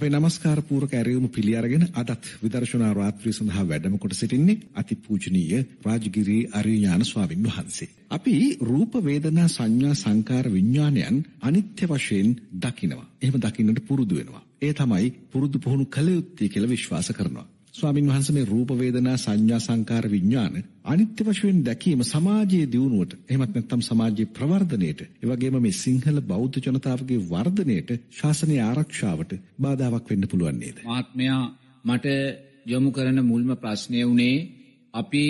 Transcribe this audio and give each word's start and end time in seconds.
අපේ 0.00 0.10
නමස්කාර 0.10 0.60
පූර්වක 0.62 0.92
ඇරයුම 0.94 1.24
පිළි 1.28 1.52
අරගෙන 1.54 1.82
අදත් 1.94 2.28
විදර්ශනා 2.42 2.92
රාත්‍රිය 2.94 3.32
සඳහා 3.32 3.64
වැඩම 3.64 3.96
කොට 3.98 4.14
සිටින්නේ 4.14 4.60
අතිපූජනීය 4.74 5.60
රාජගිරී 5.84 6.48
අරියඥාන 6.52 7.04
ස්වාමින් 7.04 7.44
වහන්සේ. 7.46 7.88
අපි 8.10 8.34
රූප 8.62 8.94
වේදනා 9.04 9.48
සංඥා 9.48 9.94
සංකාර 9.94 10.46
විඥානයන් 10.48 11.18
අනිත්‍ය 11.40 11.84
වශයෙන් 11.86 12.30
දකිනවා. 12.58 13.06
එහෙම 13.22 13.36
දකින්නට 13.38 13.80
පුරුදු 13.86 14.14
වෙනවා. 14.14 14.42
ඒ 14.62 14.72
තමයි 14.72 15.12
පුරුදු 15.32 15.58
පුහුණු 15.58 15.86
කළ 15.86 16.08
යුත්තේ 16.10 16.48
කියලා 16.48 16.70
විශ්වාස 16.70 17.12
කරනවා. 17.12 17.46
ස්වාමින් 17.80 18.08
වහන්සේ 18.08 18.34
මේ 18.34 18.46
රූප 18.46 18.70
වේදනා 18.74 19.16
සංඥා 19.16 19.60
සංකාර 19.60 20.06
විඥාන 20.08 20.54
අනිත්‍ය 20.84 21.24
වශයෙන් 21.24 21.62
දැකීම 21.62 22.02
සමාජයේ 22.04 22.66
දියුණුවට 22.68 23.16
එහෙමත් 23.24 23.54
නැත්නම් 23.54 23.82
සමාජයේ 23.82 24.32
ප්‍රවර්ධනයට 24.32 25.00
ඒ 25.02 25.26
වගේම 25.26 25.56
මේ 25.60 25.76
සිංහල 25.76 26.20
බෞද්ධ 26.24 26.60
ජනතාවගේ 26.66 27.20
වර්ධනයට 27.26 27.90
ශාසනීය 28.12 28.62
ආරක්ෂාවට 28.62 29.32
බාධාවක් 29.58 30.06
වෙන්න 30.08 30.28
පුළුවන් 30.28 30.58
නේද? 30.58 30.76
මහත්මයා 30.86 31.42
මට 31.84 32.06
යොමු 32.66 32.90
කරන 32.90 33.18
මුල්ම 33.22 33.50
ප්‍රශ්නය 33.56 34.02
වුණේ 34.02 34.36
අපි 34.94 35.24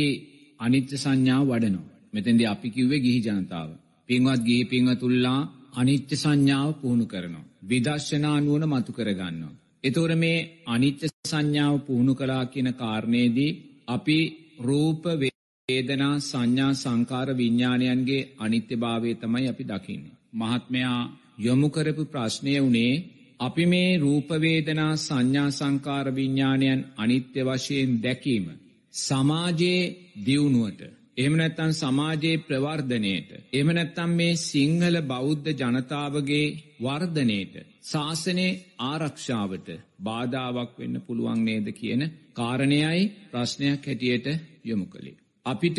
අනිත්‍ය 0.61 0.97
සංඥාව 0.97 1.45
වඩනවා. 1.47 1.89
මෙතෙන්දී 2.13 2.47
අපි 2.47 2.69
කිව්වේ 2.71 3.01
ගිහි 3.01 3.21
ජනතාව. 3.23 3.71
පින්වත් 4.09 4.43
ගිහි 4.43 4.65
පින්වතුල්ලා 4.65 5.41
අනිත්‍ය 5.75 6.17
සංඥාව 6.17 6.71
පුහුණු 6.81 7.07
කරනවා. 7.07 7.49
විදර්ශනා 7.63 8.37
නුවණ 8.41 8.71
මතු 8.71 8.93
කරගන්නවා. 8.93 9.55
එතෝර 9.85 10.13
මේ 10.15 10.39
අනිත්‍ය 10.67 11.07
සංඥාව 11.25 11.77
පුහුණු 11.81 12.15
කලා 12.15 12.45
කියන 12.45 12.69
කාරණයේදී 12.73 13.59
අපි 13.89 14.19
රූප 14.61 15.05
වේදනා 15.21 16.15
සංඥා 16.21 16.73
සංකාර 16.75 17.29
විඤ්ඥාණයන්ගේ 17.37 18.29
අනිත්‍ය 18.39 18.75
භාවය 18.77 19.11
තමයි 19.15 19.47
අපි 19.49 19.65
දකින්නේ. 19.65 20.19
මහත්මයා 20.33 21.01
යොමුකරපු 21.39 22.05
ප්‍රශ්නය 22.05 22.55
වනේ 22.59 22.95
අපි 23.41 23.65
මේ 23.67 23.91
රූපවේදනා 23.97 24.93
සංඥා 24.99 25.51
සංකාර 25.51 26.07
විඤ්ඥාණයන් 26.15 26.81
අනිත්‍ය 26.97 27.41
වශයෙන් 27.43 27.93
දැකීම. 28.03 28.47
සමාජයේ 28.95 29.83
දියුණුවට 30.27 30.81
එමනැත්තන් 31.19 31.73
සමාජයේ 31.73 32.37
ප්‍රවර්ධනයට 32.41 33.31
එමනැත්තම් 33.53 34.11
මේ 34.11 34.41
සිංහල 34.43 34.97
බෞද්ධ 35.03 35.51
ජනතාවගේ 35.53 36.47
වර්ධනයට 36.83 37.55
ශාසනයේ 37.85 38.59
ආරක්ෂාවට 38.83 39.69
බාධාවක් 40.01 40.73
වෙන්න 40.79 40.97
පුළුවන් 41.01 41.41
නේද 41.45 41.69
කියන 41.73 42.03
කාරණයයි 42.35 43.05
ප්‍රශ්නයක් 43.31 43.87
හැටියට 43.87 44.27
යොමු 44.65 44.87
කළේ. 44.87 45.21
අපිට 45.47 45.79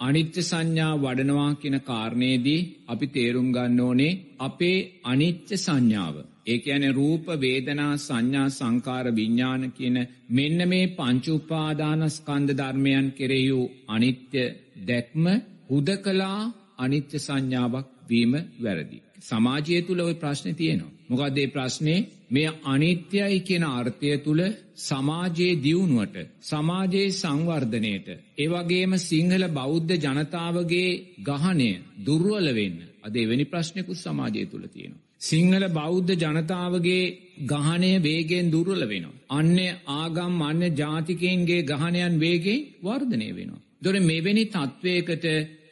අනිත්‍ය 0.00 0.42
සංඥා 0.42 0.94
වඩනවා 0.96 1.52
කියන 1.54 1.76
කාරණයේදී 1.82 2.66
අපි 2.86 3.06
තේරුම් 3.08 3.48
ගන්න 3.52 3.80
ඕනේ 3.80 4.18
අපේ 4.38 4.78
අනිත්‍ය 5.04 5.56
සංඥාව. 5.56 6.16
ඒ 6.46 6.58
ඇන 6.66 6.86
රූප 6.94 7.26
වේදනා 7.36 7.94
සංඥා 7.98 8.48
සංකාර 8.50 9.06
විඤ්ඥාන 9.10 9.64
කියන 9.72 9.96
මෙන්න 10.30 10.60
මේ 10.68 10.92
පංචුපාදානස්කන්ධ 10.94 12.52
ධර්මයන් 12.52 13.08
කෙරෙහු 13.12 13.60
අනිත්‍ය 13.88 14.44
දැක්ම 14.86 15.24
හුද 15.70 15.88
කලා 15.98 16.40
අනිත්‍ය 16.78 17.18
සංඥාවක් 17.18 17.88
වීම 18.08 18.32
වැරදි. 18.60 18.98
සමාජය 19.20 19.80
තුළ 19.82 20.00
ඔය 20.00 20.14
ප්‍රශ්න 20.14 20.54
තියෙනවා. 20.54 20.94
මොකක්දේ 21.08 21.46
ප්‍රශ්නය 21.46 21.96
මේ 22.30 22.50
අනිත්‍යයි 22.64 23.38
කියන 23.40 23.64
අර්ථය 23.70 24.10
තුළ 24.18 24.42
සමාජයේ 24.78 25.60
දියුණුවට 25.62 26.16
සමාජයේ 26.42 27.14
සංවර්ධනයට 27.14 28.08
ඒවගේම 28.38 28.92
සිංහල 29.00 29.44
බෞද්ධ 29.50 29.94
ජනතාවගේ 29.96 30.90
ගහනය 31.22 31.70
දුර්වල 32.04 32.48
වෙන්න 32.54 32.78
අද 33.02 33.14
එවැනි 33.16 33.44
ප්‍රශ්නයකුත් 33.44 33.98
සමාජය 33.98 34.46
තුළ 34.46 34.66
තියෙනවා. 34.66 35.04
සිංහල 35.20 35.64
බෞද්ධ 35.70 36.12
ජනතාවගේ 36.14 37.04
ගහනය 37.44 37.92
වේගෙන් 38.00 38.50
දුර්වල 38.50 38.82
වෙනවා. 38.84 39.20
අන්න 39.30 39.58
ආගම් 39.94 40.42
අන්න 40.42 40.62
ජාතිකයන්ගේ 40.74 41.62
ගහනයන් 41.64 42.14
වේගෙන් 42.18 42.66
වර්ධනය 42.82 43.28
වෙනවා. 43.32 43.64
දොර 43.82 43.94
මෙවැනි 44.02 44.44
තත්ත්වයකට 44.46 45.26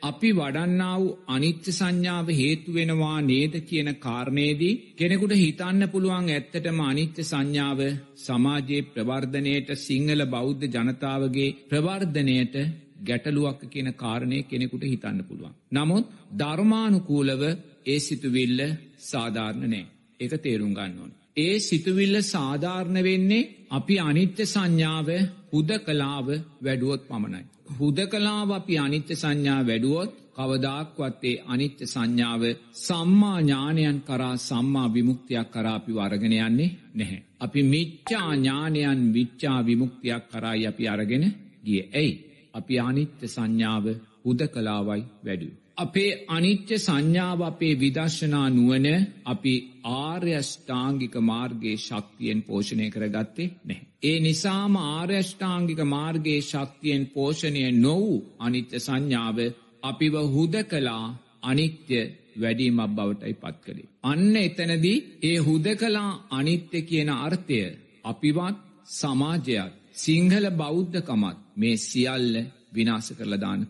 අපි 0.04 0.30
වඩන්නා 0.32 0.94
වූ 0.94 1.12
අනිත්‍ය 1.28 1.72
සංඥාව 1.72 2.28
හේතු 2.34 2.72
වෙනවා 2.72 3.18
නේද 3.22 3.54
කියන 3.62 3.90
කාරණයේදී 3.98 4.72
කෙනෙකුට 4.94 5.34
හිතන්න 5.34 5.84
පුළුවන් 5.88 6.28
ඇත්තටම 6.30 6.80
අනිත්‍ය 6.84 7.22
සංඥාව 7.24 7.80
සමාජයේ 8.18 8.86
ප්‍රවර්ධනයට 8.88 9.70
සිංහල 9.78 10.22
බෞද්ධ 10.28 10.66
ජනතාවගේ 10.68 11.54
ප්‍රවර්ධනයට 11.68 12.56
ගැටලුවක් 13.02 13.60
කියන 13.66 13.88
කාරණය 13.94 14.38
කෙනෙකුට 14.44 14.84
හිතන්න 14.84 15.20
පුළුවන්. 15.22 15.54
නමුත් 15.72 16.06
ධර්මානුකූලව 16.34 17.42
ඒ 17.86 17.98
සිතුවිල්ල 18.00 18.60
සාධාරණ 19.02 19.66
නෑ. 19.66 19.84
ඒක 20.20 20.34
තේරුම් 20.38 20.72
ගන්න 20.72 21.00
ඕන. 21.00 21.12
ඒ 21.36 21.56
සිතුවිල්ල 21.60 22.16
සාධාරණ 22.24 22.98
වෙන්නේ 23.02 23.50
අපි 23.70 23.96
අනිත්‍ය 24.00 24.44
සංඥාව 24.46 25.08
හුද 25.50 25.70
කලාව 25.80 26.28
වැඩුවොත් 26.62 27.02
පමණයි. 27.08 27.44
හුද 27.68 27.98
කලාව 28.06 28.50
අපි 28.50 28.74
අනිත්‍ය 28.78 29.14
සංඥා 29.14 29.62
වැඩුවොත් 29.62 30.12
කවදාක්වත්තේ 30.36 31.42
අනිත්‍ය 31.46 31.84
සංඥාව 31.86 32.42
සම්මා 32.78 33.38
ඥානයන් 33.40 33.98
කරා 34.02 34.36
සම්මා 34.38 34.88
විමුක්තියක් 34.88 35.48
කරාපි 35.50 35.92
වරගෙන 35.92 36.34
යන්නේ 36.34 36.70
නැහැ. 36.94 37.20
අපි 37.40 37.60
මිච්චා 37.64 38.30
ඥානයන් 38.34 39.00
විච්චා 39.14 39.58
විමුක්තියක් 39.62 40.24
කරායි 40.28 40.66
අපි 40.66 40.84
අරගෙන 40.88 41.24
ගිය 41.64 41.82
ඇයි. 41.92 42.12
අපි 42.54 42.74
අනිත්‍ය 42.80 43.26
සංඥාව 43.26 43.86
හුද 44.24 44.40
කලාවයි 44.48 45.02
වැඩු. 45.24 45.48
අපේ 45.78 46.10
අනිත්‍ය 46.28 46.76
සංඥාව 46.76 47.40
අපේ 47.42 47.74
විදර්ශනා 47.74 48.48
නුවන 48.50 48.86
අපි 49.24 49.54
ආර්යෂ්ඨාංගික 49.92 51.14
මාර්ගයේ 51.22 51.76
ශක්තියෙන් 51.78 52.40
පෝෂණය 52.42 52.86
කරගත්තේ 52.90 53.48
නැහැ. 53.62 53.86
ඒ 54.02 54.18
නිසාම 54.20 54.74
ආර්යෂ්ඨාංගික 54.78 55.80
මාර්ගයේ 55.86 56.40
ශක්තියෙන් 56.42 57.04
පෝෂණය 57.08 57.64
නොවූ 57.76 58.18
අනිත්‍ය 58.38 58.76
සංඥාව 58.78 59.38
අපිව 59.82 60.14
හුද 60.28 60.54
කලා 60.64 61.06
අනිත්‍ය 61.42 62.00
වැඩීමක් 62.36 62.90
බවටයි 62.90 63.34
පත් 63.34 63.56
කළේ. 63.64 63.90
අන්න 64.02 64.36
එතනදී 64.38 65.04
ඒ 65.22 65.38
හුද 65.38 65.66
කලා 65.76 66.10
අනිත්‍ය 66.30 66.78
කියන 66.82 67.10
අර්ථය 67.18 67.60
අපිවත් 68.04 68.56
සමාජයක් 68.90 69.72
සිංහල 69.94 70.46
බෞද්ධකමත් 70.52 71.38
මේ 71.56 71.76
සියල්ල 71.78 72.34
විනාස 72.74 73.06
කරලා 73.12 73.40
දාන්න 73.40 73.62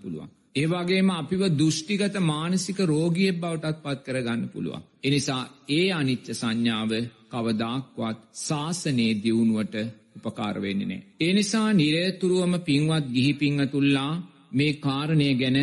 පුළුවන්. 0.55 0.63
ඒවාගේම 0.63 1.11
අපිව 1.11 1.43
දෘෂ්ටිගත 1.51 2.17
මානසික 2.23 2.79
රෝගිය 2.85 3.33
බවටත් 3.33 3.83
පත් 3.83 4.05
කරගන්න 4.07 4.49
පුළුවන්. 4.49 4.83
එනිසා 5.03 5.43
ඒ 5.69 5.93
අනිච්ච 5.93 6.27
සංඥාව 6.33 6.91
කවදාක්වත් 7.31 8.19
ශාසනයේ 8.39 9.15
දියුණුවට 9.15 9.75
උපකාරවෙන්නේ 10.17 10.87
නෑ. 10.87 11.03
ඒ 11.21 11.33
නිසා 11.33 11.73
නිරේතුරුවම 11.73 12.55
පින්වත් 12.61 13.07
ගිහි 13.13 13.33
පිංහතුල්ලා 13.35 14.13
මේ 14.53 14.73
කාරණය 14.75 15.29
ගැන 15.35 15.59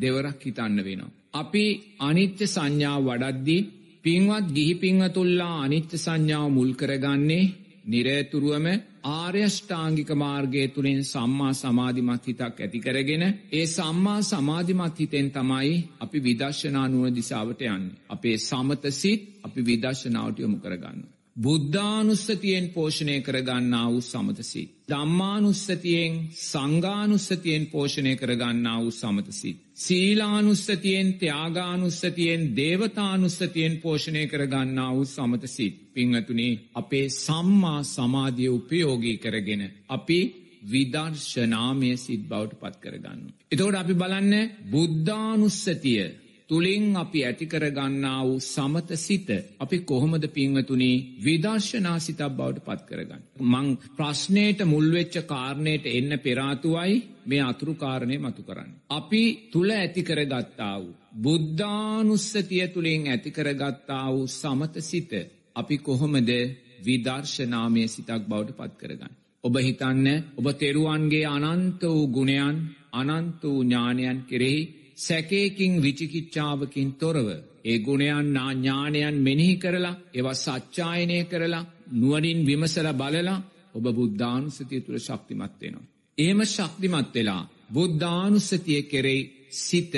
දෙවරක් 0.00 0.40
හිතන්න 0.40 0.84
වෙනවා. 0.84 1.14
අපි 1.32 1.64
අනිත්‍ය 1.98 2.46
සංඥාව 2.46 3.00
වඩද්දි 3.04 3.58
පින්වත් 4.02 4.46
ගිහි 4.54 4.74
පිංහතුල්ලා 4.74 5.62
අනිත්‍ය 5.62 5.96
සංඥාව 5.96 6.48
මුල් 6.50 6.72
කරගන්නේ 6.74 7.52
නිරේතුරුවම 7.84 8.66
ආර්යෂ්ඨාංගික 9.04 10.10
මාර්ගය 10.14 10.68
තුළින් 10.68 11.02
සම්මා 11.04 11.52
සමාධිමත් 11.54 12.26
හිතක් 12.26 12.56
ඇතිකරගෙන 12.58 13.24
ඒ 13.52 13.66
සම්මා 13.68 14.20
සමාධිමත් 14.22 14.98
හිතෙන් 14.98 15.30
තමයි 15.30 15.72
අපි 16.00 16.18
විදර්ශනා 16.20 16.86
නුව 16.88 17.04
දිසාවට 17.12 17.60
යන්න. 17.64 17.84
අපේ 18.08 18.36
සමත 18.40 18.84
සිත් 18.92 19.22
අපි 19.42 19.60
විදර්ශනාවට 19.62 20.38
යොමු 20.38 20.58
කරගන්න. 20.58 21.00
බුද්ධානුස්සතියෙන් 21.36 22.70
පෝෂණය 22.70 23.20
කරගන්නා 23.20 23.90
වූ 23.90 24.00
සමතසි. 24.02 24.62
ධම්මානුස්සතියෙන් 24.88 26.28
සංගානුස්සතියෙන් 26.30 27.66
පෝෂණය 27.66 28.16
කරගන්නා 28.16 28.80
වූ 28.80 28.90
සමතසි. 28.92 29.56
සීලානුස්සතියෙන් 29.74 31.14
ත්‍යයාගානුස්සතියෙන් 31.14 32.56
දේවතානුස්සතියෙන් 32.56 33.76
පෝෂණය 33.76 34.26
කරගන්නා 34.26 34.94
වූ 34.94 35.04
සමතසිත්. 35.06 35.74
පිංහතුනේ 35.94 36.60
අපේ 36.74 37.08
සම්මා 37.08 37.82
සමාධිය 37.84 38.48
උපයෝගී 38.48 39.18
කරගෙන. 39.18 39.62
අපි 39.88 40.20
විදර්ශනාමය 40.64 41.96
සිත් 41.96 42.28
බවට 42.28 42.60
පත් 42.60 42.76
කරගන්න. 42.76 43.20
එතෝට 43.52 43.74
අපි 43.74 43.94
බලන්න 43.94 44.50
බුද්ධානුස්සතිය 44.70 46.04
තුළින් 46.52 46.96
අපි 46.96 47.20
ඇතිකර 47.24 47.64
ගන්නා 47.70 48.20
වූ 48.22 48.40
සමත 48.42 48.96
සිත 48.96 49.28
අපි 49.58 49.76
කොහොමද 49.80 50.24
පින්වතුනී 50.28 50.96
විදර්ශනා 51.18 51.98
සිතක් 51.98 52.22
බවට 52.30 52.64
පත් 52.66 52.82
කරගන්න. 52.88 53.22
මං 53.42 53.68
ප්‍රශ්නයට 53.96 54.60
මුල්වෙච්ච 54.64 55.14
කාරණයට 55.24 55.86
එන්න 55.88 56.12
පෙරාතුවයි 56.18 56.96
මේ 57.26 57.42
අතුරු 57.42 57.74
කාරණය 57.74 58.16
මතු 58.18 58.42
කරන්න. 58.42 58.70
අපි 58.90 59.22
තුළ 59.52 59.70
ඇතිකරගත්තා 59.72 60.76
වූ. 60.76 60.92
බුද්ධානුස්සතිය 61.22 62.66
තුළින් 62.68 63.08
ඇතිකරගත්තා 63.08 64.06
වූ 64.08 64.26
සමත 64.30 64.74
සිත 64.82 65.12
අපි 65.56 65.76
කොහොමද 65.78 66.30
විදර්ශනාමය 66.84 67.82
සිතක් 67.88 68.22
බවට 68.28 68.58
පත් 68.58 68.72
කරගන්න. 68.76 69.12
ඔබ 69.44 69.54
හිතන්න 69.58 70.06
ඔබ 70.38 70.46
තෙරුවන්ගේ 70.54 71.26
අනන්ත 71.28 71.82
වූ 71.84 72.06
ගුණයන් 72.08 72.56
අනන්ත 72.92 73.42
වූ 73.42 73.58
ඥානයන් 73.62 74.18
කෙරෙහි 74.24 74.62
සැකේකින් 74.96 75.72
විචිකිච්ඡාවකින් 75.82 76.90
තොරව 76.94 77.28
ඒ 77.64 77.78
ගුණයන් 77.78 78.28
ඥානයන් 78.54 79.16
මෙනෙහි 79.18 79.56
කරලා 79.56 80.00
ඒවා 80.14 80.34
සච්චායනය 80.36 81.18
කරලා 81.24 81.68
නුවනින් 81.92 82.40
විමසල 82.46 82.88
බලලා 82.94 83.38
ඔබ 83.74 83.84
බුද්ධානුස්සතිය 83.90 84.80
තුළ 84.80 84.98
ශක්තිමත් 84.98 85.54
වෙනවා. 85.60 85.90
ඒම 86.18 86.40
ශක්තිමත් 86.46 87.14
වෙලා 87.14 87.48
බුද්ධානුස්සතිය 87.70 88.82
කෙරෙයි 88.84 89.22
සිත 89.60 89.94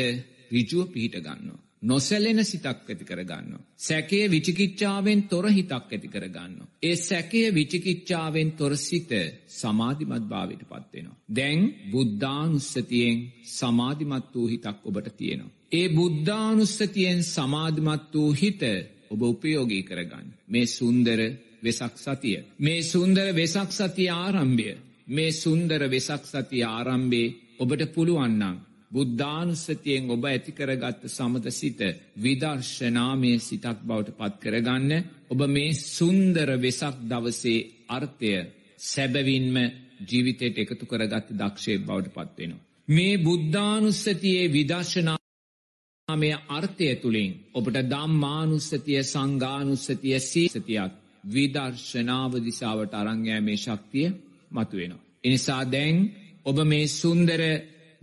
රිජුව 0.51 0.87
පිහිට 0.89 1.17
ගන්නවා. 1.17 1.64
නොසැලෙන 1.85 2.45
සිතක් 2.45 2.67
ඇති 2.67 3.05
කරගන්න. 3.05 3.53
සැකේ 3.79 4.25
විචිකිච්ඡාවෙන් 4.29 5.21
තොර 5.25 5.47
හිතක් 5.49 5.73
ඇති 5.73 6.09
කරගන්න. 6.09 6.55
ඒ 6.83 6.97
සැකේ 6.99 7.47
විචිකිච්ඡාවෙන් 7.51 8.51
තොර 8.53 8.73
සිත 8.79 9.11
සමාධිමත් 9.51 10.25
භාවයට 10.25 10.63
පත්වෙනවා. 10.63 11.17
දැන් 11.31 11.61
බුද්ධානුස්සතියෙන් 11.93 13.17
සමාධිමත් 13.51 14.27
වූ 14.35 14.47
හිතක් 14.47 14.79
ඔබට 14.85 15.09
තියෙනවා. 15.17 15.55
ඒ 15.73 15.89
බුද්ධානුස්සතියෙන් 15.91 17.21
සමාධිමත් 17.27 18.13
වූ 18.15 18.31
හිත 18.33 18.63
ඔබ 19.11 19.21
උපයෝගී 19.25 19.83
කරගන්න. 19.83 20.29
මේ 20.49 20.67
සුන්දර 20.69 21.21
වෙසක් 21.63 21.95
සතිය. 21.97 22.39
මේ 22.59 22.83
සුන්දර 22.85 23.27
වෙසක් 23.33 23.71
සතිය 23.73 24.11
ආරම්භය. 24.13 24.71
මේ 25.09 25.33
සුන්දර 25.35 25.81
වෙසක් 25.91 26.23
සතිය 26.25 26.65
ආරම්භේ 26.67 27.35
ඔබට 27.59 27.83
පුළුවන්නම්. 27.95 28.57
බුද්ධානුස්සතියෙන් 28.91 30.11
ඔබ 30.11 30.25
ඇතිකරගත්ත 30.25 31.03
සමත 31.09 31.47
සිත 31.51 31.81
විදර්ශනාමය 32.17 33.33
සිතක් 33.41 33.79
බවට 33.83 34.17
පත් 34.19 34.35
කරගන්න 34.43 34.93
ඔබ 35.29 35.41
මේ 35.49 35.73
සුන්දර 35.87 36.51
වෙසක් 36.59 36.97
දවසේ 37.05 37.67
අර්ථය 37.89 38.35
සැබවින්ම 38.83 39.57
ජීවිතයට 40.03 40.57
එකතු 40.59 40.85
කරගත්ත 40.85 41.29
දක්ෂය 41.33 41.79
බවට 41.81 42.15
පත්වෙනවා. 42.17 42.65
මේ 42.89 43.15
බුද්ධානුස්සතියේ 43.19 44.47
විදර්ශනාමය 44.49 46.31
අර්ථය 46.51 46.89
තුළින් 46.97 47.33
ඔබට 47.55 47.77
දම්මානුස්සතිය 47.85 49.01
සංගානුස්සතිය 49.05 50.19
සීසතියක් 50.23 50.93
විදර්ශනාව 51.27 52.33
දිසාවට 52.41 52.93
අරංගෑමේ 52.95 53.59
ශක්තිය 53.59 54.09
මතුවෙනවා. 54.51 55.05
එනිසා 55.25 55.63
දැන් 55.67 55.97
ඔබ 56.45 56.59
මේ 56.65 56.87
සුන්දර 56.93 57.43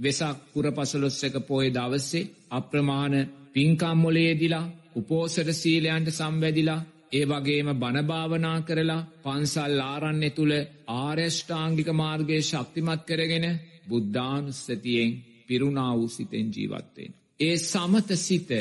වෙසක් 0.01 0.38
පුරපසලොස්සක 0.51 1.36
පෝය 1.44 1.68
දවස්සේ 1.71 2.30
අප්‍රමාණ 2.51 3.15
පින්කම්මොලේදිලා 3.53 4.71
උපෝසට 4.95 5.50
සීලයන්ට 5.53 6.09
සම්වැදිලා 6.12 6.86
ඒ 7.12 7.25
වගේම 7.25 7.69
බණභාවනා 7.74 8.59
කරලා 8.62 9.07
පන්සල් 9.24 9.80
ආරන්න 9.83 10.24
තුළ 10.31 10.53
ආර්යෂ්ඨාංගික 10.95 11.89
මාර්ගය 11.94 12.38
ශක්තිමත් 12.42 13.01
කරගෙන 13.07 13.48
බුද්ධානුස්සතියෙන් 13.89 15.12
පිරුණා 15.48 15.94
වූ 15.94 16.09
සිතෙන් 16.09 16.48
ජීවත්වෙන්. 16.50 17.12
ඒ 17.39 17.56
සමත 17.62 18.09
සිත 18.18 18.51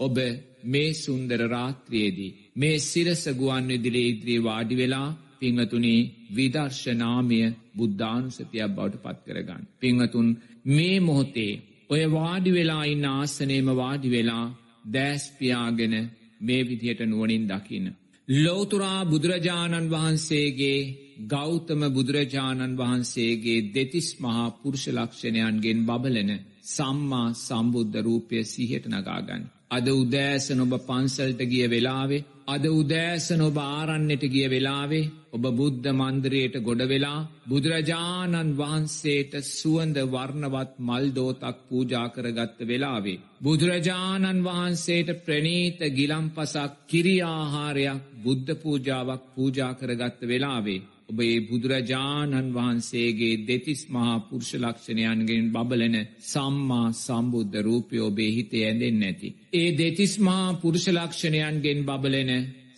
ඔබ 0.00 0.16
මේ 0.64 0.90
සුන්දර 0.96 1.40
රාත්‍රයේදී 1.46 2.36
මේ 2.54 2.76
සිරස 2.82 3.22
ගුවන් 3.32 3.66
විදිලේ 3.68 4.08
ඉදිරියේ 4.08 4.44
වාඩි 4.44 4.74
වෙලා 4.76 5.08
පිංහතුනී 5.38 6.00
විදර්ශනාමය 6.30 7.40
බුද්ධානුසතියක් 7.76 8.70
බවට 8.70 9.02
පත් 9.04 9.18
කරගන්න. 9.26 9.62
පිංහතුන් 9.76 10.28
මේ 10.68 11.00
මොහොතේ 11.00 11.52
ඔය 11.90 12.02
වාඩි 12.10 12.50
වෙලා 12.52 12.84
ඉන්න 12.84 13.04
ආසනේම 13.08 13.68
වාඩි 13.74 14.08
වෙලා 14.10 14.46
දෑස්පියාගෙන 14.92 15.94
මේ 16.40 16.62
විදියට 16.62 17.00
නුවනින් 17.02 17.44
දකින්න. 17.46 17.86
ලෝතුරා 18.28 19.00
බුදුරජාණන් 19.04 19.90
වහන්සේගේ 19.90 20.80
ගෞතම 21.26 21.82
බුදුරජාණන් 21.90 22.78
වහන්සේගේ 22.78 23.66
දෙතිස් 23.74 24.08
මහා 24.16 24.46
පුරුෂලක්ෂණයන්ගෙන් 24.52 25.80
බබලන 25.84 26.30
සම්මා 26.66 27.28
සම්බුද්ධ 27.36 27.98
රූපය 28.00 28.44
සිහට 28.44 28.84
නගාගන්න. 28.88 29.42
අද 29.68 29.86
උදෑසන 29.94 30.60
ඔබ 30.60 30.72
පන්සල්ට 30.80 31.40
ගිය 31.46 31.66
වෙලාවේ 31.66 32.26
අද 32.48 32.64
උදෑසන 32.66 33.40
ඔබ 33.42 33.58
ආරන්නට 33.60 34.22
ගිය 34.26 34.46
වෙලාවේ 34.46 35.08
ඔබ 35.30 35.44
බුද්ධ 35.52 35.88
මන්දරයට 35.92 36.54
ගොඩ 36.60 36.82
වෙලා 36.86 37.18
බුදුරජාණන් 37.44 38.54
වහන්සේට 38.54 39.34
සුවඳ 39.48 39.98
වර්ණවත් 40.06 40.72
මල්දෝතක් 40.80 41.58
පූජා 41.66 42.06
කරගත්ත 42.08 42.58
වෙලාවේ. 42.64 43.20
බුදුරජාණන් 43.40 44.44
වහන්සේට 44.44 45.10
ප්‍රනීත 45.22 45.80
ගිලම් 45.92 46.26
පසක් 46.30 46.72
කිරියාහාරයක් 46.86 48.06
බුද්ධ 48.18 48.54
පූජාවක් 48.56 49.28
පූජා 49.34 49.72
කරගත්ත 49.74 50.20
වෙලාවේ. 50.24 50.84
ඔබ 51.08 51.20
ඒ 51.22 51.38
බුදුරජාණන් 51.42 52.52
වහන්සේගේ 52.52 53.40
දෙතිස් 53.42 53.82
මහා 53.88 54.16
පුරුෂ 54.22 54.52
ලක්ෂණයන්ගෙන් 54.56 55.46
බබලන 55.50 55.96
සම්මා 56.24 56.88
සම්බුද්ධ 56.96 57.58
රූපය 57.62 57.96
ඔබේ 58.00 58.30
හිතේ 58.30 58.64
ඇඳෙන් 58.64 58.96
නැති. 58.98 59.28
ඒ 59.54 59.70
දෙතිස් 59.72 60.14
මහා 60.20 60.46
පුරුෂ 60.54 60.86
ලක්ෂණයන්ගෙන් 60.90 61.80
බබලන 61.84 62.32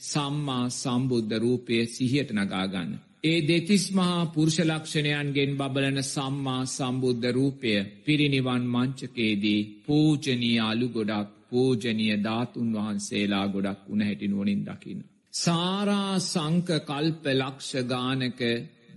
සම්මා 0.04 0.64
සම්බුද්ධ 0.72 1.34
රූපය 1.38 1.74
සිහියට 1.88 2.30
නගාගන්න. 2.32 2.92
ඒ 3.24 3.40
දෙතිස් 3.42 3.84
මහා 3.92 4.22
පුරුෂ 4.28 4.58
ලක්ෂණයන්ගෙන් 4.62 5.52
බබලන 5.56 5.98
සම්මා 6.04 6.62
සම්බුද්ධ 6.68 7.28
රූපය 7.32 7.72
පිරිනිවන් 8.04 8.64
මංචකේදී 8.68 9.60
පූජනී 9.84 10.58
අලු 10.62 10.88
ගොඩක් 10.90 11.28
පූජනීය 11.48 12.16
ධාතුන් 12.20 12.68
වහන්සේලා 12.74 13.46
ගොඩක් 13.48 13.80
උන 13.88 14.00
හැටිනුවනින් 14.00 14.62
දකින්න. 14.66 15.00
සාරා 15.34 16.18
සංක 16.20 16.68
කල්ප 16.82 17.24
ලක්ෂ 17.32 17.72
ගානක 17.86 18.40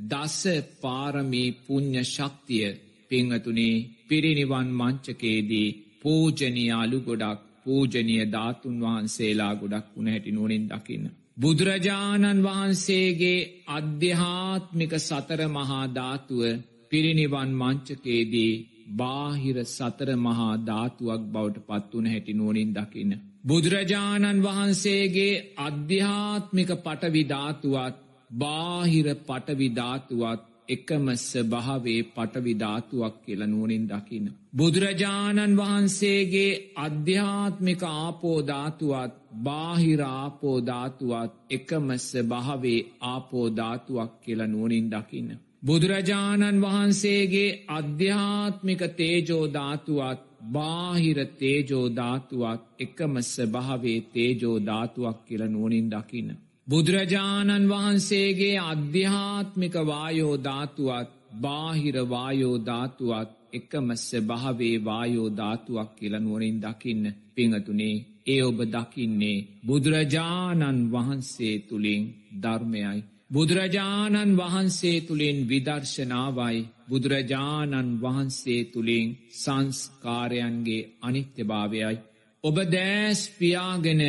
දස 0.07 0.39
පාරමී 0.81 1.56
පුං්ඥ 1.59 2.01
ශක්තිය 2.06 2.69
පිංහතුනේ 3.12 3.83
පිරිනිවන් 4.07 4.69
මංචකේදී 4.74 5.75
පූජනී 6.01 6.71
අලු 6.74 7.00
ගොඩක් 7.01 7.44
පූජනය 7.63 8.15
ධාතුන් 8.27 8.75
වහන්සේලා 8.81 9.53
ගොඩක් 9.56 9.88
වුණ 9.94 10.07
හැටි 10.07 10.31
නුවනින් 10.31 10.65
දකින්න. 10.68 11.06
බුදුරජාණන් 11.38 12.44
වහන්සේගේ 12.44 13.39
අධ්‍යාත්මික 13.69 14.94
සතර 15.00 15.41
මහා 15.50 15.86
ධාතුව 15.91 16.41
පිරිනිවන් 16.89 17.51
මංචකේදී 17.56 18.53
බාහිර 18.94 19.57
සතර 19.68 20.09
මහා 20.18 20.53
ධාතුවක් 20.63 21.21
බවට 21.27 21.65
පත්වන 21.68 22.07
හැටි 22.07 22.33
නුවනින් 22.33 22.74
දකින්න. 22.74 23.13
බුදුරජාණන් 23.44 24.42
වහන්සේගේ 24.42 25.34
අධ්‍යාත්මික 25.60 26.69
පටවිධාතුවත් 26.78 27.95
බාහිර 28.31 29.07
පටවිධාතුවත් 29.22 30.42
එකම 30.68 31.06
ස්භාවේ 31.22 32.01
පටවිධාතුවක් 32.10 33.16
කියල 33.24 33.42
නුවනින් 33.45 33.86
දකින්න. 33.88 34.28
බුදුරජාණන් 34.54 35.57
වහන්සේගේ 35.57 36.51
අධ්‍යාත්මික 36.78 37.81
ආපෝධාතුවත් 37.86 39.13
බාහිරාපෝධාතුවත් 39.44 41.31
එකම 41.50 41.88
ස්භාවේ 42.01 42.81
ආපෝධාතුවක් 43.06 44.12
කියල 44.22 44.42
නුවනින් 44.48 44.88
දකින්න. 44.89 45.30
බුදුරජාණන් 45.63 46.62
වහන්සේගේ 46.62 47.50
අධ්‍යාත්මික 47.70 48.82
තේජෝධාතුවත් 48.94 50.22
බාහිර 50.51 51.17
තේජෝධාතුවත් 51.33 52.62
එකම 52.79 53.13
ස්භාවේ 53.25 54.00
තේජෝධාතුවක් 54.13 55.17
කියල 55.25 55.43
නුවනින් 55.47 55.88
දකින්න. 55.89 56.29
බුදුරජාණන් 56.67 57.69
වහන්සේගේ 57.69 58.57
අධ්‍යාත්මික 58.63 59.75
වායෝධාතුවත් 59.83 61.09
බාහිර 61.41 61.95
වායෝධාතුවත් 62.05 63.29
එකම 63.53 63.88
ස්භාවේ 64.00 64.77
වායෝධාතුවක් 64.85 65.89
කියල 65.95 66.15
නුවනින් 66.19 66.57
දකින්න 66.62 67.05
පිංහතුනේ 67.35 67.95
ඒ 68.25 68.41
ඔබ 68.43 68.59
දකින්නේ 68.67 69.45
බුදුරජාණන් 69.67 70.89
වහන්සේ 70.91 71.55
තුළින් 71.59 72.03
ධර්මයයි. 72.43 73.00
බුදුරජාණන් 73.30 74.38
වහන්සේ 74.38 74.98
තුළින් 75.01 75.38
විදර්ශනාවයි 75.48 76.58
බුදුරජාණන් 76.89 78.00
වහන්සේ 78.01 78.62
තුළින් 78.65 79.08
සංස්කාරයන්ගේ 79.34 80.89
අනිත්‍යභාවයයි. 81.01 81.96
ඔබ 82.44 82.58
දෑස් 82.68 83.22
පියාගෙන 83.38 84.01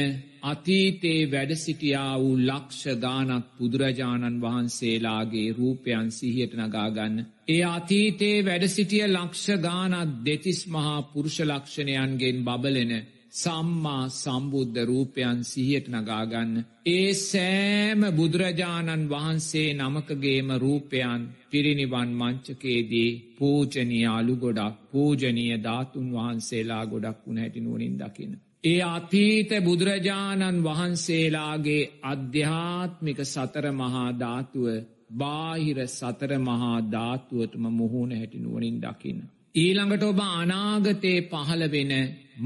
අතීතේ 0.43 1.21
වැඩසිටියා 1.27 2.15
වූ 2.19 2.37
ලක්ෂ 2.41 2.83
ගානක් 2.99 3.47
බුදුරජාණන් 3.59 4.43
වහන්සේලාගේ 4.43 5.49
රූපයන් 5.53 6.09
සිහියට 6.11 6.55
නගාගන්න. 6.59 7.17
ඒ 7.49 7.65
අතීතේ 7.71 8.37
වැඩසිටිය 8.43 9.07
ලක්ෂ 9.09 9.47
ගානත් 9.61 10.13
දෙතිස් 10.27 10.61
මහා 10.69 10.99
පුරුෂ 11.05 11.39
ලක්ෂණයන්ගෙන් 11.43 12.39
බබලෙන 12.43 12.93
සම්මා 13.35 14.03
සම්බුද්ධ 14.13 14.79
රූපයන් 14.85 15.39
සිහියට 15.45 15.87
නගාගන්න. 15.93 16.53
ඒ 16.89 17.11
සෑම 17.21 18.03
බුදුරජාණන් 18.13 19.09
වහන්සේ 19.09 19.69
නමකගේම 19.75 20.49
රූපයන් 20.57 21.23
පිරිනිවන් 21.51 22.11
මංචකේදී 22.15 23.11
පූජනී 23.37 24.07
අලු 24.09 24.37
ගොඩක් 24.37 24.77
පූජනීය 24.91 25.59
ධාතුන් 25.61 26.09
වහන්සේලා 26.13 26.85
ගොඩක් 26.87 27.19
වුණ 27.25 27.39
හැටිනුවනින් 27.39 27.97
දකින. 27.97 28.33
ඒ 28.65 28.81
අතීත 28.89 29.51
බුදුරජාණන් 29.63 30.65
වහන්සේලාගේ 30.65 31.83
අධ්‍යාත්මික 32.05 33.19
සතර 33.25 33.67
මහා 33.75 34.09
ධාතුව 34.17 34.67
බාහිර 35.15 35.79
සතර 35.91 36.33
මහා 36.41 36.77
ධාතුවටම 36.91 37.65
මුහුණ 37.73 38.13
හැටිනුවනින් 38.13 38.79
දකින්න. 38.81 39.21
ඊළඟට 39.55 40.05
ඔබ 40.05 40.21
අනාගතයේ 40.21 41.19
පහළ 41.25 41.65
වෙන 41.69 41.93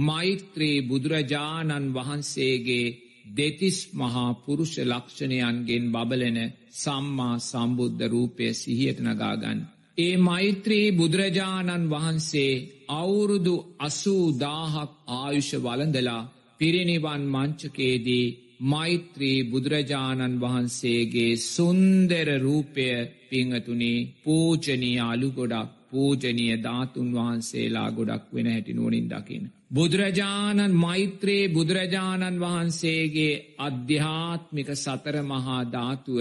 මෛත්‍රී 0.07 0.83
බුදුරජාණන් 0.83 1.87
වහන්සේගේ 1.95 2.95
දෙතිස් 3.37 3.79
මහා 3.95 4.27
පුරුෂ 4.41 4.75
ලක්ෂණයන්ගෙන් 4.83 5.87
බබලන 5.89 6.39
සම්මා 6.75 7.37
සම්බුද්ධ 7.41 8.05
රූපය 8.07 8.49
සිහියට 8.55 9.01
නගාගන්න. 9.03 9.61
ඒ 9.99 10.17
මෛත්‍රී 10.19 10.87
බුදුරජාණන් 10.93 11.89
වහන්සේ 11.89 12.53
අවුරුදු 12.95 13.57
අසූදාහක් 13.81 14.93
ආයුෂ 15.15 15.51
වලඳලා 15.59 16.29
පිරිනිවන් 16.61 17.25
මංචකේදී 17.29 18.35
මෛත්‍රී 18.67 19.41
බුදුරජාණන් 19.47 20.39
වහන්සේගේ 20.39 21.41
සුන්දර 21.47 22.29
රූපය 22.39 22.87
පිංහතුනේ 23.27 24.07
පූජනී 24.23 24.97
අලු 25.07 25.31
ගොඩක් 25.33 25.78
පූජනීය 25.91 26.57
ධාතුන් 26.59 27.09
වහන්සේලා 27.13 27.89
ගොඩක් 27.93 28.27
වෙන 28.33 28.47
හැටි 28.47 28.73
නුවනින් 28.73 29.07
දකින. 29.07 29.45
බුදුරජාණන් 29.71 30.77
මෛත්‍රයේ 30.77 31.51
බුදුරජාණන් 31.51 32.41
වහන්සේගේ 32.41 33.35
අධ්‍යාත්මික 33.59 34.69
සතර 34.77 35.17
මහා 35.25 35.63
ධාතුව 35.67 36.21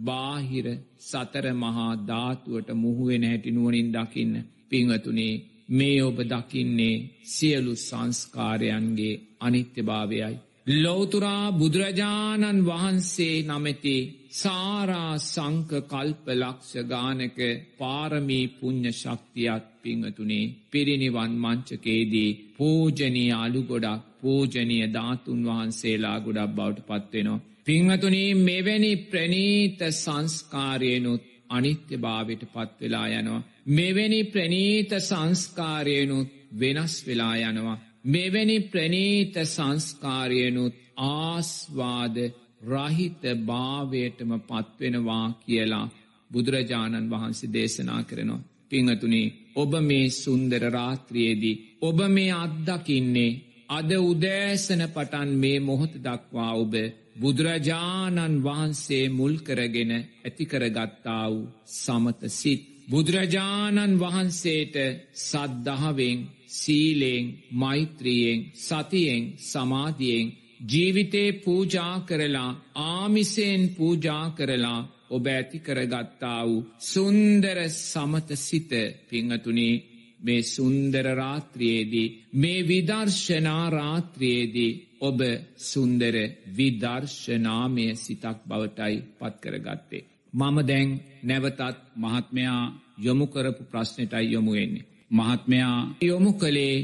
බාහිර 0.00 0.66
සතර 1.00 1.46
මහා 1.54 1.92
ධාතුවට 2.06 2.68
මුහුවෙන 2.74 3.24
හැටි 3.24 3.50
නුවනින් 3.50 3.92
දකින්න 3.92 4.34
පිංහතුනේ 4.68 5.34
මේ 5.70 5.98
ඔබ 6.02 6.18
දකින්නේ 6.24 6.96
සියලු 7.24 7.72
සංස්කාරයන්ගේ 7.78 9.14
අනිත්‍යභාවයයි. 9.40 10.34
ලෝතුරා 10.66 11.52
බුදුරජාණන් 11.52 12.64
වහන්සේ 12.64 13.34
නමැති 13.42 13.98
සාරා 14.32 15.12
සංක 15.20 15.70
කල්ප 15.84 16.24
ලක්ෂ 16.32 16.72
ගානක 16.84 17.38
පාරමී 17.78 18.46
පුං්ඥ 18.54 18.92
ශක්තියක් 18.92 19.68
පිංහතුනේ 19.82 20.52
පිරිනිවන් 20.68 21.32
මංචකේදී 21.38 22.36
පූජනී 22.56 23.30
අලු 23.34 23.62
ගොඩක් 23.62 24.02
පූජනය 24.20 24.78
ධාතුන් 24.88 25.40
වහන්සේලා 25.44 26.18
ගොඩක් 26.20 26.52
බවට 26.52 26.86
පත්වෙනවා. 26.88 27.44
පිංහතුනී 27.66 28.30
මෙවැනි 28.40 28.92
ප්‍රනීත 29.06 29.80
සංස්කාරයනුත් 29.94 31.22
අනිත්‍ය 31.50 31.96
භාවයට 31.98 32.42
පත්වෙලා 32.48 33.08
යනවා. 33.10 33.46
මෙවැනි 33.68 34.20
ප්‍රනීත 34.26 34.90
සංස්කාරයනුත් 35.02 36.28
වෙනස් 36.54 36.94
වෙලා 37.06 37.36
යනවා. 37.44 37.78
මෙවැනි 38.06 38.58
ප්‍රනීත 38.62 39.34
සංස්කාරයනුත් 39.46 40.74
ආස්වාද 40.96 42.16
රහිත 42.64 43.22
භාවයටම 43.44 44.32
පත්වෙනවා 44.40 45.26
කියලා 45.40 45.86
බුදුරජාණන් 46.30 47.10
වහන්සේ 47.10 47.52
දේශනා 47.52 48.02
කරනවා. 48.02 48.46
පිංහතුනේ 48.70 49.34
ඔබ 49.54 49.72
මේ 49.80 50.06
සුන්දර 50.12 50.62
රාත්‍රියේදී 50.70 51.60
ඔබ 51.80 51.98
මේ 52.08 52.32
අත්දකින්නේ 52.34 53.38
අද 53.68 53.90
උදෑසන 54.02 54.82
පටන් 54.88 55.30
මේ 55.36 55.58
මොහොත 55.60 55.94
දක්වා 55.98 56.52
ඔබ 56.54 56.74
බුදුරජාණන් 57.16 58.42
වහන්සේ 58.42 59.04
මුල් 59.08 59.34
කරගෙන 59.38 59.92
ඇතිකරගත්තා 59.96 61.24
වූ 61.26 61.44
සමත 61.74 62.20
සිත්. 62.30 62.62
බුදුරජාණන් 62.88 63.98
වහන්සේට 63.98 64.76
සද්ධාවෙන් 65.20 66.18
සීලෙන් 66.56 67.24
මෛත්‍රියෙන් 67.52 68.40
සතියෙන් 68.56 69.24
සමාධියෙන් 69.42 70.28
ජීවිතේ 70.64 71.30
පූජා 71.34 71.94
කරලා 72.00 72.50
ආමිසයෙන් 72.84 73.62
පූජා 73.70 74.24
කරලා 74.30 74.80
ඔබ 75.10 75.26
ඇති 75.26 75.58
කරගත්තා 75.60 76.40
වූ 76.44 76.66
සුන්දර 76.82 77.58
සමත 77.70 78.28
සිත 78.38 78.70
පිංහතුනේ 79.08 79.74
මේ 80.20 80.42
සුන්දර 80.44 81.06
රාත්‍රියේදී 81.14 82.08
මේ 82.34 82.60
විදර්ශනා 82.62 83.64
රාත්‍රියේදී 83.70 84.72
ඔබ 85.00 85.20
සුන්දර 85.62 86.16
විදර්ශනාමය 86.56 87.86
සිතක් 87.96 88.38
බවටයි 88.44 88.96
පත්කරගත්තේ. 89.18 90.06
මම 90.32 90.56
දැන් 90.62 90.88
නැවතත් 91.22 91.60
මහත්මයා 91.96 92.62
යොමු 92.98 93.26
කරපු 93.26 93.62
ප්‍රශ්නයටයි 93.64 94.32
යොමුවෙන්නේ. 94.32 94.86
මහත්මයා 95.10 95.78
යොමු 96.02 96.32
කළේ 96.32 96.76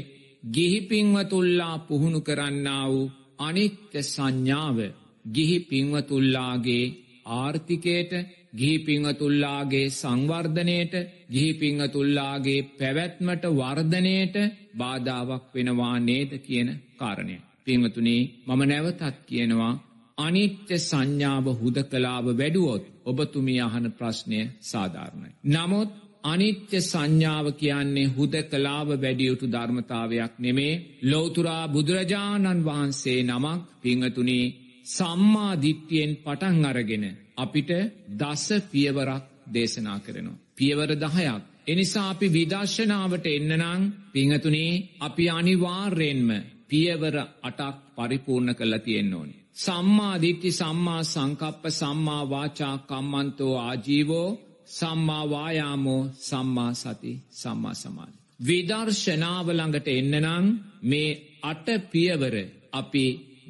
ගිහිපින්වතුල්ලා 0.53 1.77
පුහුණු 1.79 2.19
කරන්නා 2.21 2.85
වූ 2.87 3.11
අනිත්‍ය 3.39 3.99
සංඥාව 4.03 4.77
ගිහි 5.25 5.57
පින්වතුල්ලාගේ 5.61 6.85
ආර්ථිකයට 7.33 8.11
ගිහි 8.53 8.77
පිංහතුල්ලාගේ 8.79 9.87
සංවර්ධනයට 9.91 10.93
ගිහි 11.31 11.51
පිංහතුල්ලාගේ 11.55 12.59
පැවැත්මට 12.73 13.43
වර්ධනයට 13.51 14.35
බාධාවක් 14.77 15.45
වෙනවා 15.53 15.97
නේද 15.99 16.31
කියන 16.39 16.69
කාරණය. 16.97 17.37
පිංහතුනේ 17.65 18.21
මම 18.47 18.61
නැවතත් 18.63 19.17
කියනවා 19.25 19.73
අනිත්‍ය 20.17 20.75
සංඥාව 20.79 21.45
හුද 21.55 21.77
කලාව 21.85 22.25
වැඩුවොත් 22.31 22.83
ඔබතුමි 23.03 23.55
අහන 23.61 23.85
ප්‍රශ්නය 23.91 24.39
සාධාරණයි. 24.61 25.29
නමුත් 25.45 25.89
අනිත්‍ය 26.23 26.77
සංඥාව 26.81 27.47
කියන්නේ 27.53 28.11
හුද 28.11 28.33
කලාව 28.43 28.89
වැඩියුතු 28.93 29.45
ධර්මතාවයක් 29.47 30.33
නෙමේ 30.39 30.81
ලෝතුරා 31.03 31.65
බුදුරජාණන් 31.67 32.65
වහන්සේ 32.65 33.19
නමක් 33.23 33.61
පිංහතුනේ 33.81 34.53
සම්මාධිට්්‍යයෙන් 34.87 36.11
පටන් 36.17 36.65
අරගෙන 36.65 37.05
අපිට 37.35 37.71
දස 38.13 38.45
පියවරක් 38.63 39.23
දේශනා 39.47 39.99
කරනවා. 39.99 40.41
පියවර 40.55 40.91
දහයක්. 40.95 41.43
එනිසා 41.67 42.09
අපි 42.09 42.27
විදර්ශනාවට 42.29 43.25
එන්නනං 43.27 43.83
පිංහතුනේ 44.13 44.73
අපි 44.99 45.25
අනිවාර්යෙන්ම 45.31 46.29
පියවර 46.69 47.15
අටක් 47.41 47.77
පරිපූර්ණ 47.95 48.55
කළ 48.55 48.75
තියෙන්න 48.79 49.13
ඕනි. 49.13 49.35
සම්මාධිට්ටි 49.55 50.51
සම්මා 50.53 51.03
සංකප්ප 51.05 51.63
සම්මා 51.71 52.23
වාචා 52.29 52.75
කම්මන්තෝ 52.81 53.53
ආජීවෝ 53.59 54.29
සම්මාවායාමෝ 54.73 56.01
සම්මා 56.21 56.73
සති 56.75 57.13
සම්මා 57.33 57.75
සමාධි. 57.75 58.17
විදර්ශනාවළඟට 58.39 59.87
එන්නනං 59.89 60.47
මේ 60.83 61.11
අට 61.43 61.67
පියවර 61.91 62.35
අපි 62.73 63.05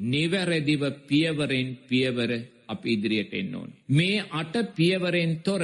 නිවැරදිව 0.05 0.83
පියවරෙන් 1.07 1.67
පියවර 1.89 2.31
අප 2.67 2.85
ඉදිරියට 2.85 3.33
එන්න 3.33 3.55
ඕන. 3.55 3.69
මේ 3.89 4.25
අට 4.31 4.55
පියවරෙන් 4.75 5.33
තොර 5.39 5.63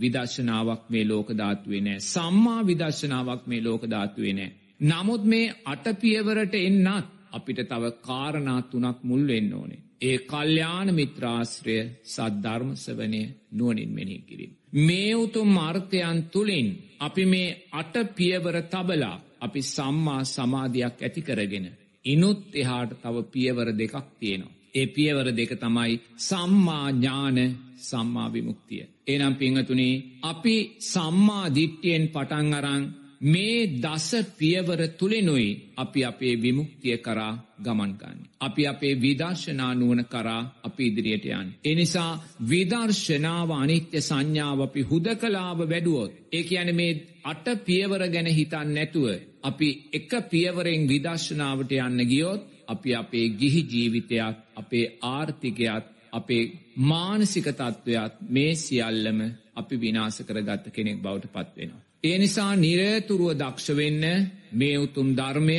විදර්ශනාවක් 0.00 0.84
මේ 0.88 1.04
ලෝකධාත්වේ 1.04 1.80
නෑ 1.80 2.00
සම්මා 2.04 2.60
විදර්ශනාවක් 2.62 3.42
මේ 3.46 3.62
ලෝකධාත්වේ 3.62 4.32
නෑ. 4.32 4.50
නමුත් 4.80 5.24
මේ 5.24 5.54
අට 5.64 5.86
පියවරට 5.96 6.54
එන්නත් 6.56 7.06
අපිට 7.32 7.60
තව 7.64 7.84
කාරණා 8.00 8.60
තුනක් 8.64 8.98
මුල් 9.02 9.26
වෙන්න 9.26 9.52
ඕනේ. 9.54 9.84
ඒ 10.00 10.18
කල්්‍යාන 10.20 10.88
මිත්‍රාශ්‍රය 10.94 11.76
සද්ධර්මසවනය 12.06 13.22
නුවනින් 13.52 13.90
මෙනෙහි 13.90 14.22
කිරීම. 14.22 14.59
මේ 14.72 15.14
උතුම් 15.14 15.58
අර්ථයන් 15.58 16.18
තුළින් 16.24 16.68
අපි 17.00 17.24
මේ 17.24 17.56
අට 17.72 17.94
පියවර 18.16 18.56
තබලා 18.64 19.22
අපි 19.40 19.60
සම්මා 19.64 20.22
සමාධයක් 20.26 20.96
ඇති 20.98 21.20
කරගෙන. 21.22 21.66
ඉනුත් 22.04 22.40
එහාට 22.54 22.92
තව 23.02 23.16
පියවර 23.24 23.68
දෙකක් 23.72 23.94
තියෙනවා. 24.20 24.56
ඒ 24.74 24.86
පියවර 24.86 25.26
දෙක 25.32 25.52
තමයි 25.54 25.92
සම්මා 26.18 26.86
ඥාන 26.92 27.38
සම්මා 27.78 28.28
විමුක්තිය. 28.28 28.84
එනම් 29.06 29.34
පිංහතුනේ 29.34 30.02
අපි 30.22 30.56
සම්මා 30.84 31.46
දිට්ටියෙන් 31.54 32.04
පටන් 32.08 32.54
අරං 32.54 32.82
මේ 33.20 33.66
දස 33.78 34.10
පියවර 34.32 34.80
තුළෙනුයි 34.90 35.48
අපි 35.76 36.04
අපේ 36.04 36.34
විමුක්තිය 36.36 36.96
කරා 36.98 37.32
ගමන්ගන්න. 37.58 38.18
අපි 38.40 38.66
අපේ 38.66 38.94
විදර්ශනා 38.96 39.74
නුවන 39.74 40.04
කරා 40.04 40.42
අපි 40.64 40.86
ඉදිරියට 40.86 41.26
යන්. 41.26 41.48
එනිසා 41.64 42.12
විදර්ශනාව 42.42 43.50
අනිත්‍ය 43.52 44.00
සංඥාව 44.00 44.60
අපි 44.60 44.80
හුද 44.82 45.06
කලාව 45.16 45.58
වැඩුවොත්. 45.64 46.12
ඒ 46.32 46.42
කියන 46.42 46.70
මේ 46.74 47.00
අට 47.24 47.46
පියවර 47.66 48.02
ගැන 48.08 48.28
හිතන් 48.28 48.68
නැතුව. 48.68 49.06
අපි 49.42 49.68
එක 49.92 50.10
පියවරෙන් 50.30 50.88
විදර්ශනාවට 50.88 51.72
යන්න 51.78 52.00
ගියොත් 52.06 52.42
අපි 52.66 52.90
අපේ 52.94 53.26
ගිහි 53.30 53.62
ජීවිතයක් 53.64 54.36
අපේ 54.56 54.86
ආර්ථිකයක් 55.08 55.84
අපේ 56.12 56.42
මානසික 56.84 57.46
තත්ත්වයක් 57.50 58.12
මේ 58.28 58.52
සියල්ලම 58.56 59.20
අපි 59.54 59.74
විනාස 59.78 60.16
කරගත්ත 60.22 60.66
කෙනෙක් 60.70 60.98
බවට 60.98 61.32
පත්වෙනවා. 61.36 61.89
ඒ 62.04 62.18
නිසා 62.18 62.52
නිරතුරුව 62.56 63.32
දක්ෂවෙන්න 63.32 64.04
මේ 64.52 64.76
උතුම් 64.78 65.08
ධර්මය 65.16 65.58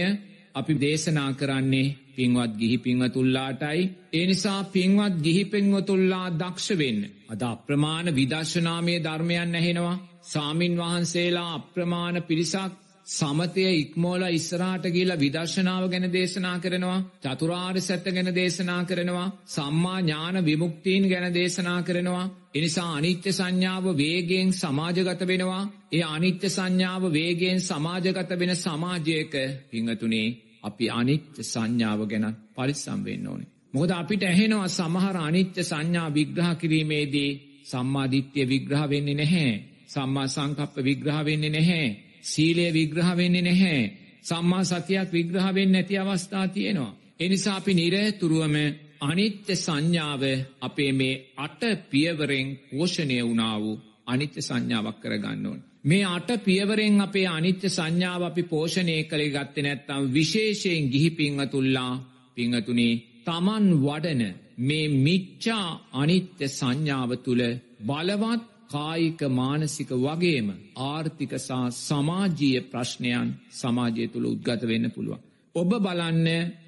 අපි 0.55 0.73
දේශනා 0.75 1.31
කරන්නේ 1.33 1.95
පින්වත් 2.15 2.53
ගිහි 2.57 2.77
පින්වතුල්ලාටයි. 2.77 3.81
ඒ 4.13 4.25
නිසා 4.25 4.61
පින්වත් 4.65 5.15
ගිහි 5.23 5.43
පින්වතුල්ලා 5.45 6.27
දක්ෂවෙන්න. 6.31 6.99
අද 7.29 7.41
අප්‍රමාණ 7.43 8.07
විදර්ශනාමය 8.15 8.95
ධර්මයන් 8.99 9.55
ඇහෙනවා. 9.55 10.01
සාමීන් 10.23 10.75
වහන්සේලා 10.77 11.53
අප්‍රමාණ 11.53 12.17
පිරිසක් 12.23 12.73
සමතය 13.11 13.63
ඉක්මෝල 13.73 14.23
ඉස්සරාට 14.29 14.85
කියලා 14.87 15.17
විදර්ශනාව 15.17 15.83
ගැන 15.89 16.07
දේශනා 16.09 16.57
කරනවා 16.59 16.99
චතුරාර් 17.21 17.77
සැත්ත 17.79 18.07
ගැන 18.09 18.29
දේශනා 18.33 18.81
කරනවා 18.83 19.27
සම්මා 19.47 19.99
ඥාන 19.99 20.37
විමුක්තිීන් 20.41 21.05
ගැන 21.09 21.27
දේශනා 21.33 21.79
කරනවා 21.83 22.25
එනිසා 22.55 22.89
අනිත්‍ය 22.93 23.31
සංඥාව 23.31 23.85
වේගෙන් 23.95 24.49
සමාජගත 24.53 25.21
වෙනවා 25.27 25.63
ඒ 25.91 26.03
අනිත්‍ය 26.09 26.47
සංඥාව 26.49 27.03
වේගෙන් 27.11 27.59
සමාජගත 27.61 28.31
වෙන 28.39 28.53
සමාජයක 28.57 29.33
පිංහතුනේ 29.69 30.27
අපි 30.63 30.85
අනිත්‍ය 30.91 31.41
සංඥාව 31.45 32.01
ගැන 32.07 32.27
පරිස්සම් 32.55 32.99
වෙන්න 33.03 33.27
ඕනේ 33.27 33.49
මොකද 33.73 33.91
අපිට 33.93 34.23
ඇහෙනවා 34.23 34.67
සමහර 34.69 35.17
අනිත්‍ය 35.19 35.61
සංඥා 35.63 36.09
විග්‍රහ 36.11 36.51
කිරීමේදී 36.57 37.31
සම්මාධිත්‍යය 37.63 38.45
විග්‍රහ 38.45 38.83
වෙන්නේ 38.85 39.15
නැහැ. 39.15 39.51
සම්මා 39.87 40.27
සංකප්ප 40.27 40.75
විග්‍රහ 40.79 41.19
වෙන්නේ 41.25 41.49
නැහැ. 41.49 41.87
සීලය 42.21 42.73
විග්‍රහ 42.73 43.11
වෙන්නේ 43.15 43.41
නැහැ. 43.41 43.91
සම්මා 44.21 44.63
සතියක් 44.63 45.09
විග්‍රහ 45.11 45.47
වෙන්නේ 45.53 45.81
නැති 45.81 45.97
අවස්ථා 45.97 46.47
තියෙනවා. 46.47 46.97
එනිසා 47.19 47.55
අපි 47.55 47.73
නිරතුරුවම 47.73 48.55
අනිත්‍ය 49.01 49.55
සංඥාව 49.55 50.23
අපේ 50.61 50.91
මේ 50.91 51.21
අට 51.37 51.61
පියවරෙන් 51.89 52.47
පෝෂණය 52.69 53.17
වුණා 53.21 53.55
වූ 53.59 53.81
අනිත්‍ය 54.05 54.41
සංඥාවක් 54.41 54.97
කරගන්න 55.01 55.45
ඕන. 55.45 55.59
මේ 55.83 56.05
අට 56.07 56.29
පියවරෙන් 56.43 57.01
අපේ 57.01 57.27
අනිත්‍ය 57.27 57.69
සංඥාව 57.69 58.21
අපි 58.23 58.43
පෝෂණය 58.43 58.95
කළේ 59.03 59.33
ගත්තේ 59.35 59.63
නැත්නම් 59.63 60.03
විශේෂයෙන් 60.13 60.89
ගිහි 60.89 61.09
පිංහතුල්ලා 61.09 61.93
පිංහතුනේ 62.35 62.93
තමන් 63.25 63.65
වඩන 63.81 64.21
මේ 64.57 64.87
මිච්චා 64.97 65.67
අනිත්‍ය 65.93 66.45
සංඥාව 66.49 67.11
තුළ 67.15 67.43
බලවත් 67.85 68.50
කායික 68.71 69.21
මානසික 69.31 69.89
වගේම 69.97 70.47
ආර්ථික 70.85 71.33
සහ 71.37 71.51
සමාජීය 71.79 72.61
ප්‍රශ්නයන් 72.71 73.29
සමාජය 73.51 74.05
තුළ 74.07 74.25
උද්ගත 74.27 74.61
වෙන්න 74.63 74.85
පුළුවන්. 74.89 75.21
ඔබ 75.55 75.71
බලන්න 75.77 76.27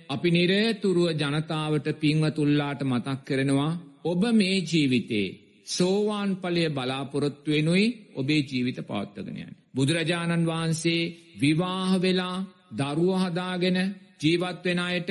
අපි 0.10 0.29
නිරේතුරුව 0.31 1.10
ජනතාවට 1.13 1.88
පින්වතුල්ලාට 1.95 2.81
මතක් 2.83 3.19
කරනවා 3.27 3.72
ඔබ 4.03 4.22
මේ 4.31 4.57
ජීවිතේ 4.62 5.27
සෝවාන් 5.67 6.31
පලය 6.36 6.63
බලාපොරොත්තුවෙනුයි 6.69 7.86
ඔබේ 8.15 8.41
ජීවිත 8.41 8.79
පවත්තගෙනයන්. 8.81 9.51
බුදුරජාණන් 9.75 10.48
වහන්සේ 10.48 11.12
විවාහ 11.41 11.91
වෙලා 12.01 12.38
දරුවහදාගෙන 12.72 13.77
ජීවත්වෙන 14.22 14.79
අයට 14.81 15.10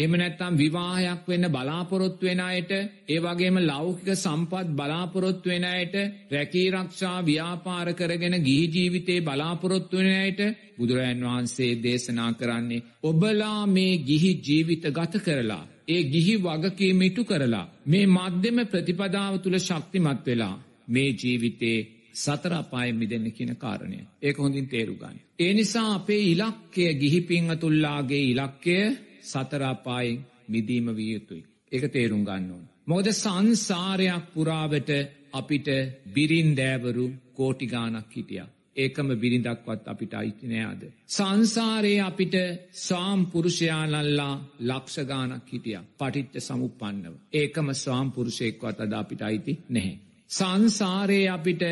එම 0.00 0.12
නැත්තම් 0.14 0.54
විවාහයක් 0.56 1.22
වෙන්න 1.26 1.46
බලාපොරොත්තු 1.48 2.24
වෙන 2.24 2.40
අයට 2.42 2.70
ඒ 3.08 3.18
වගේම 3.20 3.56
ලෞකික 3.62 4.08
සම්පත් 4.14 4.68
බලාපොරොත්තු 4.72 5.48
වෙන 5.48 5.66
අයට 5.66 5.94
රැකී 6.30 6.68
රක්ෂා 6.72 7.18
ව්‍යාපාර 7.24 7.88
කරගෙන 7.94 8.36
ගිහි 8.40 8.66
ජීවිතේ 8.68 9.20
බලාපොරොත්තු 9.22 9.96
වෙන 9.98 10.10
අයට 10.16 10.40
බුදුරජාන් 10.76 11.24
වහන්සේ 11.24 11.72
දේශනා 11.78 12.30
කරන්නේ 12.34 12.86
ඔබලා 13.02 13.60
මේ 13.68 13.94
ගිහි 14.00 14.32
ජීවිත 14.40 14.84
ගත 14.90 15.14
කරලා 15.20 15.64
ඒ 15.88 16.02
ගිහි 16.06 16.34
වගකීම 16.38 17.00
ඉටු 17.02 17.22
කරලා 17.24 17.70
මේ 17.86 18.06
මධ්‍යම 18.08 18.58
ප්‍රතිපදාව 18.66 19.34
තුළ 19.38 19.58
ශක්තිමත් 19.60 20.20
වෙලා 20.26 20.56
මේ 20.88 21.10
ජීවිතේ 21.14 21.78
සතර 22.14 22.52
අපායෙන් 22.54 22.96
මිදෙන්න 22.96 23.26
කියන 23.30 23.52
කාරණය. 23.56 24.00
ඒක 24.20 24.36
හොඳින් 24.38 24.66
තේරු 24.68 24.94
ගන්න. 24.94 25.20
ඒ 25.38 25.52
නිසා 25.52 25.94
අපේ 25.94 26.22
ඉලක්කය 26.24 26.82
ගිහි 26.94 27.20
පින්වතුල්ලාගේ 27.22 28.24
ඉලක්කය 28.24 28.76
සතරාපායෙන් 29.22 30.18
මිදීම 30.48 30.86
විය 30.96 31.10
යුතුයි. 31.12 31.44
ඒක 31.72 31.84
තේරුම් 31.88 32.22
ගන්න 32.24 32.50
ඕන. 32.50 32.64
මොකද 32.86 33.06
සංසාරයක් 33.14 34.24
පුරාවට 34.34 34.90
අපිට 35.32 35.68
බිරින්දෑවරු 36.14 37.06
කෝටිගානක් 37.34 38.10
හිටියා. 38.10 38.48
ඒකම 38.76 39.08
බිරිඳක්වත් 39.16 39.88
අපිට 39.88 40.14
අයිති 40.14 40.46
නෑද. 40.46 40.82
සංසාරයේ 41.08 42.00
අපිට 42.00 42.34
සාම්පුරුෂයානල්ලා 42.78 44.34
ලක්ෂගානක් 44.60 45.48
හිටිය 45.48 45.78
පටිච්ච 45.98 46.34
සමුපන්නව. 46.40 47.14
ඒකම 47.32 47.68
ස්වාම්පුරුෂයෙක්වත් 47.74 48.80
අද 48.80 48.92
අපිට 48.94 49.22
අයිති 49.22 49.52
නැහැ. 49.68 49.98
සංසාරයේ 50.30 51.28
අපිට 51.28 51.62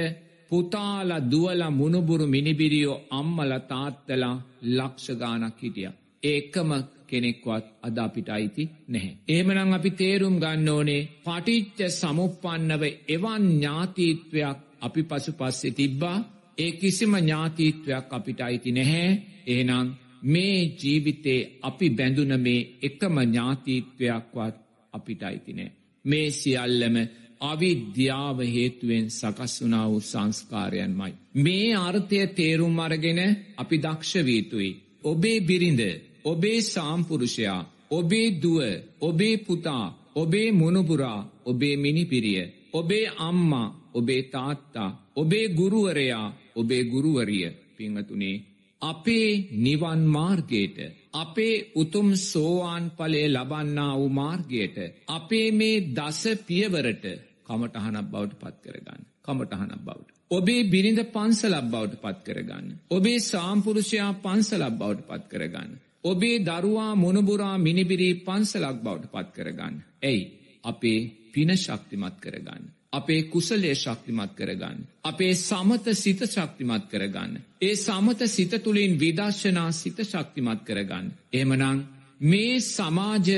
පුතාල 0.50 1.11
දුවල 1.31 1.62
මුණුබුරු 1.71 2.26
මිනිබිරියෝ 2.26 3.02
අම්මල 3.11 3.52
තාත්තලා 3.69 4.37
ලක්ෂගානක් 4.71 5.59
හිටිය. 5.59 5.90
ඒකම 6.25 6.71
කෙනෙක්වත් 7.08 7.64
අද 7.82 7.96
අපිට 7.98 8.28
අයිති 8.28 8.64
නැහැ. 8.88 9.12
එහෙමනම් 9.28 9.72
අපි 9.72 9.90
තේරුම් 9.92 10.36
ගන්න 10.38 10.68
ඕනේ 10.68 11.02
පටිච්ච 11.24 11.78
සමුපන්නව 11.92 12.82
එවන් 13.08 13.44
ඥාතීත්වයක් 13.52 14.58
අපි 14.80 15.02
පසු 15.04 15.32
පස්සේ 15.32 15.72
තිබ්බා 15.72 16.18
ඒ 16.58 16.72
කිසිම 16.72 17.12
ඥාතීත්වයක් 17.16 18.06
අපිට 18.10 18.40
අයිති 18.40 18.71
නැහැ 18.73 19.10
එහෙනම් 19.49 19.88
මේ 20.25 20.58
ජීවිතේ 20.76 21.40
අපි 21.62 21.86
බැඳුන 21.90 22.32
මේ 22.38 22.60
එකම 22.82 23.16
ඥාතීත්වයක්වත් 23.21 24.56
අපිට 24.92 25.23
අයිතිනෑ. 25.23 25.73
මේ 26.04 26.30
සියල්ලම 26.32 26.97
අවිද්‍යාව 27.42 28.38
හේතුවෙන් 28.47 29.06
සකස් 29.10 29.54
වනා 29.62 29.86
වූ 29.88 30.00
සංස්කාරයන්මයි. 30.02 31.12
මේ 31.36 31.75
අර්ථය 31.78 32.26
තේරුම් 32.28 32.78
අරගෙන 32.78 33.21
අපි 33.56 33.76
දක්ෂවීතුයි. 33.78 34.71
ඔබේ 35.02 35.40
බිරිඳ 35.40 35.80
ඔබේ 36.28 36.60
සාම්පුරුෂයා 36.64 37.60
ඔබේ 37.91 38.28
දුව 38.34 38.60
ඔබේ 39.00 39.34
පුතා 39.38 39.84
ඔබේ 40.17 40.49
මුණපුරා 40.52 41.21
ඔබේ 41.45 41.75
මිනිපිරිය 41.76 42.43
ඔබේ 42.73 43.06
අම්මා 43.21 43.75
ඔබේ 43.95 44.23
තාත්තා 44.25 44.91
ඔබේ 45.17 45.47
ගුරුවරයා 45.50 46.26
ඔබේ 46.56 46.82
ගුරුවරිය 46.84 47.49
පිංහතුනේ 47.75 48.36
අපේ 48.82 49.30
නිවන් 49.58 50.00
මාර්ගයට 50.08 50.78
අපේ 51.14 51.54
උතුම් 51.75 52.08
සෝවාන් 52.23 52.84
පලේ 52.93 53.26
ලබන්නා 53.28 53.93
වූ 53.95 54.08
මාර්ගයට 54.12 54.76
අපේ 55.08 55.47
මේ 55.52 55.84
දස 55.93 56.23
පියවරට 56.43 57.04
කමටහනක් 57.45 58.06
බවට 58.06 58.41
පත් 58.41 58.56
කරගන්න 58.64 59.02
කමටහනක් 59.25 59.80
බවට. 59.80 60.14
ඔබේ 60.30 60.62
බිරිඳ 60.67 61.00
පන්සලක් 61.06 61.67
බවට 61.67 62.00
පත් 62.02 62.25
කරගන්න. 62.26 62.67
ඔබේ 62.91 63.19
සාම්පුරුෂයා 63.23 64.10
පන්සලක් 64.17 64.75
බවට 64.75 65.06
පත් 65.08 65.25
කරගන්න. 65.28 65.71
ඔබේ 66.04 66.39
දරුවා 66.41 66.95
මොනබුරා 66.97 67.56
මිනිබිරී 67.58 68.15
පන්සලක් 68.21 68.76
බවට 68.78 69.13
පත් 69.13 69.28
කරගන්න. 69.32 69.75
ඇයි 70.02 70.23
අපේ 70.65 71.00
පින 71.32 71.50
ශක්තිමත් 71.56 72.17
කරගන්න. 72.21 72.65
අපේ 72.93 73.23
කුසලේ 73.25 73.75
ශක්තිමත් 73.75 74.32
කරගන්න. 74.34 74.78
අපේ 75.04 75.34
සමත 75.37 75.95
සිත 75.95 76.21
ශක්තිමත් 76.26 76.84
කරගන්න. 76.87 77.32
ඒ 77.61 77.75
සමත 77.76 78.21
සිත 78.28 78.52
තුළින් 78.58 78.93
විදර්ශනා 78.97 79.73
සිත 79.73 79.99
ශක්තිමත් 80.02 80.61
කරගන්න. 80.63 81.06
එමනං 81.32 81.84
මේ 82.23 82.61
සමාජ 82.63 83.28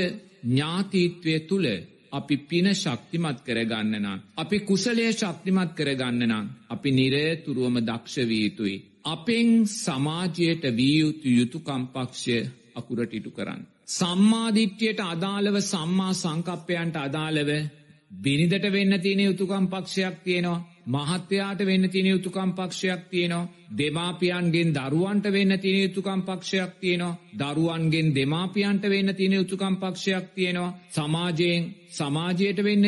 ඥාතීත්වය 0.43 1.39
තුළ 1.41 1.67
අපි 2.11 2.37
පින 2.39 2.67
ශක්තිමත් 2.75 3.39
කරගන්න 3.41 3.95
නම්. 3.97 4.19
අපි 4.35 4.59
කුසලය 4.61 5.11
ශක්තිමත් 5.13 5.71
කරගන්න 5.73 6.23
නම්. 6.23 6.47
අපි 6.69 6.89
නිරේතුරුවම 6.91 7.77
දක්ෂවීතුයි. 7.81 8.77
අපෙන් 9.05 9.67
සමාජයට 9.67 10.63
වියයුතු 10.71 11.27
යුතුකම්පක්ෂය 11.29 12.37
අකුරට 12.75 13.13
ඉටු 13.13 13.31
කරන්න. 13.31 13.61
සම්මාධිට්්‍යයට 13.89 14.99
අදාළව 15.01 15.55
සම්මා 15.63 16.13
සංකප්පයන්ට 16.13 16.95
අදාළව 16.97 17.49
බිනිදට 18.13 18.65
වෙන්න 18.67 19.01
තියෙන 19.01 19.19
යුතුකම් 19.21 19.65
පක්ෂයක් 19.67 20.15
තියෙනවා. 20.23 20.65
මහත්‍යයාට 20.87 21.59
වෙන්න 21.61 21.89
තියෙන 21.89 22.07
යුතුකම් 22.07 22.51
පක්ෂයක් 22.53 23.01
තියෙනවා. 23.09 23.49
දෙමාපියන්ගෙන් 23.77 24.73
දරුවන්ට 24.73 25.25
වෙන්න 25.27 25.59
තියෙන 25.59 25.81
යුතුකම් 25.81 26.21
පක්ෂයක් 26.21 26.71
තියෙනවා. 26.79 27.19
දරුවන්ගෙන් 27.39 28.15
දෙමාපියන්ට 28.15 28.83
වෙන්න 28.85 29.15
තියෙන 29.15 29.33
යුතුකම් 29.33 29.75
පක්ෂයක් 29.77 30.25
තියෙනවා. 30.35 30.77
සමාජයෙන් 30.89 31.75
සමාජයට 31.89 32.63
වෙන්න 32.63 32.83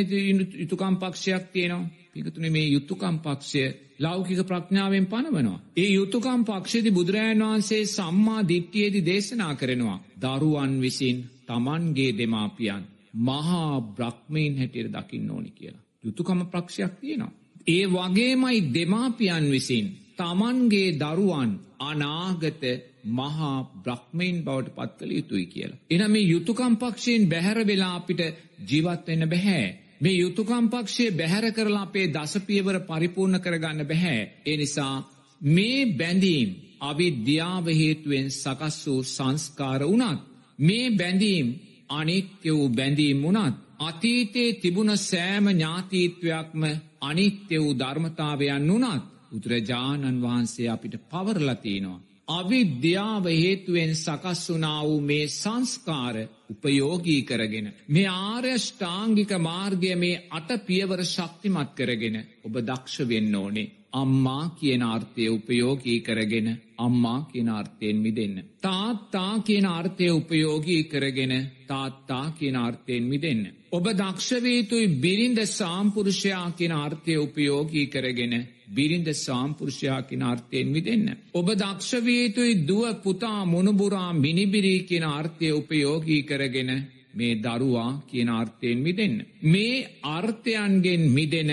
යුතුකම් 0.53 0.95
පක්ෂයක් 0.97 1.43
තියෙනවා. 1.51 1.89
පිකතුන 2.13 2.51
මේ 2.51 2.67
යුතුකම් 2.67 3.15
පක්ෂය 3.19 3.63
ලෞකික 4.03 4.41
ප්‍රඥාවෙන් 4.43 5.05
පනවනවා. 5.05 5.59
ඒ 5.77 5.89
යුතුකම් 5.89 6.41
පක්ෂදි 6.43 6.91
බුදුරජාන් 6.91 7.43
වහන්සේ 7.43 7.83
සම්මා 7.87 8.41
දිට්ටියේදි 8.47 8.99
දේශනා 9.01 9.53
කරනවා. 9.55 10.03
දරුවන් 10.21 10.73
විසින් 10.81 11.17
තමන්ගේ 11.47 12.11
දෙමාපියන් 12.13 12.83
මහා 13.19 13.81
බ්‍රහ්මයින් 13.89 14.53
හැටියට 14.57 14.93
දකින්න 14.93 15.31
ඕනි 15.31 15.51
කියලා. 15.51 15.83
යුතුකම 16.03 16.39
ප්‍රක්ෂයක් 16.45 16.93
තියෙනවා. 16.95 17.33
ඒ 17.67 17.85
වගේමයි 17.87 18.57
දෙමාපියන් 18.73 19.45
විසින් 19.51 19.85
තමන්ගේ 20.17 20.89
දරුවන් 20.93 21.51
අනාගත 21.81 22.63
මහා 23.09 23.57
බ්‍රහ්මයින් 23.83 24.37
බවට 24.43 24.75
පත් 24.75 24.91
කළ 24.97 25.11
යුතුයි 25.11 25.45
කියලා. 25.45 25.79
එන 25.89 26.03
මේ 26.11 26.21
යුතුකම් 26.23 26.73
පක්ෂයෙන් 26.75 27.29
බැහැර 27.29 27.59
වෙලා 27.67 27.95
අපිට 27.95 28.21
ජීවත්වෙන්න 28.69 29.29
බැහැ. 29.29 29.65
මේ 30.03 30.15
යුතුකම් 30.15 30.65
පක්ෂයේ 30.69 31.11
බැහැර 31.11 31.45
කරලා 31.51 31.81
අපේ 31.81 32.07
දසපියවර 32.09 32.77
පරිපූර්ණ 32.81 33.39
කරගන්න 33.39 33.81
බැහැ. 33.85 34.21
ඒ 34.45 34.57
නිසා 34.57 34.95
මේ 35.41 35.79
බැඳීම් 35.93 36.49
අවිද්‍යාව 36.81 37.65
හේතුවෙන් 37.73 38.27
සකස් 38.33 38.77
වූ 38.85 39.01
සංස්කාර 39.05 39.81
වුණත් 39.83 40.21
මේ 40.59 40.87
බැඳීම් 40.91 41.47
අනිත්‍ය 41.91 42.49
වූ 42.51 42.69
බැඳීම් 42.69 43.19
වුණත් 43.21 43.55
අතීතයේ 43.79 44.53
තිබුණ 44.53 44.91
සෑම 44.99 45.45
ඥාතීත්වයක්ම 45.49 46.63
අනිත්‍ය 47.01 47.55
වූ 47.57 47.73
ධර්මතාවයන් 47.75 48.67
වුණත් 48.69 49.03
බුදුරජාණන් 49.29 50.21
වහන්සේ 50.21 50.69
අපිට 50.69 50.95
පවරලතිනවා. 51.09 51.99
අවිද්‍යාව 52.27 53.25
හේතුවෙන් 53.25 53.95
සකස් 53.95 54.49
වනා 54.49 54.81
වූ 54.83 55.01
මේ 55.01 55.27
සංස්කාර 55.29 56.15
උපයෝගී 56.49 57.21
කරගෙන. 57.23 57.73
මේ 57.87 58.07
ආර්යෂ්ඨාංගික 58.07 59.31
මාර්ගය 59.39 59.95
මේ 59.95 60.23
අට 60.29 60.49
පියවර 60.65 61.03
ශක්තිමත් 61.05 61.71
කරගෙන 61.75 62.15
ඔබ 62.43 62.53
දක්ෂ 62.59 63.07
වෙන්න 63.09 63.35
ඕනේ. 63.35 63.71
අම්මා 63.91 64.55
කියන 64.59 64.83
අර්ථය 64.83 65.27
උපයෝගී 65.29 65.99
කරගෙන 65.99 66.47
අම්මා 66.77 67.27
කියන 67.31 67.49
අර්ථයෙන් 67.49 67.97
මිදන්න. 67.97 68.43
තාත්තා 68.61 69.39
කියන 69.39 69.65
අර්ථය 69.67 70.09
උපයෝගී 70.11 70.83
කරගෙන 70.83 71.33
තාත්තා 71.67 72.25
කියන 72.31 72.55
අර්ථයෙන් 72.57 73.03
මිදන්න. 73.03 73.43
ඔබ 73.73 73.87
දක්ෂවේතුයි 73.91 74.87
බිරිඳ 75.01 75.39
සාම්පුරුෂයා 75.49 76.47
කියන 76.51 76.73
අර්ථය 76.77 77.13
උපයෝගී 77.17 77.87
කරගෙන 77.87 78.33
බිරිඳ 78.69 79.07
සාම්පුරුෂයා 79.17 80.01
කියන 80.01 80.23
අර්ථයෙන් 80.23 80.67
මිදන්න. 80.67 81.07
ඔබ 81.33 81.47
දක්ෂවේතුයි 81.53 82.59
දුව 82.67 82.83
පුතා 83.03 83.39
මොනුබුරා 83.45 84.11
මිනිබිරී 84.15 84.83
කියන 84.83 85.05
අර්ථය 85.11 85.49
උපයෝගී 85.51 86.21
කරගෙන 86.23 86.71
මේ 87.13 87.33
දරුවා 87.37 87.91
කියන 88.07 88.29
අර්ථයෙන් 88.31 88.79
මිදන්න. 88.79 89.15
මේ 89.45 89.87
අර්ථයන්ගෙන් 90.11 91.09
මිදෙන 91.09 91.51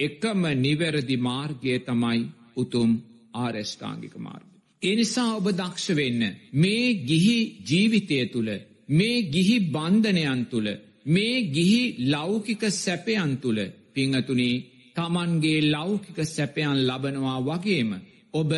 එකම 0.00 0.42
නිවැරදි 0.56 1.16
මාර්ගය 1.20 1.78
තමයි 1.80 2.20
උතුම් 2.56 2.90
ආරෙෂ්ඨාංගික 3.36 4.14
මාර්ග. 4.18 4.46
එනිසා 4.82 5.30
ඔබ 5.36 5.46
දක්ෂ 5.52 5.88
වෙන්න 5.94 6.22
මේ 6.54 6.94
ගිහි 7.06 7.38
ජීවිතය 7.64 8.22
තුළ 8.28 8.50
මේ 8.90 9.26
ගිහි 9.30 9.56
බන්ධනයන් 9.70 10.46
තුළ 10.46 10.70
මේ 11.06 11.36
ගිහි 11.48 11.82
ලෞකික 12.06 12.62
සැපයන් 12.74 13.32
තුළ 13.36 13.60
පිංහතුනී 13.94 14.54
තමන්ගේ 14.96 15.60
ලෞකික 15.66 16.18
සැපයන් 16.26 16.76
ලබනවා 16.80 17.38
වගේම 17.42 17.90
ඔබ 18.34 18.50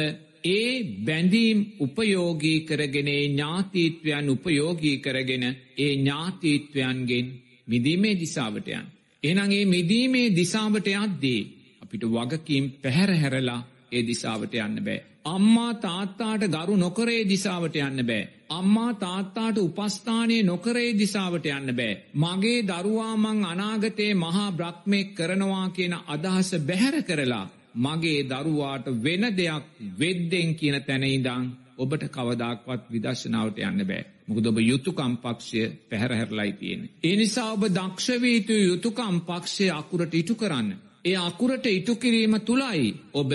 ඒ 0.47 0.73
බැඳීම් 1.01 1.59
උපයෝගී 1.81 2.59
කරගෙන 2.63 3.09
ඥාතීත්වයන් 3.11 4.27
උපයෝගී 4.29 4.97
කරගෙන 4.99 5.45
ඒ 5.79 5.93
ඥාතීත්වයන්ගෙන් 5.93 7.27
මිදීමේ 7.67 8.15
දිසාවටයන්. 8.17 8.87
එනගේ 9.23 9.65
මිදීමේ 9.67 10.35
දිසාවට 10.37 10.87
යද්දී 10.89 11.41
අපිට 11.83 12.05
වගකීම් 12.07 12.65
පැහැරහැරලා 12.83 13.61
ඒ 13.93 14.03
දිසාවට 14.03 14.55
යන්න 14.57 14.79
බෑ. 14.81 15.01
අම්මා 15.27 15.75
තාත්තාට 15.77 16.45
ගරු 16.49 16.77
නොකරේ 16.77 17.23
දිසාවට 17.25 17.77
යන්න 17.79 18.03
බෑ. 18.05 18.29
අම්මා 18.53 18.93
තාත්තාට 18.97 19.59
උපස්ථානය 19.59 20.37
නොකරේ 20.43 20.91
දිසාවට 20.95 21.47
යන්න 21.49 21.75
බෑ. 21.75 21.95
මගේ 22.17 22.61
දරුවාමං 22.65 23.41
අනාගතයේ 23.47 24.15
මහා 24.17 24.49
බ්‍රක්්මෙක් 24.53 25.09
කරනවා 25.15 25.67
කියන 25.71 25.95
අදහස 26.09 26.51
බැහැර 26.63 26.97
කරලා. 27.05 27.47
මගේ 27.77 28.21
දරුවාට 28.25 28.87
වෙන 28.99 29.25
දෙයක් 29.33 29.65
වෙද්දෙන් 29.99 30.55
කියන 30.55 30.77
තැනයිදං 30.83 31.45
ඔබට 31.79 32.05
කවදක්වත් 32.11 32.83
විදශනාවට 32.91 33.59
යන්න 33.61 33.85
බෑ. 33.85 34.05
මුකද 34.27 34.47
ඔබ 34.47 34.59
යුතුකම් 34.61 35.15
පක්ෂය 35.19 35.63
පැහැරහැරලයි 35.89 36.53
තියෙන. 36.55 36.83
ඒ 37.03 37.17
නිසා 37.17 37.49
ඔබ 37.53 37.65
දක්ෂවීතු 37.71 38.53
යුතුකම් 38.61 39.17
පක්ෂය 39.23 39.71
අකුරට 39.71 40.15
ඉටු 40.15 40.35
කරන්න. 40.37 40.69
ඒ 41.05 41.17
අකුරට 41.19 41.67
ඉටු 41.69 41.97
කිරීම 41.97 42.35
තුළයි 42.43 42.95
ඔබ 43.15 43.33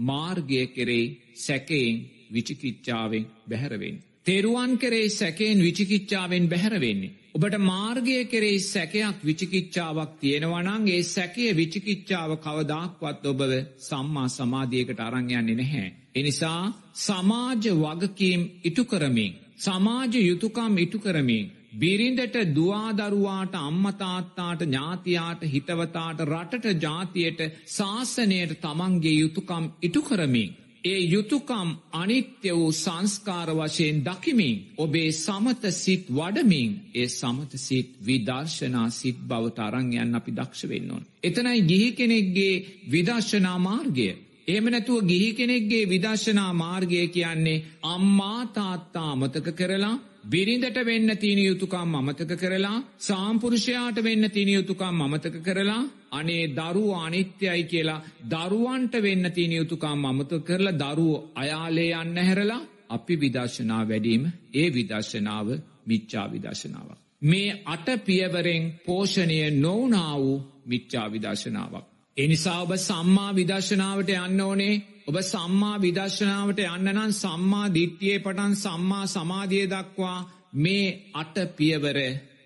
මාර්ගය 0.00 0.66
කෙරෙයි 0.68 1.12
සැකයෙන් 1.36 2.00
විචිකිච්චාවෙන් 2.32 3.26
බැහැරවෙන්. 3.48 3.96
තෙරුවන් 4.26 4.78
කරේ 4.78 5.08
සැකයෙන් 5.10 5.58
විචිකිච්චාවෙන් 5.60 6.44
බැහැරවෙන්නේ. 6.48 7.14
ඔබට 7.34 7.56
මාර්ගය 7.60 8.18
කෙරෙයි 8.24 8.60
සැකයක් 8.64 9.16
විචිකිච්චාවක් 9.22 10.12
තියෙනවනං 10.20 10.84
ඒ 10.88 11.02
සැකය 11.04 11.46
විචිකිච්චාව 11.52 12.30
කවදක්වත් 12.38 13.26
ඔබව 13.26 13.50
සම්මා 13.80 14.28
සමාධියකට 14.28 15.00
අරංයන්නේ 15.00 15.56
නැහැ. 15.56 15.88
එනිසා 16.14 16.62
සමාජ 16.98 17.64
වගකීම් 17.80 18.42
ඉටු 18.64 18.84
කරමින්. 18.84 19.32
සමාජ 19.58 20.14
යුතුකම් 20.20 20.78
ඉටු 20.78 20.98
කරමින්. 20.98 21.50
බිරිඳට 21.74 22.36
දුවාදරුවාට 22.50 23.54
අම්මතාත්තාට 23.60 24.60
ඥාතියාට 24.62 25.42
හිතවතාට 25.46 26.18
රටට 26.22 26.82
ජාතියට 26.82 27.40
ශාසනයට 27.68 28.58
තමන්ගේ 28.60 29.16
යුතුකම් 29.16 29.64
ඉටු 29.82 30.02
කරමින්. 30.02 30.50
ඒ 30.84 31.00
යුතුකම් 31.04 31.68
අනිත්‍ය 31.92 32.50
වූ 32.50 32.72
සංස්කාර 32.74 33.48
වශයෙන් 33.50 33.98
දකිමින් 34.00 34.56
ඔබේ 34.76 35.10
සමත 35.14 35.62
සිත් 35.74 36.04
වඩමින් 36.10 36.70
ඒ 36.94 37.08
සමත 37.10 37.52
සිත් 37.58 37.88
විදර්ශනා 38.00 38.88
සිත් 38.90 39.18
බවට 39.22 39.58
අරංයන් 39.60 40.14
අපි 40.14 40.32
දක්ෂ 40.32 40.68
වෙන්න 40.68 40.90
ඕන. 40.90 41.04
එතනයි 41.22 41.60
ගිහි 41.62 41.88
කෙනෙක්ගේ 41.92 42.54
විදර්ශනා 42.88 43.58
මාර්ගය. 43.60 44.08
එහෙම 44.48 44.66
නැතුව 44.66 44.98
ගිහි 45.02 45.30
කෙනෙක්ගේ 45.32 45.84
විදර්ශනා 45.86 46.52
මාර්ගය 46.54 47.00
කියන්නේ 47.08 47.64
අම්මා 47.84 48.40
තාත්තා 48.48 49.08
අමතක 49.12 49.48
කරලා 49.52 49.96
බිරිඳට 50.24 50.78
වෙන්න 50.80 51.16
තියෙන 51.16 51.40
යුතුකම් 51.40 51.94
අමතක 51.94 52.32
කරලා 52.36 52.76
සාම්පුරුෂයාට 52.98 53.98
වෙන්න 54.00 54.30
තියෙන 54.30 54.48
යුතුකම් 54.50 55.00
අමතක 55.00 55.36
කරලා 55.40 55.82
අනේ 56.12 56.44
දරුව 56.50 56.90
අනිත්‍යයි 56.96 57.64
කියලා 57.64 58.02
දරුවන්ට 58.30 58.94
වෙන්න 59.00 59.32
තියෙන 59.32 59.52
යුතුකම් 59.52 60.04
අමතක 60.04 60.44
කරලා 60.44 60.78
දරුවෝ 60.80 61.32
අයාලේ 61.36 61.90
යන්න 61.94 62.16
හැරලා 62.20 62.62
අපි 62.88 63.14
විදර්ශනා 63.16 63.82
වැඩීම 63.84 64.24
ඒ 64.54 64.68
විදර්ශනාව 64.70 65.48
මිච්ඡා 65.86 66.26
විදර්ශනාවක්. 66.28 66.98
මේ 67.22 67.62
අට 67.66 67.86
පියවරෙන් 68.04 68.64
පෝෂණය 68.86 69.38
නොවනා 69.56 70.14
වූ 70.16 70.38
මිච්ඡා 70.66 71.06
විදර්ශනාවක්. 71.08 71.91
එනිසා 72.16 72.62
ඔබ 72.62 72.72
සම්මා 72.78 73.30
විදර්ශනාවට 73.32 74.10
යන්න 74.10 74.40
ඕනේ 74.40 74.74
ඔබ 75.04 75.16
සම්මා 75.22 75.76
විදර්ශනාවට 75.80 76.58
යන්න 76.60 76.90
නම් 76.90 77.12
සම්මා 77.14 77.68
දිට්ටියේ 77.70 78.18
පටන් 78.18 78.56
සම්මා 78.56 79.06
සමාධිය 79.08 79.66
දක්වා 79.66 80.18
මේ 80.56 80.88
අට 81.14 81.36
පියවර 81.56 81.98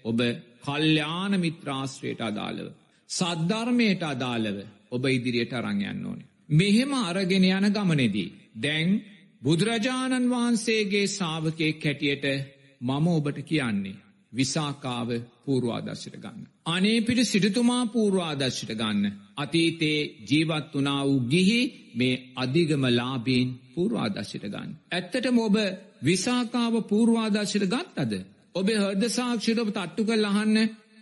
ඔබ 0.05 0.20
කල්්‍යාන 0.62 1.40
මිත්‍රාශ්‍රයට 1.40 2.20
අදාළව. 2.20 2.70
සද්ධර්මයට 3.11 4.02
අදාළව 4.05 4.59
ඔබ 4.90 5.05
ඉදිරියට 5.09 5.52
අරංයන්න 5.52 6.07
ඕනේ. 6.07 6.31
මෙහෙම 6.50 6.92
අරගෙන 6.94 7.44
යන 7.46 7.68
ගමනෙදී. 7.72 8.35
දැන් 8.57 8.88
බුදුරජාණන් 9.42 10.31
වහන්සේගේ 10.31 11.07
සාාවකයෙක් 11.09 11.85
හැටියට 11.85 12.26
මම 12.81 13.07
ඔබට 13.09 13.38
කියන්නේ. 13.44 14.00
විසාකාව 14.33 15.09
පූර්වාදර්ශයට 15.44 16.16
ගන්න. 16.16 16.48
අනේ 16.66 16.98
පිට 17.02 17.20
සිටතුමා 17.24 17.87
පූර්වාදර්ශයට 17.88 18.74
ගන්න. 18.74 19.26
අතීතේ 19.37 19.99
ජීවත් 20.22 20.72
වනා 20.75 21.03
වූ 21.05 21.20
ගිහි 21.27 21.61
මේ 21.94 22.14
අධිගම 22.37 22.85
ලාබීන් 22.90 23.49
පූර්වාදර්ශයට 23.72 24.46
ගන්න. 24.46 24.70
ඇත්තට 24.90 25.27
ඔබ 25.40 25.57
විසාකාව 26.03 26.75
පූර්වාදර්ශයට 26.85 27.68
ගත්තද. 27.68 28.12
ඔබේ 28.55 28.79
හර්ද 28.79 29.05
සාක්ෂිට 29.11 29.59
ඔබ 29.59 29.70
තට්ටු 29.70 30.03
කල් 30.05 30.25
අහන්න 30.27 30.59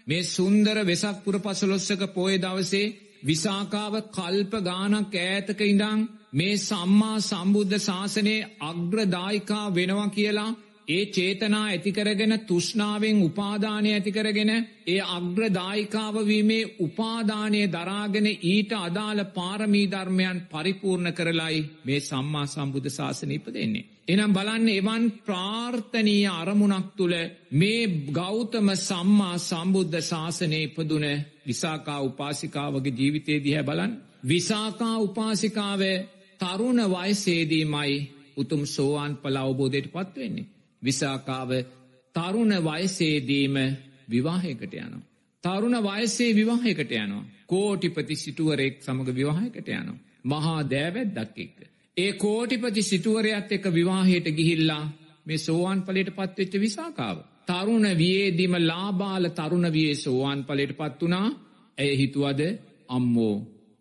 මේ 0.07 0.23
සුන්දර 0.27 0.77
වෙසක් 0.85 1.17
පුර 1.25 1.37
පසලොස්සක 1.41 2.03
පෝය 2.11 2.35
දවසේ 2.39 2.93
විසාකාව 3.23 3.95
කල්ප 4.11 4.53
ගානක් 4.63 5.15
ඈතක 5.17 5.61
ඉඳං 5.65 6.01
මේ 6.33 6.57
සම්මා 6.59 7.19
සම්බුද්ධ 7.23 7.79
ශාසනයේ 7.81 8.47
අග්‍රදායිකා 8.63 9.67
වෙනවා 9.71 10.09
කියලා 10.09 10.51
ඒ 10.89 11.07
චේතනා 11.07 11.65
ඇතිකරගෙන 11.65 12.41
තුෂ්නාවෙන් 12.41 13.23
උපාදානය 13.23 13.93
ඇතිකරගෙන 13.93 14.51
ඒ 14.87 15.01
අග්‍රදායිකාවවීමේ 15.09 16.77
උපාදානය 16.79 17.61
දරාගෙන 17.69 18.27
ඊට 18.27 18.73
අදාළ 18.79 19.25
පාරමී 19.35 19.91
ධර්මයන් 19.91 20.39
පරිපූර්ණ 20.53 21.13
කරලයි 21.13 21.59
මේ 21.85 22.01
සම්මා 22.03 22.47
සම්බුද්ධ 22.47 22.91
ශාසන 22.91 23.31
ඉප 23.31 23.47
දෙන්නේ. 23.49 23.85
එනම් 24.09 24.33
බලන්න 24.33 24.69
එවන් 24.71 25.05
ප්‍රාර්ථනීය 25.23 26.27
අරමුණක් 26.33 26.89
තුළ 26.97 27.15
මේ 27.53 27.83
ගෞතම 28.13 28.69
සම්මා 28.79 29.37
සම්බුද්ධ 29.41 30.01
ශාසනය 30.03 30.59
ඉපදුන 30.63 31.07
විසාකා 31.47 32.01
උපාසිකාවගේ 32.03 32.97
ජීවිතේ 32.99 33.39
දිහැ 33.41 33.63
බලන්. 33.63 33.93
විසාකා 34.27 34.97
උපාසිකාව 35.01 35.83
තරුණ 36.41 36.81
වයසේදීමයි 36.93 37.95
උතුම් 38.37 38.63
සෝවාන් 38.67 39.13
පල 39.17 39.37
අවබෝධයට 39.39 39.89
පත්වෙන්නේ. 39.91 40.54
විසාකාව 40.85 41.51
තරුණ 42.15 42.53
වයසේදීම 42.63 43.57
විවාහයකට 44.09 44.75
යනවා. 44.77 45.05
තරුණ 45.45 45.77
වයසේ 45.83 46.35
විවාහයකට 46.35 46.93
යනවා. 46.95 47.25
කෝටිපති 47.47 48.17
සිටුවරෙක් 48.17 48.75
සමඟ 48.81 49.15
විවාහයකට 49.15 49.69
යනවා. 49.71 49.99
මහා 50.25 50.61
දෑවැද්දක් 50.65 51.39
එක්ක. 51.39 51.59
ඒ 51.97 52.13
කෝටිපති 52.15 52.83
සිටුවරයත් 52.83 53.53
එක 53.53 53.65
විවාහයට 53.71 54.29
ගිහිල්ලා 54.31 54.85
මේ 55.27 55.39
සෝවාන් 55.39 55.83
පලට 55.83 56.11
පත්වෙච්ච 56.13 56.55
විසාකාව. 56.59 57.17
තරුණ 57.47 57.87
වියේදිම 57.95 58.55
ලාබාල 58.61 59.25
තරුණ 59.31 59.73
වියේ 59.73 59.97
සෝවාන් 59.97 60.45
පලට 60.45 60.77
පත් 60.77 61.01
වනා 61.03 61.29
ඇය 61.79 61.93
හිතුවද 61.97 62.41
අම්මෝ 62.89 63.35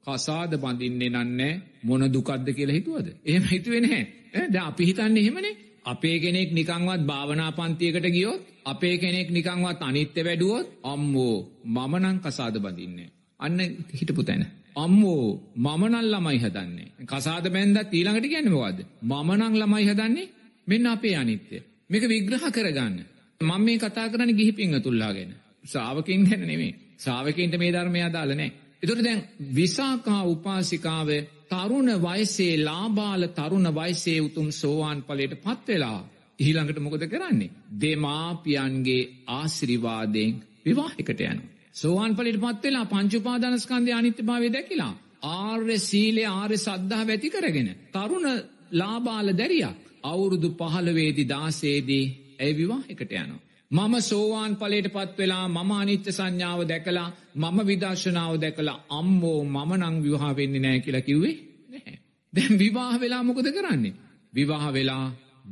කසාද 0.07 0.51
බඳින්නේ 0.57 1.09
නන්නේ 1.11 1.53
මොන 1.83 2.03
දුකක්ද 2.07 2.47
කියලා 2.51 2.75
හිතුවද. 2.75 3.07
එහෙම 3.25 3.43
හිතුවෙන 3.45 3.85
හැ 3.85 4.03
ද 4.47 4.55
අපි 4.61 4.83
හිතන්න 4.85 5.17
එහෙමනේ 5.17 5.53
අපේ 5.85 6.17
කෙනෙක් 6.19 6.49
නිකංවත් 6.51 7.01
භාවනා 7.03 7.51
පන්තියකට 7.51 8.07
ගියොත් 8.07 8.41
අපේ 8.65 8.95
කෙනෙක් 8.97 9.29
නිකංවත් 9.29 9.79
අනිත්‍ය 9.81 10.21
වැඩුවොත් 10.21 10.67
අම්මෝ 10.83 11.35
මමනං 11.65 12.17
කසාද 12.19 12.55
බඳින්නේ. 12.57 13.09
අන්න 13.39 13.59
හිටපු 13.91 14.23
තැන. 14.23 14.43
අම්මෝ 14.75 15.23
මමනල් 15.57 16.07
ළමයි 16.07 16.39
හදන්නේ. 16.39 16.89
කසාද 17.05 17.45
බැන්දත් 17.49 17.91
ඊළඟට 17.91 18.27
ගැනමවාද. 18.27 18.77
මමනං 19.03 19.53
ළමයි 19.55 19.85
හදන්නේ 19.85 20.31
මෙන්න 20.67 20.85
අපේ 20.87 21.15
අනිත්‍ය. 21.15 21.57
මේක 21.89 22.03
විග්‍රහ 22.05 22.47
කරගන්න. 22.49 22.97
මම 23.41 23.61
මේ 23.61 23.77
කතා 23.79 24.07
කරන 24.09 24.31
ගිහි 24.31 24.51
පිංහ 24.53 24.75
තුල්ලාගෙන. 24.79 25.31
සාාවකින් 25.65 26.25
හැන 26.25 26.43
නෙමේ 26.43 26.73
සාාවකින්ට 26.97 27.57
මේ 27.57 27.71
ධර්මය 27.71 28.01
අදාල 28.01 28.31
නෑ. 28.31 28.51
එතොට 28.83 29.03
දැන් 29.03 29.21
විසාකා 29.55 30.21
උපාසිකාව 30.25 31.09
තරුණ 31.49 31.89
වයසේ 32.01 32.58
ලාබාල 32.60 33.23
තරුණ 33.29 33.67
වයසේ 33.71 34.19
උතුම් 34.21 34.47
සෝවාන් 34.51 34.99
පලට 35.03 35.36
පත්වෙලා 35.38 35.99
ඊළඟට 36.39 36.79
මොකද 36.79 37.06
කරන්නේ. 37.08 37.53
දෙමාපියන්ගේ 37.82 39.10
ආසිරිවාදයෙන් 39.29 40.34
විවාහිකට 40.65 41.21
යනු. 41.21 41.43
සෝවාන් 41.73 42.15
පලට 42.15 42.41
පත්වෙලා 42.41 42.86
පංචුපාදනස්කන්දය 42.86 43.91
අනිත්‍ය 43.91 44.23
භාවය 44.23 44.49
දැකිලා. 44.49 44.93
ආර්ය 45.21 45.77
සීලේ 45.79 46.27
ආර්ය 46.27 46.58
සද්ධා 46.58 47.08
වැති 47.08 47.29
කරගෙන. 47.29 47.69
තරුණ 47.91 48.27
ලාබාල 48.71 49.27
දැරියක්. 49.34 49.77
අවුරුදු 50.03 50.49
පහළවේදි 50.51 51.23
දාසේදී 51.25 52.06
ඇයි 52.39 52.58
විවාහිකට 52.58 53.12
යනවා. 53.13 53.41
මම 53.73 53.93
සෝවාන් 54.01 54.53
පලට 54.55 54.88
පත් 54.88 55.17
වෙලා 55.17 55.45
මම 55.47 55.71
අනිත්‍ය 55.73 56.12
සංඥාව 56.12 56.59
දැකලා 56.67 57.09
මම 57.36 57.57
විදර්ශනාව 57.65 58.33
දැකලා 58.38 58.77
අම්මෝ 58.91 59.39
මම 59.45 59.71
නං 59.77 59.95
විවාහ 60.03 60.33
වෙන්නේ 60.36 60.62
නෑ 60.62 60.79
කියලා 60.79 61.01
කිව්වේ 61.01 61.36
නැහැ. 61.69 61.97
දැන් 62.33 62.53
විවාහ 62.59 62.95
වෙලා 62.99 63.23
මොකද 63.23 63.47
කරන්නේ. 63.51 63.93
විවාහ 64.33 64.65
වෙලා 64.73 65.05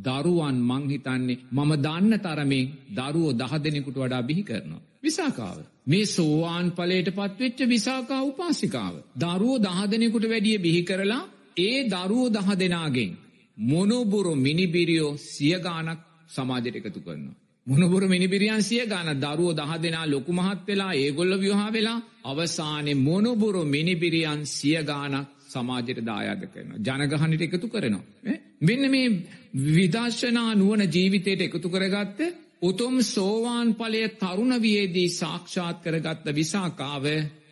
දරුවන් 0.06 0.58
මංහිතන්නේ 0.62 1.42
මම 1.52 1.72
දන්න 1.78 2.14
තරමින් 2.20 2.68
දරුවෝ 2.92 3.34
දහ 3.34 3.54
දෙනෙකුට 3.60 3.98
වඩා 3.98 4.24
බිහි 4.24 4.44
කරනවා. 4.44 4.82
විසාකාව. 5.04 5.58
මේ 5.86 6.06
සෝවාන් 6.08 6.68
පලට 6.72 7.10
පත්වෙච්ච 7.12 7.60
විසාකා 7.68 8.22
උපාසිකාව. 8.24 8.96
දරුවෝ 9.16 9.60
දහ 9.60 9.80
දෙනෙකුට 9.92 10.26
වැඩිය 10.30 10.58
බිහි 10.60 10.82
කරලා 10.84 11.24
ඒ 11.58 11.78
දරුවෝ 11.90 12.30
දහ 12.30 12.50
දෙනාගෙන්. 12.60 13.12
මොනොබුරු 13.64 14.34
මිනිබිරියෝ 14.38 15.18
සියගානක් 15.28 16.00
සමාජයට 16.30 16.76
එකතු 16.78 17.02
කරනවා. 17.02 17.41
මොනබුරු 17.68 18.08
මිනිබිරියන් 18.08 18.62
සිය 18.62 18.86
ගාන 18.86 19.10
දරුවෝ 19.16 19.54
දහ 19.54 19.74
දෙනා 19.80 20.06
ලොකු 20.08 20.32
මහත් 20.34 20.60
වෙලා 20.68 20.94
ඒගොල්ල 20.96 21.34
ව්‍යහා 21.38 21.70
වෙලා 21.70 22.00
අවසානය 22.24 22.94
මොනබුරු 23.00 23.62
මිනිබිරියන් 23.66 24.42
සිය 24.48 24.80
ගානක් 24.84 25.28
සමාජයට 25.48 26.00
දායාද 26.02 26.44
කරනවා. 26.46 26.80
ජනගහනට 26.80 27.42
එකතු 27.44 27.68
කරනවා. 27.70 28.04
මෙන්න 28.62 28.84
මේ 28.90 29.08
විදර්ශනා 29.70 30.52
නුවන 30.54 30.82
ජීවිතයට 30.88 31.42
එකතු 31.42 31.68
කරගත්ත 31.70 32.20
උතුම් 32.62 32.96
සෝවාන් 33.06 33.70
පලය 33.76 34.02
තරුණවියේදී 34.16 35.10
සාක්ෂාත් 35.12 35.78
කරගත්ත 35.82 36.26
විසාකාව 36.32 37.06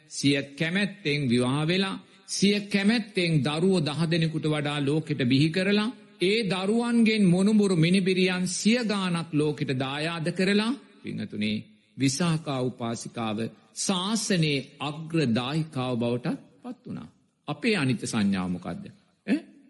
සිය 0.10 0.38
කැමැත්තෙන් 0.54 1.22
විවාහ 1.28 1.64
වෙලා 1.66 1.96
සිය 2.30 2.58
කැමැත්තෙන් 2.68 3.32
දරුවෝ 3.42 3.82
දහ 3.82 4.02
දෙනෙකුට 4.08 4.46
වඩා 4.48 4.80
ලෝකෙට 4.82 5.22
බිහි 5.26 5.50
කරලා 5.52 5.90
ඒ 6.22 6.40
දරුවන්ගෙන් 6.44 7.24
මොනුබුරු 7.26 7.76
මිනිබිරියන් 7.76 8.46
සිය 8.50 8.80
ගානක් 8.86 9.30
ලෝකෙට 9.34 9.72
දායාද 9.80 10.28
කරලා 10.32 10.74
පිංහතුනේ 11.02 11.58
විසාකා 11.98 12.62
උපාසිකාව 12.62 13.40
ශාසනයේ 13.78 14.60
අග්‍රදායිකාව 14.80 15.94
බවට 15.98 16.28
පත් 16.64 16.84
වනා. 16.86 17.10
අපේ 17.48 17.76
අනිත්‍ය 17.76 18.06
සංඥාවමොකක්ද. 18.08 18.86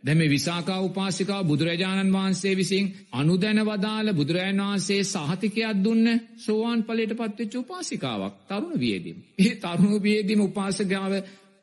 දැම 0.03 0.21
විසාකා 0.27 0.79
උපාසිකා 0.81 1.41
බුදුරජාණන් 1.43 2.13
වහන්සේ 2.13 2.53
විසින් 2.55 2.85
අනුදැන 3.11 3.59
වදාළ 3.65 4.09
බුදුරජාන් 4.13 4.61
වහන්සේ 4.61 5.01
සහතිකයක් 5.05 5.83
දුන්න 5.83 6.07
සෝවාන් 6.37 6.81
පලට 6.83 7.13
පත්වෙච්ච 7.15 7.53
උපාසිකාවක් 7.55 8.33
තරුණ 8.47 8.79
වියදීම. 8.79 9.17
ඒ 9.39 9.53
තරුණ 9.57 10.03
වියදීම 10.03 10.41
උපාසකාව 10.41 11.13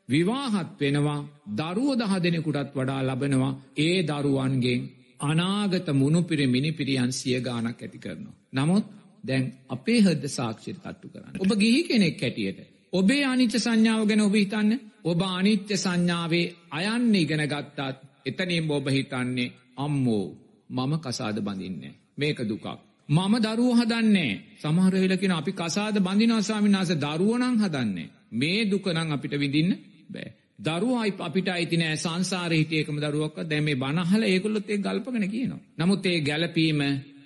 විවාහත් 0.09 0.69
වෙනවා 0.79 1.19
දරුව 1.53 1.89
දහ 1.95 2.13
දෙනෙකුටත් 2.19 2.69
වඩා 2.73 3.01
ලබනවා 3.03 3.53
ඒ 3.77 3.97
දරුවන්ගෙන් 4.03 4.81
අනාගත 5.21 5.87
මුණුපිරි 5.93 6.45
මිනිපිරියන් 6.47 7.11
සිය 7.11 7.39
ගානක් 7.41 7.81
ඇති 7.81 7.99
කරනවා. 7.99 8.35
නමුත් 8.53 8.85
දැන් 9.23 9.45
අපේ 9.69 9.99
හද 10.01 10.23
සාක්ෂිත 10.29 10.77
තට්ටු 10.77 11.07
කරන්න. 11.09 11.33
ඔබ 11.37 11.51
ගිහි 11.55 11.81
කෙනෙක් 11.83 12.21
හැටියට. 12.21 12.59
ඔබේ 12.93 13.23
අනිච්ච 13.25 13.53
සංඥාව 13.57 14.03
ගැන 14.05 14.21
ඔබ 14.21 14.35
හිතන්න 14.35 14.71
ඔබ 15.03 15.21
අනිත්‍ය 15.29 15.75
සංඥාවේ 15.75 16.47
අයන්න 16.71 17.15
ඉගෙන 17.15 17.43
ගත්තාත් 17.45 17.97
එතනින් 18.25 18.71
ඔබ 18.71 18.87
හිතන්නේ 18.89 19.53
අම්මෝ 19.77 20.25
මම 20.69 20.93
කසාද 20.99 21.37
බඳින්නේ. 21.39 21.93
මේක 22.15 22.39
දුකක්. 22.41 22.65
මම 23.09 23.33
දරුව 23.39 23.71
හදන්නේ 23.75 24.31
සමහරවෙලකින 24.57 25.33
අපි 25.33 25.51
කසාද 25.53 25.95
බඳිනවාසාමිනාස 25.99 26.91
දරුවනං 26.95 27.55
හදන්නේ. 27.57 28.09
මේ 28.31 28.59
දුකනං 28.65 28.97
අපිට 29.09 29.35
විඳින්න 29.35 29.71
බෑ. 30.09 30.31
දරුවයි 30.59 31.13
අපිට 31.19 31.49
අයිතිනෑ 31.49 31.97
සංසාරහිටයකම 31.97 32.97
දරුවක් 32.99 33.37
දැම 33.45 33.69
බනහල 33.75 34.23
ඒකුල්ලොත් 34.25 34.69
ඒ 34.69 34.79
ගල්පගෙන 34.79 35.27
කියනවා. 35.27 35.61
නමුත් 35.77 36.05
ඒ 36.05 36.19
ගැලපීම 36.21 36.81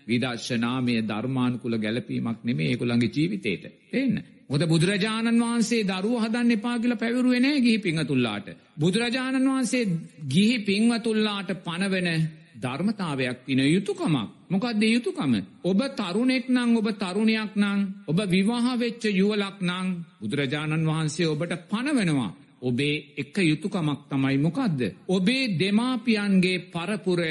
විදර්ශනාමය 0.07 0.95
ධර්මාන්කුල 1.03 1.77
ගැලපීමක් 1.77 2.43
නෙමේ 2.43 2.69
ඒකුළන්ගේ 2.69 3.11
ජීවිතේට. 3.11 3.63
එන්න. 3.93 4.15
හොද 4.49 4.63
බුදුරජාණන් 4.65 5.41
වහන්සේ 5.41 5.85
දරුව 5.85 6.17
හදන්න 6.19 6.51
එපාගිල 6.51 6.93
පැවරුවෙනෑ 6.97 7.61
ගිහි 7.61 7.79
පිංහතුල්ලාට. 7.79 8.47
බුදුරජාණන් 8.77 9.49
වහන්සේ 9.49 9.83
ගිහි 10.27 10.59
පිංවතුල්ලාට 10.61 11.49
පනවෙන 11.61 12.09
ධර්මතාවයක් 12.57 13.37
තින 13.45 13.59
යුතුකමක්. 13.67 14.29
මොකක්ද 14.47 14.83
යුතුකම. 14.85 15.33
ඔබ 15.63 15.79
තරුණෙක් 15.93 16.45
නං 16.49 16.77
ඔබ 16.77 16.87
තරුණයක් 16.95 17.55
නං 17.55 17.79
ඔබ 18.07 18.19
විවාහ 18.27 18.75
වෙච්ච 18.75 19.03
යුවලක් 19.13 19.57
නං 19.61 19.87
බුදුරජාණන් 20.19 20.87
වහන්සේ 20.87 21.27
ඔබට 21.27 21.53
පනවෙනවා. 21.69 22.31
ඔබේ 22.61 23.13
එක 23.17 23.35
යුතුකමක් 23.39 24.01
තමයි 24.09 24.37
මොකක්ද. 24.39 24.79
ඔබේ 25.07 25.51
දෙමාපියන්ගේ 25.55 26.63
පරපුර 26.67 27.21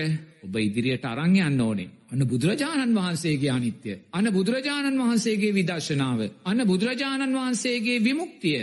ඔබ 0.41 0.55
ඉදිරියට 0.59 1.05
අරංයන්න 1.05 1.61
ඕනේ. 1.61 1.91
අන්න 2.09 2.23
බුදුරජාණන් 2.25 2.95
වහන්සේගේ 2.95 3.51
අනිත්‍ය. 3.51 3.99
අන 4.11 4.27
බුදුරජාණන් 4.29 5.01
වහන්සේගේ 5.01 5.53
විදර්ශනාව. 5.53 6.21
අන්න 6.45 6.61
බුදුරජාණන් 6.65 7.35
වහන්සේගේ 7.35 7.99
විමුක්තිය. 8.01 8.63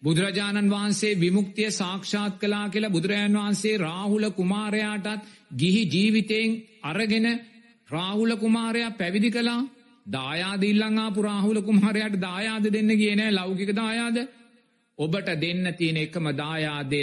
බුදුරජාණන් 0.00 0.70
වහන්සේ 0.70 1.14
විමුක්තිය 1.16 1.70
සාක්ෂාත් 1.72 2.34
කලා 2.36 2.68
කියලා 2.68 2.90
බුදුරජාණන් 2.90 3.38
වහන්සේ 3.38 3.78
රාහුල 3.78 4.30
කුමාරයාටත් 4.30 5.26
ගිහි 5.56 5.82
ජීවිතයෙන් 5.86 6.50
අරගෙන 6.82 7.26
රාහුල 7.90 8.36
කුමාරයා 8.36 8.90
පැවිදි 8.92 9.30
කලා 9.30 9.60
දායාදිල්ලංආපු 10.06 11.22
රාහුල 11.22 11.60
කුමාරයට 11.62 12.20
දායාද 12.20 12.66
දෙන්න 12.68 12.90
කියනෑ 12.96 13.32
ලෞකික 13.32 13.70
දායාද 13.74 14.16
ඔබට 14.98 15.28
දෙන්න 15.36 15.74
තියෙන 15.74 15.96
එකම 15.96 16.26
දායාදය 16.34 17.02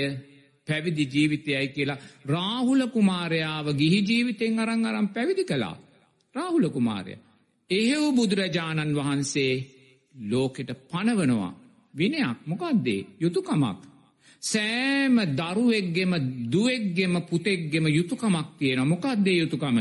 පැවිදි 0.67 1.05
ජීවිතයයි 1.05 1.67
කියලා 1.67 2.03
රාහුල 2.25 2.81
කුමාරයාව 2.88 3.67
ගිහි 3.73 3.99
ජීවිතෙන් 4.01 4.60
අරං 4.60 4.86
අරම් 4.86 5.08
පැවිදි 5.08 5.43
කළා. 5.43 5.75
රාහුල 6.36 6.67
කුමාරය. 6.69 7.13
එහෙව් 7.69 8.03
බුදුරජාණන් 8.15 8.95
වහන්සේ 8.95 9.53
ලෝකෙට 10.15 10.71
පනවනවා. 10.89 11.53
විනයක් 11.93 12.39
මොකක්දේ 12.45 13.08
යුතුකමක්. 13.19 13.79
සෑම 14.43 15.15
දරුවෙක්ගෙම 15.31 16.13
දුවෙක්ගෙම 16.45 17.13
පුතෙක්ගෙම 17.23 17.86
යුතුකමක් 17.89 18.47
තියෙන 18.60 18.88
මොකක්දේ 18.88 19.38
යුතුකම. 19.38 19.77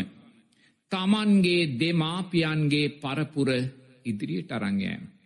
තමන්ගේ 0.92 1.62
දෙමාපියන්ගේ 1.74 2.94
පරපුර 2.94 3.48
ඉදිරියට 4.04 4.52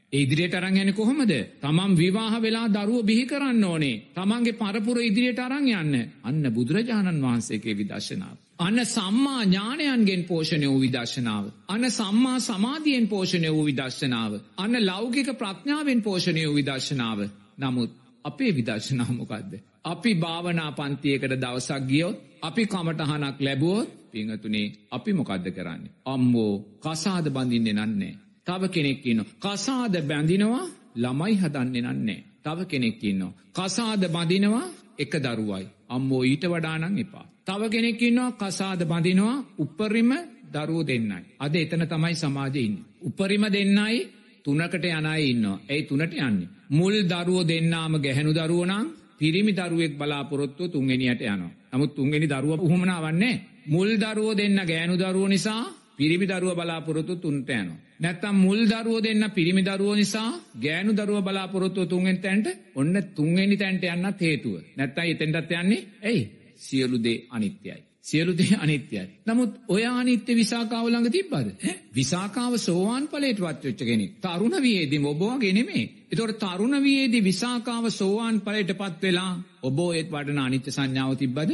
අරංගෑම. 0.08 0.12
ඉදිරියට 0.12 0.54
අරංයන 0.54 0.94
කොහොමද 0.94 1.32
තමන් 1.60 1.96
විවාහ 1.96 2.40
වෙලා 2.40 2.68
දරුව 2.68 3.04
බිහි 3.04 3.26
කරන්න 3.26 3.64
ඕනේ 3.64 4.02
තමන්ගේ 4.14 4.52
පරපුර 4.54 4.98
ඉදිරියට 5.00 5.38
අරං 5.38 5.68
යන්න 5.70 5.94
අන්න 6.22 6.44
බුදුරජාණන් 6.50 7.22
වහන්සේගේ 7.22 7.74
විදර්ශනාව. 7.74 8.36
අන්න 8.58 8.78
සම්මා 8.86 9.42
ඥානයන්ගෙන් 9.44 10.24
පෝෂණය 10.24 10.66
වූ 10.66 10.80
විදර්ශනාව. 10.80 11.44
අන්න 11.68 11.90
සම්මා 11.90 12.38
සමාධියෙන් 12.40 13.08
පෝෂණය 13.08 13.50
වූ 13.50 13.64
විදර්ශනාව. 13.64 14.32
අන්න 14.56 14.74
ලෞකික 14.82 15.28
ප්‍රඥාවෙන් 15.34 16.02
පෝෂණය 16.02 16.46
වූ 16.46 16.54
විදර්ශනාව. 16.54 17.18
නමුත් 17.58 17.90
අපේ 18.24 18.52
විදර්ශනාමොකක්ද. 18.52 19.52
අපි 19.84 20.14
භාවනා 20.14 20.72
පන්තියකට 20.72 21.34
දවසක් 21.34 21.82
ගියොත් 21.86 22.16
අපි 22.42 22.66
කමටහනක් 22.66 23.36
ලැබුවොත් 23.40 23.88
පිංහතුනේ 24.10 24.72
අපි 24.90 25.12
මොකක්ද 25.12 25.46
කරන්නේ. 25.50 25.92
අම්බෝ 26.06 26.52
කසාද 26.80 27.26
බඳින්නේ 27.30 27.72
නන්නේ. 27.74 28.14
තව 28.48 28.62
කෙනෙක් 28.68 29.06
ඉන්න. 29.06 29.20
කසාද 29.38 29.94
බැඳිනවා 30.02 30.64
ළමයි 30.96 31.34
හදන්නේ 31.36 31.82
නන්නේ. 31.86 32.20
තව 32.44 32.58
කෙනෙක් 32.66 33.02
ඉන්න. 33.02 33.22
කසාද 33.52 34.02
බඳිනවා 34.06 34.66
එක 34.98 35.12
දරුවයි. 35.16 35.64
අම්මෝ 35.88 36.22
ඊට 36.22 36.44
වඩානං 36.44 36.98
එපා. 36.98 37.26
තව 37.44 37.62
කෙනෙක් 37.70 38.02
ඉන්නවා 38.02 38.36
කසාද 38.40 38.80
බඳිනවා 38.84 39.36
උපරිම 39.58 40.10
දරුවෝ 40.46 40.86
දෙන්නයි. 40.86 41.22
අද 41.38 41.54
එතන 41.54 41.84
තමයි 41.84 42.14
සමාජයඉන්න. 42.14 42.74
උපරිම 43.02 43.44
දෙන්නයි 43.48 43.96
තුනකට 44.44 44.84
යනයි 44.86 45.22
ඉන්නවා. 45.24 45.58
ඇයි 45.64 45.82
තුනට 45.82 46.14
යන්නේ. 46.18 46.48
මුල් 46.70 46.94
දරුවෝ 47.04 47.44
දෙන්නාම 47.44 47.94
ගැහැනු 47.96 48.32
දරුවනම් 48.34 48.86
පිරිමි 49.18 49.52
දරුවෙක් 49.52 49.92
බලාපොරොත්තුව 49.96 50.70
තුන්ගෙනියට 50.70 51.20
යනවා. 51.22 51.52
නමුත් 51.72 51.92
තුන්ගෙනි 51.94 52.26
දරුව 52.26 52.52
පුහමනා 52.58 53.00
වන්නේ. 53.00 53.36
මුල් 53.66 53.90
දරුවෝ 53.96 54.34
දෙන්න 54.34 54.58
ගෑනු 54.62 54.94
දරුව 54.96 55.28
නිසා 55.28 55.62
පිරිමි 55.96 56.26
දරුව 56.26 56.54
බලාපොරොත්තු 56.54 57.14
තුන්ට 57.16 57.50
යනවා. 57.50 57.87
නැත්තම් 58.00 58.36
මුල් 58.36 58.60
දරුව 58.66 59.02
දෙන්න 59.02 59.24
පිරිමි 59.30 59.62
දරුව 59.62 59.96
නිසා 59.96 60.30
ගෑනු 60.56 60.92
දරුව 60.92 61.18
බලාපොරොත්තුව 61.22 61.86
තුන්ගෙන් 61.86 62.18
තැන්ට 62.18 62.46
ඔන්න 62.74 62.94
තුන්වෙනි 63.14 63.56
තැන්ට 63.56 63.84
යන්නත් 63.86 64.20
හේතුව. 64.20 64.54
නැත්තයි 64.76 65.10
එතෙන්ටත් 65.10 65.52
යන්නේ 65.52 65.86
ඇයි 66.02 66.22
සියලු 66.58 66.98
දේ 66.98 67.18
අනිත්‍යයි. 67.30 67.78
සියලු 68.02 68.32
දේ 68.32 68.56
අනිත්‍යයි. 68.56 69.04
නමුත් 69.26 69.50
ඔය 69.68 69.84
අනිත්‍ය 69.84 70.32
විසාකාව 70.34 70.86
ළඟ 70.86 71.10
තිබ්බද? 71.10 71.48
ඈ? 71.48 71.74
විසාකාව 71.94 72.52
සෝවාන් 72.58 73.08
ඵලයට 73.08 73.40
වත් 73.40 73.64
වෙච්ච 73.64 73.82
කෙනෙක්. 73.82 74.12
තරුණ 74.20 74.56
වියේදී 74.58 75.00
ඔබ 75.04 75.22
වගේ 75.24 75.52
නෙමෙයි. 75.52 75.84
ඒතකොට 76.04 76.38
තරුණ 76.40 76.76
වියේදී 76.82 77.22
විසාකාව 77.22 77.90
සෝවාන් 77.92 78.40
ඵලයටපත් 78.40 79.02
වෙලා 79.02 79.32
ඔබ 79.62 79.78
ඒත් 79.90 80.08
වඩන 80.10 80.40
අනිත්‍ය 80.40 80.70
සංඥාව 80.70 81.16
තිබ්බද? 81.16 81.50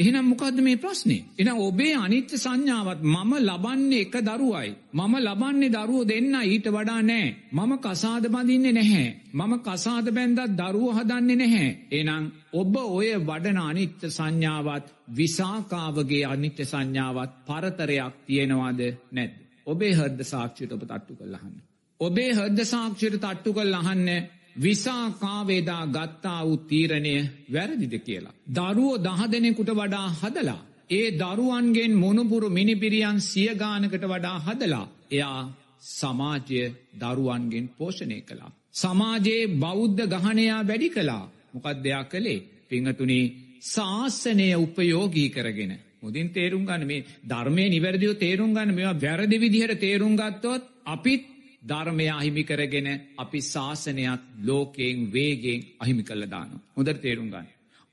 ඈ? 0.00 0.06
එහෙනම් 0.06 0.26
මොකද්ද 0.26 0.60
මේ 0.60 0.76
ප්‍රශ්නේ? 0.76 1.24
එහෙනම් 1.34 1.58
ඔබේ 1.58 1.94
අනිත්‍ය 1.96 2.36
සංඥාවත් 2.36 3.00
මම 3.04 3.32
ලබන්නේ 3.40 4.00
එක 4.00 4.14
දරුවයි. 4.20 4.70
මම 4.92 5.14
ලබන්නේ 5.18 5.70
දරුවෝ 5.70 6.04
දෙන්න 6.04 6.34
ඊට 6.42 6.66
වඩා 6.68 7.02
නෑ. 7.02 7.26
මම 7.52 7.72
කසාද 7.78 8.24
බඳින්නේ 8.28 8.72
නැහැ. 8.72 9.08
මම 9.32 9.52
කසාද 9.60 10.06
බැන්දත් 10.10 10.40
දරුවෝ 10.52 10.92
හදන්නේ 10.92 11.36
නැහැ. 11.36 11.68
එහෙනම් 11.90 12.24
ඔබ 12.52 12.74
ඔය 12.76 13.08
වඩන 13.20 13.58
අනිත්‍ය 13.60 14.06
සංඥාවත් 14.08 14.86
විසාකාවගේ 15.16 16.24
අනිත්‍ය 16.26 16.64
සංඥාවත් 16.64 17.32
පරතරයක් 17.46 18.14
තියෙනවද 18.26 18.80
නැද්ද? 19.12 19.34
ඔබේ 19.66 19.92
හෘද 19.94 20.20
සාක්ෂියට 20.24 20.72
ඔබ 20.72 20.82
තට්ටු 20.82 21.14
කරලා 21.14 21.40
අහන්න. 21.40 21.56
ඔබේ 22.00 22.30
හෘද 22.32 22.58
සාක්ෂියට 22.64 23.16
තට්ටු 23.16 23.50
කරලා 23.52 23.82
අහන්න 23.82 24.08
විසාකාවේදා 24.56 25.84
ගත්තා 25.88 26.40
වූ 26.46 26.56
තීරණය 26.64 27.14
වැරදිද 27.52 27.94
කියලා. 27.98 28.34
දරුවෝ 28.50 28.98
දහ 28.98 29.20
දෙනෙකුට 29.28 29.70
වඩා 29.72 30.08
හදලා. 30.14 30.60
ඒ 30.90 31.08
දරුවන්ගෙන් 31.12 31.92
මොනුපුරු 31.94 32.48
මිනිපිරියන් 32.50 33.20
සියගානකට 33.22 34.04
වඩා 34.04 34.38
හදලා. 34.38 34.86
එයා 35.10 35.42
සමාජය 35.90 36.62
දරුවන්ගෙන් 36.94 37.66
පෝෂණය 37.70 38.18
කළා. 38.22 38.50
සමාජයේ 38.74 39.52
බෞද්ධ 39.56 40.02
ගහනයා 40.14 40.66
වැඩි 40.66 40.88
කළා. 40.88 41.30
මොකක් 41.52 41.68
දෙයක් 41.82 42.08
කළේ 42.08 42.44
පිංහතුනි 42.68 43.20
ශාසනය 43.64 44.48
උපයෝගී 44.56 45.30
කරගෙන. 45.30 45.72
මුදින් 46.00 46.28
තේරුම් 46.30 46.64
ගන්න 46.64 46.86
මේ 46.86 47.04
ධර්මය 47.24 47.64
නිවැරදිව 47.68 48.12
තේරුම් 48.16 48.54
ගන්න 48.54 48.74
මෙවා 48.74 49.00
වැරදි 49.00 49.36
විදිහට 49.38 49.80
තේරුම් 49.80 50.14
ගත්තොත් 50.16 50.62
අපිත් 50.86 51.22
ධර්මය 51.62 52.06
අහිමි 52.10 52.44
කරගෙන 52.44 52.88
අපි 53.16 53.40
ශාසනයක් 53.42 54.20
ලෝකයෙන් 54.42 55.12
වේගෙන් 55.12 55.60
අහිමි 55.78 56.02
කළ 56.02 56.24
දාන. 56.26 56.48
හොඳට 56.76 57.00
තේරුම් 57.00 57.28
ගන්න. 57.28 57.46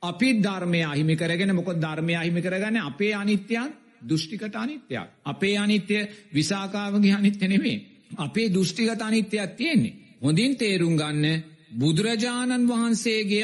අපි 0.04 0.30
ධර්මය 0.40 0.82
අහිමි 0.84 1.16
කරගෙන 1.16 1.56
මොක 1.56 1.70
ධර්මය 1.76 2.16
අහිමි 2.16 2.42
කරගන්න 2.42 2.78
අපේ 2.84 3.14
අනිත්‍යයන් 3.14 3.70
දෘෂ්ටිකට 4.02 4.56
අනිත්‍යයක්. 4.56 5.08
අපේ 5.24 5.58
අනිත්‍ය 5.58 5.98
විසාකාවගේ 6.34 7.14
අනිත්‍ය 7.14 7.48
නෙමේ. 7.48 7.78
අපේ 8.18 8.50
දෘෂ්ටිගත 8.50 9.02
අනිත්‍යයක් 9.02 9.52
තියෙන්නේ. 9.52 9.94
හොඳින් 10.22 10.56
තේරුම් 10.56 10.96
ගන්න 10.96 11.44
බුදුරජාණන් 11.72 12.68
වහන්සේගේ 12.68 13.44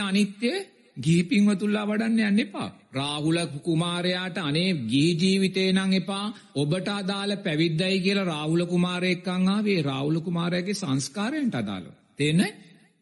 අනිත්‍ය 0.93 1.01
ගිහිපින්වතුල්ලා 1.01 1.87
වඩන්න 1.87 2.19
යන්න 2.19 2.39
එපා. 2.39 2.73
රාහුල 2.91 3.37
කුමාරයාට 3.59 4.37
අනේ 4.37 4.73
ගිහි 4.73 5.15
ජීවිතේ 5.15 5.71
නම් 5.71 5.93
එපා 5.93 6.33
ඔබට 6.55 6.87
අදාළ 6.87 7.37
පැවිද්දයි 7.37 7.99
කියලා 7.99 8.25
රාහුල 8.25 8.65
කුමාරයෙක්කන් 8.65 9.47
ආවේ 9.47 9.81
රාහුල 9.81 10.21
කුමාරයාගේ 10.21 10.73
සංස්කාරයන්ට 10.73 11.55
අදාළව. 11.55 11.91
තේන 12.17 12.41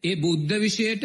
ඒ 0.04 0.16
බුද්ධ 0.16 0.60
විෂයට 0.60 1.04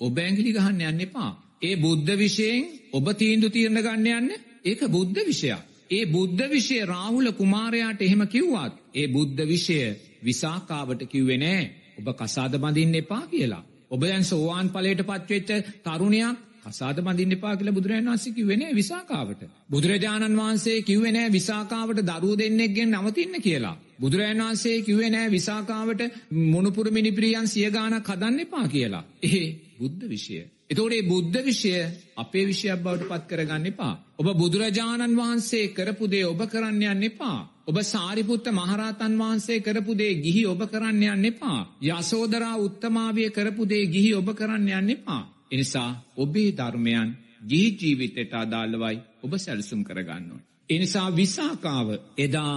ඔබ 0.00 0.18
ඇඟිලි 0.18 0.52
ගහන්න 0.52 0.80
යන්න 0.80 1.00
එපා. 1.00 1.32
ඒ 1.62 1.76
බුද්ධ 1.76 2.16
විෂයෙන් 2.16 2.66
ඔබ 2.92 3.06
තීන්දුව 3.14 3.50
తీරන 3.50 3.76
ගන්න 3.76 4.06
යන්න 4.08 4.30
ඒක 4.64 4.80
බුද්ධ 4.86 5.26
විෂයක්. 5.26 5.58
ඒ 5.90 6.06
බුද්ධ 6.06 6.50
විෂය 6.50 6.84
රාහුල 6.84 7.32
කුමාරයාට 7.32 8.02
එහෙම 8.02 8.26
කිව්වත් 8.26 8.74
ඒ 8.94 9.08
බුද්ධ 9.08 9.42
විෂය 9.46 9.96
විසාකාවට 10.22 11.06
කිව්වේ 11.06 11.38
නෑ. 11.38 11.70
ඔබ 11.98 12.06
කසාද 12.16 12.52
බඳින්න 12.58 12.94
එපා 12.94 13.26
කියලා. 13.26 13.67
ඔබ 13.90 14.00
දැන් 14.02 14.24
සෝවාන් 14.24 14.70
ඵලයට 14.70 15.02
පත්වෙච්ච 15.04 15.50
තරුණයක් 15.84 16.44
කසාද 16.64 16.98
බඳින්න 17.00 17.32
එපා 17.32 17.54
කියලා 17.56 17.74
බුදුරජාණන් 17.74 18.10
වහන්සේ 18.10 18.32
කිව්වේ 18.32 18.56
නෑ 18.56 18.74
විසාකාවට. 18.74 19.42
බුදුරජාණන් 19.70 20.38
වහන්සේ 20.38 20.82
කිව්වේ 20.82 21.12
නෑ 21.12 21.32
විසාකාවට 21.32 22.02
දරුවෝ 22.02 22.38
දෙන්නෙක්ගෙන් 22.38 22.94
නවතින්න 22.94 23.40
කියලා. 23.40 23.76
බුදුරජාණන් 23.98 24.42
වහන්සේ 24.42 24.76
කිව්වේ 24.82 25.10
නෑ 25.10 25.30
විසාකාවට 25.30 26.02
මොනුපුරු 26.46 26.90
මිනිපිරියන් 26.90 27.48
සිය 27.48 27.70
ගාණක් 27.70 28.08
හදන්න 28.08 28.40
එපා 28.40 28.66
කියලා. 28.68 29.04
ඒ 29.24 29.44
බුද්ධ 29.78 30.04
විෂය. 30.06 30.40
එතකොට 30.70 30.90
මේ 30.90 31.02
බුද්ධ 31.04 31.38
විෂය 31.42 31.72
අපේ 32.16 32.44
විෂයක් 32.46 32.82
බවට 32.82 33.08
පත් 33.10 33.24
කරගන්න 33.28 33.66
එපා. 33.66 33.94
ඔබ 34.18 34.28
බුදුරජාණන් 34.34 35.16
වහන්සේ 35.16 35.66
කරපු 35.70 36.04
දේ 36.06 36.26
ඔබ 36.26 36.42
කරන්න 36.46 36.82
යන්න 36.86 37.04
එපා. 37.04 37.38
ඔබ 37.68 37.78
සාරිපුත්ත 37.84 38.46
මහරහතන් 38.50 39.14
වහන්සේ 39.16 39.60
කරපු 39.60 39.92
දේ 39.94 40.12
ගිහි 40.16 40.42
ඔබ 40.46 40.62
කරන්න 40.66 41.02
යන්න 41.06 41.26
එපා. 41.26 41.60
යසෝදරා 41.82 42.56
උත්තමාවිය 42.58 43.28
කරපු 43.30 43.62
දේ 43.66 43.84
ගිහි 43.86 44.10
ඔබ 44.14 44.28
කරන්න 44.32 44.68
යන්න 44.70 44.90
එපා. 44.90 45.22
එනිසා 45.50 45.90
ඔබේ 46.16 46.50
ධර්මයන් 46.52 47.10
ගිහි 47.44 47.68
ජීවිතයට 47.74 48.32
අදාළවයි 48.34 48.96
ඔබ 49.22 49.32
සැලසුම් 49.36 49.84
කරගන්න 49.84 50.30
ඕන. 50.30 50.42
එනිසා 50.70 51.08
විසාකාව 51.12 51.88
එදා 52.18 52.54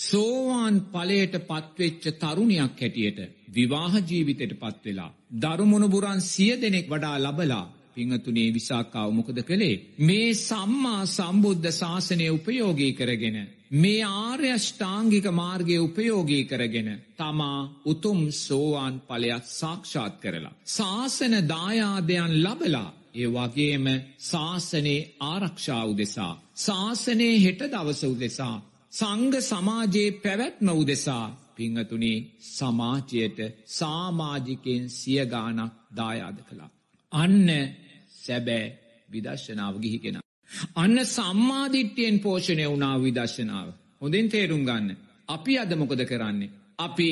සෝවාන් 0.00 0.76
ඵලයට 0.88 1.34
පත්වෙච්ච 1.42 2.04
තරුණයක් 2.14 2.80
හැටියට 2.80 3.18
විවාහ 3.50 3.94
ජීවිතයට 4.02 4.54
පත් 4.56 4.84
වෙලා 4.84 5.10
දරුමුණුබුරන් 5.40 6.20
සිය 6.22 6.54
දෙනෙක් 6.58 6.86
වඩා 6.88 7.16
ලබලා 7.20 7.64
පිංහතුනේ 7.94 8.48
විසාකාව 8.50 9.10
මොකද 9.12 9.38
කළේ 9.42 9.76
මේ 10.00 10.30
සම්මා 10.40 11.02
සම්බුද්ධ 11.08 11.70
ශාසනය 11.72 12.26
උපයෝගී 12.30 12.92
කරගෙන 12.92 13.38
මේ 13.74 14.02
ආර්යෂ්ඨාංගික 14.18 15.26
මාර්ගය 15.32 15.76
උපයෝගී 15.78 16.44
කරගෙන 16.44 16.90
තමා 17.14 17.60
උතුම් 17.86 18.20
සෝවාන් 18.36 18.96
ඵලයක් 19.06 19.44
සාක්ෂාත් 19.52 20.14
කරලා 20.20 20.54
ශාසන 20.68 21.34
දායාදයන් 21.48 22.32
ලබලා 22.38 22.90
ඒ 23.14 23.28
වගේම 23.28 23.86
ශාසනයේ 24.22 25.08
ආරක්ෂා 25.22 25.82
උදෙසා 25.86 26.34
ශාසනයේ 26.58 27.42
හෙට 27.44 27.60
දවස 27.72 28.02
උදෙසා 28.06 28.56
සංඝ 28.92 29.36
සමාජයේ 29.42 30.10
පැවැත්ම 30.18 30.68
උදෙසා 30.74 31.26
පිංහතුනේ 31.54 32.18
සමාජයට 32.48 33.38
සාමාජිකයෙන් 33.68 34.84
සිය 34.90 35.22
ගානක් 35.26 35.72
දායාද 35.96 36.38
කළා. 36.40 36.70
අන්න 37.12 37.48
සැබෑ 38.24 38.66
විදර්ශනාව 39.08 39.74
ගිහි 39.78 39.98
කෙන. 39.98 40.18
අන්න 40.76 40.98
සම්මාධිට්‍යයෙන් 41.06 42.16
පෝෂණය 42.20 42.66
වුණාව 42.66 43.00
විදර්ශනාව. 43.02 43.68
හොඳින් 44.00 44.28
තේරුම් 44.28 44.62
ගන්න. 44.62 44.96
අපි 45.28 45.52
අද 45.58 45.72
මොකද 45.74 46.00
කරන්නේ. 46.04 46.50
අපි 46.78 47.10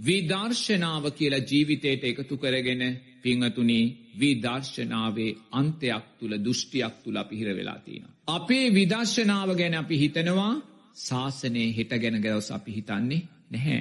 විදර්ශනාව 0.00 1.04
කියලා 1.12 1.46
ජීවිතයට 1.50 2.04
එකතු 2.04 2.34
කරගෙන 2.36 2.82
පිංහතුනී 3.22 3.84
විදර්ශනාවේ 4.14 5.36
අන්තයක් 5.52 6.04
තුළ 6.18 6.34
දෘෂ්ටියක් 6.38 6.94
තුළ 7.04 7.18
පිහිර 7.24 7.48
වෙලා 7.52 7.78
තියෙන. 7.78 8.08
අපේ 8.28 8.66
විදර්ශනාව 8.70 9.48
ගැන 9.54 9.74
අපි 9.74 9.96
හිතනවා 9.96 10.52
ශාසනයේ 10.98 11.74
හෙට 11.76 11.92
ගැන 11.96 12.16
ගැවස් 12.20 12.50
අපි 12.50 12.70
හිතන්නේ 12.72 13.22
නැහැ. 13.50 13.80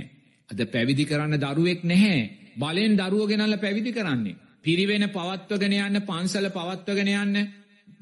අද 0.50 0.60
පැවිදි 0.68 1.06
කරන්න 1.06 1.36
දරුවෙක් 1.40 1.82
නැහැ. 1.84 2.22
බලෙන් 2.56 2.94
දරුව 2.96 3.28
ගෙනල්ල 3.28 3.58
පැවිදි 3.58 3.92
කරන්නේ. 3.92 4.36
පිරිවෙන 4.64 5.06
පවත්වගෙන 5.10 5.76
යන්න 5.80 6.02
පන්සල 6.04 6.48
පවත්වගෙන 6.50 7.12
යන්න 7.14 7.38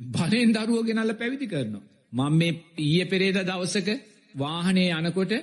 බලෙන් 0.10 0.54
දරුව 0.54 0.86
ගෙනල්ල 0.86 1.14
පැවිදි 1.14 1.48
කරනවා. 1.48 1.88
මං 2.14 2.34
මේ 2.34 2.58
ඊය 2.80 3.06
පෙරේද 3.06 3.38
දවසක 3.44 3.90
වාහනේ 4.36 4.90
යනකොට 4.94 5.34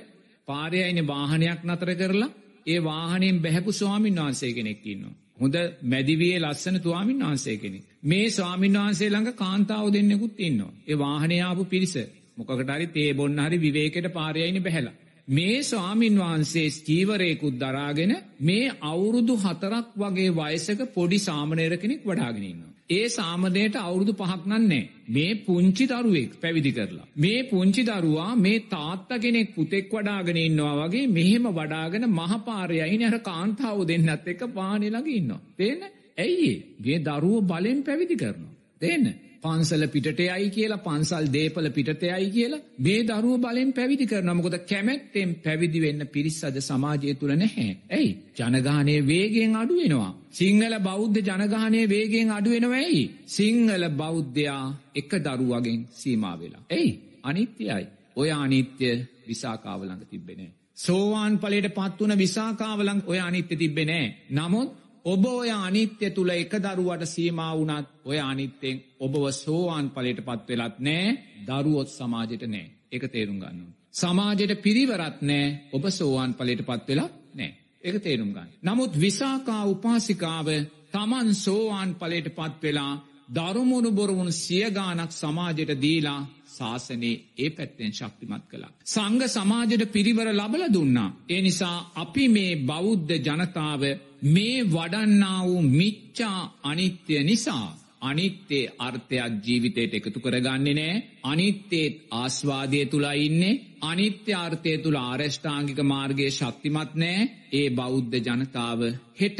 පාරයයින 0.47 1.01
වාහනයක් 1.05 1.65
නතර 1.65 1.91
කරලා 1.95 2.35
ඒ 2.65 2.79
වාහනෙන් 2.83 3.41
බැහැපු 3.41 3.71
ස්වාමීන් 3.73 4.15
වහන්සේ 4.17 4.53
කෙනෙක් 4.53 4.85
ඉන්නවා. 4.85 5.17
හොඳ 5.39 5.55
මැදිවියේ 5.83 6.39
ලස්සන 6.41 6.77
තුවාමින් 6.77 7.19
වහන්සේ 7.21 7.57
කෙනෙක්. 7.57 7.83
මේ 8.03 8.29
ස්වාමීන් 8.29 8.75
වහන්සේ 8.75 9.09
ළඟ 9.09 9.35
කාන්තාව 9.35 9.85
දෙන්නෙකුත් 9.89 10.39
ඉන්නවා. 10.39 10.73
ඒ 10.87 10.97
වාහනයාපු 10.97 11.63
පිරිස 11.65 11.95
මොකකට 12.37 12.69
හරි 12.69 12.87
තේ 12.89 13.13
බොන්න 13.13 13.39
හරි 13.39 13.57
විවේකයට 13.57 14.07
පාරයයින 14.13 14.63
බැහැලා. 14.63 14.97
මේ 15.29 15.63
ස්වාමින් 15.63 16.15
වහන්සේ 16.17 16.69
ස්කීවරයකුත් 16.69 17.55
දරාගෙන 17.55 18.13
මේ 18.39 18.71
අවුරුදු 18.83 19.35
හතරක් 19.35 19.87
වගේ 19.95 20.31
වයසක 20.33 20.79
පොඩි 20.93 21.19
සාමනයර 21.19 21.73
කෙනෙක් 21.77 22.01
වඩාගෙනන්න. 22.03 22.63
ඒ 22.89 23.05
සාමනයට 23.09 23.75
අවුරුදු 23.77 24.13
පහක් 24.13 24.43
නන්නේ. 24.47 24.89
මේ 25.07 25.35
පුංචි 25.37 25.85
දරුවෙක් 25.85 26.31
පැවිදි 26.41 26.71
කරලා. 26.71 27.07
මේ 27.15 27.43
පුංචි 27.43 27.81
දරුවා 27.83 28.31
මේ 28.37 28.65
තාත්ත 28.67 29.09
කෙනෙක් 29.19 29.53
පුතෙක් 29.55 29.87
වඩාගෙන 29.91 30.39
ඉන්නවා 30.39 30.75
වගේ 30.81 31.05
මෙහෙම 31.09 31.45
වඩාගෙන 31.51 32.05
මහපාරයයි 32.11 32.97
නැර 32.97 33.17
කාන්තාව 33.21 33.79
දෙන්නත් 33.85 34.27
එක 34.27 34.41
පානෙලඟ 34.49 35.09
ඉන්නවා. 35.09 35.41
තේන 35.57 35.81
ඇයි 36.17 36.53
මේ 36.79 36.99
දරුව 37.01 37.37
බලෙන් 37.43 37.79
පැවිදි 37.83 38.15
කරනවා. 38.15 38.53
දෙන්න. 38.81 39.05
පන්සල 39.43 39.83
පිටටයයි 39.87 40.47
කියලා 40.49 40.79
පන්සල් 40.79 41.27
දේපල 41.27 41.67
පිටතයයි 41.69 42.29
කියලා 42.29 42.61
මේ 42.79 43.01
දරුව 43.03 43.35
බලෙන් 43.37 43.71
පැවිදි 43.73 44.05
කරන 44.05 44.31
මොකද 44.33 44.55
කැමැත්තෙන් 44.63 45.29
පැවිදි 45.43 45.79
වෙන්න 45.81 46.07
පිරිස් 46.07 46.39
අද 46.43 46.57
සමාජය 46.61 47.13
තුළ 47.13 47.33
නැහැ. 47.35 47.69
ඇයි 47.89 48.11
ජනගානය 48.37 48.95
වේගෙන් 49.03 49.55
අඩුවෙනවා. 49.55 50.11
සිංහල 50.31 50.75
බෞද්ධ 50.81 51.19
ජනගානය 51.21 51.81
වේගෙන් 51.87 52.31
අඩුවෙනවා 52.31 52.81
ඇයි. 52.81 53.03
සිංහල 53.27 53.85
බෞද්ධයා 53.95 54.65
එක 54.95 55.11
දරුවගෙන් 55.21 55.79
සීමා 55.93 56.35
වෙලා. 56.39 56.63
ඇයි 56.69 56.91
අනිත්‍යයි. 57.23 57.83
ඔය 58.15 58.29
අනිත්‍ය 58.33 58.89
විසාකාවලඟ 59.27 60.05
තිබෙනේ. 60.05 60.51
සෝවාන් 60.77 61.33
පලට 61.37 61.73
පත්වන 61.73 62.17
විසාකාවලං 62.17 62.99
ඔය 63.05 63.19
අනිත්‍ය 63.19 63.55
තිබෙනෑ. 63.55 64.07
නමුත් 64.31 64.69
ඔබ 65.03 65.25
ඔය 65.25 65.49
අනිත්‍ය 65.49 66.09
තුළ 66.09 66.31
එක 66.31 66.53
දරුවට 66.57 67.05
සීමා 67.05 67.51
වුණත් 67.53 67.87
ඔය 68.03 68.19
අනිත්තෙන් 68.21 68.81
ඔබව 68.99 69.23
සෝවාන් 69.33 69.89
පලට 69.89 70.21
පත් 70.21 70.47
වෙලත් 70.49 70.79
නෑ 70.79 71.05
දරුවොත් 71.45 71.89
සමාජයට 71.89 72.43
නෑ 72.45 72.67
එක 72.91 73.03
තේරුම් 73.07 73.39
ගන්න. 73.39 73.67
සමාජයට 73.91 74.61
පිරිවරත් 74.61 75.21
නෑ 75.21 75.45
ඔබ 75.71 75.83
සෝවාන් 75.89 76.33
පලට 76.33 76.65
පත් 76.65 76.87
වෙලත් 76.89 77.13
නෑ 77.33 77.51
එක 77.81 77.95
තේරුම් 77.99 78.31
ගන්න. 78.31 78.49
නමුත් 78.61 78.93
විසාකා 78.95 79.63
උපාසිකාව 79.65 80.47
තමන් 80.91 81.29
සෝවාන් 81.35 81.95
පලට 81.95 82.35
පත් 82.35 82.61
වෙලා 82.63 82.93
දරුමුණු 83.29 83.91
බොරුවුණු 83.91 84.31
සියගානක් 84.33 85.11
සමාජයට 85.13 85.81
දීලා 85.81 86.21
ශාසනයේ 86.59 87.15
ඒ 87.37 87.49
පැත්තෙන් 87.51 87.91
ශක්තිමත් 87.93 88.45
කළා. 88.49 88.71
සංඝ 88.85 89.25
සමාජයට 89.29 89.91
පිරිවර 89.91 90.29
ලබල 90.33 90.63
දුන්නා. 90.69 91.09
ඒ 91.29 91.41
නිසා 91.41 91.77
අපි 91.95 92.25
මේ 92.29 92.53
බෞද්ධ 92.63 93.13
ජනතාව 93.19 93.83
මේ 94.25 94.57
වඩන්නා 94.67 95.39
වූ 95.43 95.61
මිච්චා 95.71 96.39
අනිත්‍ය 96.63 97.23
නිසා 97.23 97.67
අනිත්‍යේ 98.01 98.71
අර්ථයක් 98.79 99.33
ජීවිතයට 99.43 99.93
එකතු 99.93 100.19
කරගන්නේ 100.19 100.75
නෑ 100.75 101.01
අනිත්‍යේත් 101.23 101.95
ආස්වාදය 102.11 102.85
තුලා 102.85 103.15
ඉන්නේ 103.19 103.59
අනිත්‍ය 103.83 104.31
අර්ථය 104.35 104.77
තුළ 104.77 104.99
ආරෂ්ඨාංගික 104.99 105.79
මාර්ගයේ 105.85 106.31
ශක්තිමත් 106.31 106.93
නෑ 106.95 107.27
ඒ 107.53 107.67
බෞද්ධ 107.71 108.15
ජනතාව 108.19 108.79
හෙට 109.19 109.39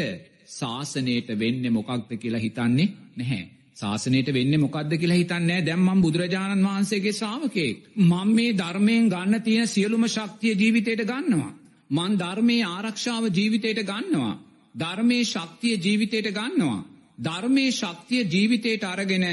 ශාසනයට 0.49 1.29
වෙන්න 1.39 1.63
මොකක්ද 1.71 2.11
කියලා 2.15 2.39
හිතන්නේ 2.39 2.89
නැහැ. 3.15 3.58
ශාසනයට 3.79 4.29
වෙන්න 4.29 4.53
මොකක්ද 4.57 4.93
කියලා 4.93 5.17
හිතන්නේ 5.17 5.59
දැම්මම් 5.61 6.01
බුදුරජාණන් 6.01 6.65
වහන්සේගේ 6.65 7.13
ශ්‍රාවකයෙක්. 7.13 7.77
මං 8.03 8.29
මේ 8.29 8.51
ධර්මයෙන් 8.53 9.09
ගන්න 9.09 9.41
තියෙන 9.41 9.67
සියලුම 9.67 10.03
ශක්තිය 10.07 10.53
ජීවිතයට 10.53 11.03
ගන්නවා. 11.05 11.53
මන් 11.89 12.17
ධර්මයේ 12.17 12.65
ආරක්ෂාව 12.67 13.23
ජීවිතයට 13.31 13.81
ගන්නවා. 13.83 14.33
ධර්මයේ 14.75 15.23
ශක්තිය 15.25 15.75
ජීවිතයට 15.77 16.29
ගන්නවා. 16.31 16.85
ධර්මයේ 17.19 17.71
ශක්තිය 17.73 18.23
ජීවිතයට 18.25 18.83
අරගෙන 18.85 19.25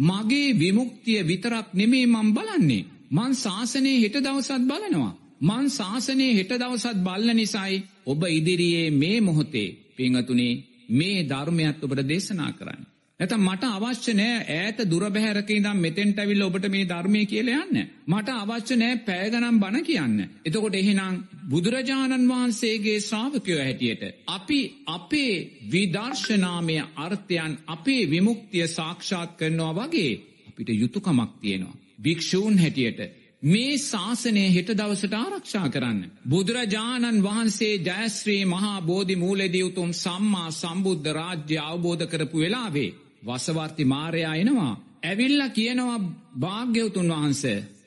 මගේ 0.00 0.48
විමුක්තිය 0.54 1.20
විතරක් 1.24 1.66
නෙමේ 1.74 2.06
මං 2.08 2.28
බලන්නේ. 2.32 2.86
මං 3.10 3.32
ශාසනයේ 3.36 4.00
හෙට 4.00 4.16
දවසත් 4.20 4.64
බලනවා. 4.64 5.12
මං 5.42 5.66
ශාසනයේ 5.72 6.32
හෙට 6.34 6.52
දවසත් 6.54 6.98
බල්ල 7.02 7.28
නිසයි 7.34 7.84
ඔබ 8.06 8.22
ඉදිරියේ 8.30 8.88
මේ 8.92 9.18
මොහොතේ 9.22 9.68
පිංහතුනේ 9.96 10.54
මේ 10.90 11.18
ධර්මයත් 11.24 11.84
ඔබට 11.84 12.08
දේශනා 12.08 12.52
කරන්න. 12.54 12.93
ඇත 13.24 13.34
මට 13.38 13.68
අවශ්‍ය 13.68 14.12
නෑ 14.14 14.56
ඇත 14.56 14.80
දුරබැහැරක 14.86 15.50
දම් 15.56 15.78
මෙතෙන්ට 15.78 16.18
ඇවිල් 16.18 16.42
ඔබට 16.42 16.66
මේ 16.68 16.86
ධර්මය 16.86 17.22
කියල 17.26 17.48
යන්න. 17.50 17.78
මට 18.06 18.34
අවශ්‍ය 18.34 18.76
නෑ 18.76 18.98
පෑගනම් 19.02 19.60
බණ 19.60 19.84
කියන්න. 19.84 20.16
එතකොට 20.42 20.74
එහෙනම් 20.74 21.20
බුදුරජාණන් 21.46 22.28
වහන්සේගේ 22.28 22.98
ශ්‍රාවකයෝ 23.00 23.60
හැටියට. 23.60 24.02
අපි 24.28 24.60
අපේ 24.88 25.34
විදර්ශනාමය 25.70 26.78
අර්ථයන් 26.98 27.58
අපේ 27.68 28.02
විමුක්තිය 28.08 28.66
සාක්ෂාත් 28.68 29.36
කරනවා 29.36 29.74
වගේ 29.78 30.12
අපිට 30.48 30.74
යුතුකමක් 30.74 31.30
තියෙනවා. 31.36 31.76
භික්‍ෂූන් 31.98 32.58
හැටියට. 32.58 33.00
මේ 33.44 33.78
ශාසනය 33.80 34.44
හෙට 34.50 34.70
දවසට 34.72 35.14
ආරක්ෂා 35.14 35.68
කරන්න. 35.68 36.04
බුදුරජාණන් 36.28 37.22
වහන්සේ 37.22 37.72
ජයශ්‍රී 37.80 38.44
මහා 38.46 38.80
බෝධි 38.82 39.16
මූලෙදියවතුම් 39.16 39.90
සම්මා 39.94 40.50
සම්බුද්ධ 40.52 41.10
රාජ්‍ය 41.12 41.58
අවබෝධ 41.60 42.06
කරපු 42.06 42.38
වෙලාවේ. 42.38 42.90
වසවර්ති 43.24 43.84
මාරයා 43.84 44.34
එනවා. 44.34 44.74
ඇවිල්ල 45.02 45.42
කියනවා 45.50 45.98
භාග්‍යවතුන් 46.40 47.08
වහන්ස 47.10 47.42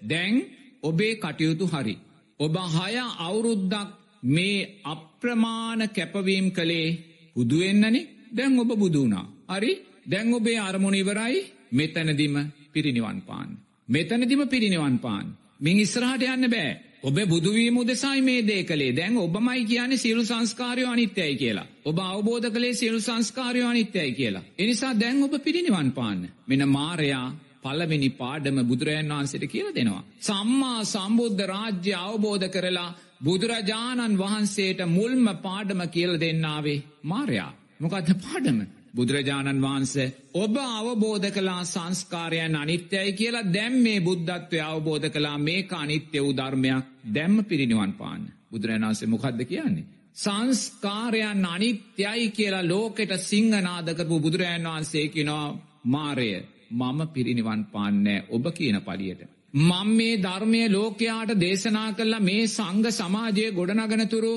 දැන් 0.10 0.36
ඔබේ 0.84 1.14
කටයුතු 1.16 1.66
හරි. 1.68 1.96
ඔබ 2.40 2.56
හය 2.76 2.94
අවුරුද්දක් 3.20 3.90
මේ 4.26 4.82
අප්‍රමාණ 4.86 5.82
කැපවීම් 5.90 6.48
කළේ 6.52 6.88
හුදුවෙන්නනේ 7.36 8.08
දැන් 8.32 8.60
ඔබ 8.60 8.72
බුදුනා. 8.76 9.26
හරි 9.50 9.72
දැන් 10.06 10.34
ඔබේ 10.34 10.60
අරමුණ 10.60 10.96
ඉවරයි 10.96 11.38
මෙතැනදිම 11.72 12.36
පිරිනිවන් 12.74 13.20
පාන්. 13.22 13.50
මෙතනදිම 13.88 14.42
පිරිනිවන් 14.48 15.00
පාන්. 15.00 15.26
මින් 15.60 15.80
ඉස්රහට 15.80 16.24
යන්න 16.26 16.50
බෑ. 16.50 16.72
ඔබ 17.04 17.18
බුදුවීම 17.26 17.78
උදෙසයි 17.78 18.22
මේ 18.22 18.42
දේ 18.42 18.64
කළේ 18.64 18.96
දැන් 18.96 19.18
ඔබමයි 19.18 19.66
කියන්නේ 19.66 19.98
සියලු 19.98 20.24
සංස්කාරයෝ 20.26 20.92
අනිත්‍යයි 20.92 21.36
කියලා. 21.36 21.68
ඔබ 21.86 21.98
අවබෝධ 22.02 22.50
කළේ 22.50 22.74
සියලු 22.74 23.00
සංස්කාරයෝ 23.00 23.70
අනිත්‍යයි 23.70 24.12
කියලා. 24.14 24.44
එනිසා 24.58 24.94
දැන් 24.94 25.24
ඔබ 25.24 25.34
පිරිනිවන් 25.44 25.92
පාන්න. 25.92 26.22
මෙන 26.48 26.70
මාරයා 26.70 27.28
පළවෙනි 27.64 28.10
පාඩම 28.12 28.58
බුදුරජන් 28.64 29.10
වහන්සේට 29.10 29.46
කියල 29.46 29.70
දෙනවා. 29.76 30.04
සම්මා 30.22 30.80
සම්බුද්ධ 30.86 31.44
රාජ්‍ය 31.46 31.94
අවබෝධ 32.00 32.48
කරලා 32.50 32.96
බුදුරජාණන් 33.24 34.18
වහන්සේට 34.18 34.82
මුල්ම 34.90 35.26
පාඩම 35.38 35.82
කියල 35.90 36.20
දෙන්නාවේ 36.20 36.84
මාරයා. 37.04 37.52
මොකක්ද 37.80 38.10
පාඩම. 38.24 38.60
බුදුරජාණන් 38.98 39.62
වහන්සේ 39.62 40.14
ඔබ 40.36 40.56
අවබෝධ 40.70 41.28
කලා 41.32 41.62
සංස්කාරයන් 41.66 42.56
අනිත්‍යයි 42.56 43.12
කියලා 43.14 43.50
දැම් 43.54 43.76
මේ 43.82 44.00
බුද්ධත්වය 44.00 44.60
අවබෝධ 44.64 45.08
කලා 45.10 45.38
මේ 45.40 45.62
අනිත්‍ය 45.74 46.18
වූ 46.20 46.34
ධර්මයක් 46.34 46.86
දැම්ම 47.14 47.38
පිරිනිවන් 47.46 47.94
පාන්න. 47.94 48.24
බුදුරජාණන්සේ 48.52 49.08
මොකක්ද 49.08 49.42
කියන්නේ. 49.44 49.88
සංස්කාරයන් 50.16 51.46
අනිත්‍යයි 51.46 52.28
කියලා 52.32 52.68
ලෝකෙට 52.68 53.12
සිංහනාදකරපු 53.22 54.16
බුදුරජාන් 54.20 54.68
වහන්සේ 54.68 55.08
කිනවා 55.08 55.48
මාරය 55.86 56.30
මම 56.72 57.00
පිරිනිවන් 57.08 57.62
පාන්නෑ 57.66 58.26
ඔබ 58.30 58.46
කියන 58.54 58.78
පලියට. 58.82 59.22
මං 59.62 59.90
මේ 59.90 60.16
ධර්මය 60.18 60.62
ලෝකයාට 60.70 61.32
දේශනා 61.40 61.90
කරලා 61.94 62.20
මේ 62.22 62.44
සංග 62.48 62.86
සමාජය 62.92 63.46
ගොඩනගනතුරු 63.52 64.34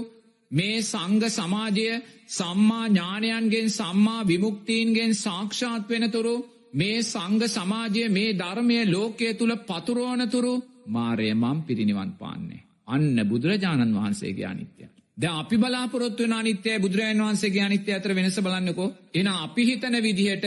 මේ 0.50 0.78
සංග 0.82 1.22
සමාජය 1.30 1.88
සම්මා 2.28 2.86
ඥානයන්ගෙන් 2.88 3.68
සම්මා 3.70 4.26
විමුක්තීන්ගෙන් 4.26 5.12
සාක්ෂාත් 5.16 5.84
වෙනතුරු 5.88 6.34
මේ 6.74 6.98
සංග 7.04 7.42
සමාජය 7.48 8.04
මේ 8.08 8.30
ධර්මය 8.34 8.78
ලෝකය 8.86 9.28
තුළ 9.34 9.54
පතුරෝනතුරු 9.62 10.54
මාරය 10.88 11.28
මම් 11.34 11.58
පිරිනිවන් 11.62 12.10
පාන්නේ. 12.14 12.64
අන්න 12.86 13.16
බුදුරජාණන් 13.24 13.94
වහන්සේගේ 13.94 14.46
අනිත්‍ය. 14.46 14.84
ද 15.18 15.24
අපි 15.32 15.56
බලාපොරොත්ව 15.56 16.32
අනිත්‍යය 16.32 16.76
බුදුරජන් 16.78 17.20
වහන්සේගේ 17.20 17.64
අනිත්‍ය 17.64 17.90
අතර 17.92 18.12
වෙනස 18.12 18.38
බලන්නකෝ 18.38 18.94
එන 19.14 19.26
අපි 19.36 19.62
හිතන 19.64 19.96
විදිහට 19.98 20.46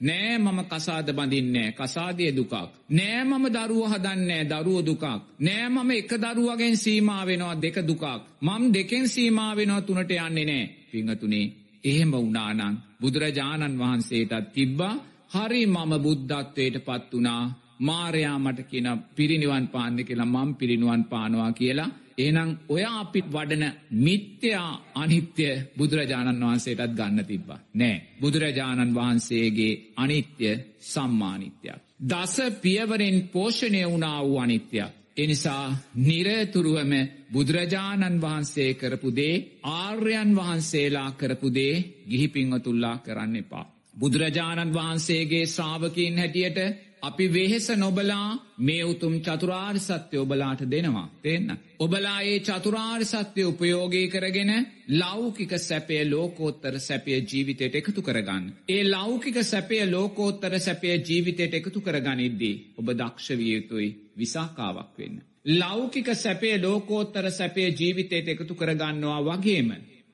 නෑ 0.00 0.38
මම 0.38 0.60
කසාද 0.64 1.08
බඳින්නේ 1.10 1.68
කසාදය 1.72 2.26
දුකක්. 2.30 2.54
නෑ 2.90 3.22
මම 3.24 3.44
දරුව 3.48 3.84
හදන්නේ 3.92 4.42
දරුව 4.44 4.80
දුකක්. 4.82 5.04
නෑ 5.38 5.68
මම 5.68 5.90
එක 5.92 6.12
දරුවගෙන් 6.24 6.76
සීමා 6.76 7.22
වෙනවා 7.24 7.54
දෙක 7.56 7.76
දුකක්. 7.82 8.04
මම් 8.42 8.62
දෙකෙන් 8.70 9.06
සීමා 9.08 9.52
වෙනවා 9.54 9.82
තුනට 9.82 10.12
යන්නේ 10.18 10.44
නෑ 10.44 10.64
පිංහතුනේ 10.90 11.46
එහෙම 11.84 12.12
වනානං 12.14 12.78
බුදුරජාණන් 13.00 13.78
වහන්සේටත් 13.78 14.52
තිබ්බා 14.54 14.94
හරි 15.30 15.62
මම 15.66 15.92
බුද්ධත්වයට 15.98 16.76
පත් 16.78 17.10
වනා 17.12 17.42
මාරයා 17.80 18.38
මට 18.38 18.60
කියන 18.62 18.88
පිරිනිවන් 19.16 19.66
පාන්න 19.68 19.96
කියලා 20.00 20.32
මම් 20.34 20.50
පිරිනිවන් 20.54 21.02
පානවා 21.04 21.52
කියලා 21.52 21.90
එනම් 22.20 22.50
ඔය 22.68 22.84
අපිත් 22.92 23.26
වඩන 23.26 23.64
මිත්‍යයා 23.98 24.72
අනිත්‍ය 24.94 25.46
බුදුරජාණන් 25.78 26.42
වහන්සේටත් 26.42 26.94
ගන්න 26.94 27.24
තිබ්බා. 27.24 27.60
නෑ 27.74 27.96
බුදුරජාණන් 28.20 28.94
වහන්සේගේ 28.94 29.72
අනිත්‍ය 29.96 30.50
සම්මානිත්‍යයක්. 30.82 31.80
දස 32.02 32.36
පියවරෙන් 32.58 33.18
පෝෂණය 33.28 33.82
වුණා 33.84 34.18
වූ 34.20 34.38
අනිත්‍යයක්. 34.38 34.92
එනිසා 35.16 35.66
නිරතුරුවම 35.96 36.92
බුදුරජාණන් 37.32 38.20
වහන්සේ 38.20 38.70
කරපුදේ 38.74 39.34
ආර්යන් 39.64 40.30
වහන්සේලා 40.36 41.10
කරපුදේ 41.12 41.74
ගිහිපිංහතුල්ලා 42.10 42.96
කරන්න 42.98 43.36
එපා. 43.36 43.66
බුදුරජාණන් 44.00 44.74
වහන්සේගේ 44.74 45.46
ශ්‍රාවකින් 45.46 46.18
හැටියට 46.18 46.58
අපි 47.02 47.26
වෙහෙස 47.28 47.68
නොබලා 47.76 48.38
මේ 48.58 48.84
උතුම් 48.84 49.14
චතුරාර් 49.20 49.76
සත්‍ය 49.78 50.16
ඔබලාට 50.16 50.62
දෙනවා. 50.66 51.08
තිෙන්න. 51.22 51.50
ඔබලා 51.78 52.18
ඒ 52.22 52.38
චතුරාර් 52.40 53.02
සත්‍යය 53.04 53.44
උපයෝගී 53.44 54.06
කරගෙන 54.08 54.52
ලෞකික 54.92 55.52
සැපය 55.58 55.96
ලෝකෝත්තර 56.06 56.74
සැපය 56.80 57.10
ජීවිතයට 57.22 57.74
එකතු 57.74 58.02
කරගන්න. 58.02 58.44
ඒ 58.68 58.82
ලෞකික 58.86 59.36
සැපය 59.44 59.78
ලෝකෝත්තර 59.86 60.58
සැපය 60.58 60.88
ජීවිතයට 61.00 61.54
එකතු 61.54 61.80
කරගනිද්දී 61.80 62.54
ඔබ 62.78 62.86
දක්ෂවිය 62.92 63.52
යුතුයි 63.54 63.88
විසාකාවක් 64.16 64.98
වෙන්න. 64.98 65.16
ලෞකික 65.54 66.08
සැපේ 66.14 66.56
ලෝකෝත්තර 66.58 67.30
සැපේ 67.30 67.68
ජීවිතයට 67.70 68.28
එකතු 68.28 68.54
කරගන්නවා 68.54 69.20
වගේම 69.22 69.70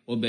ඔබ 0.09 0.23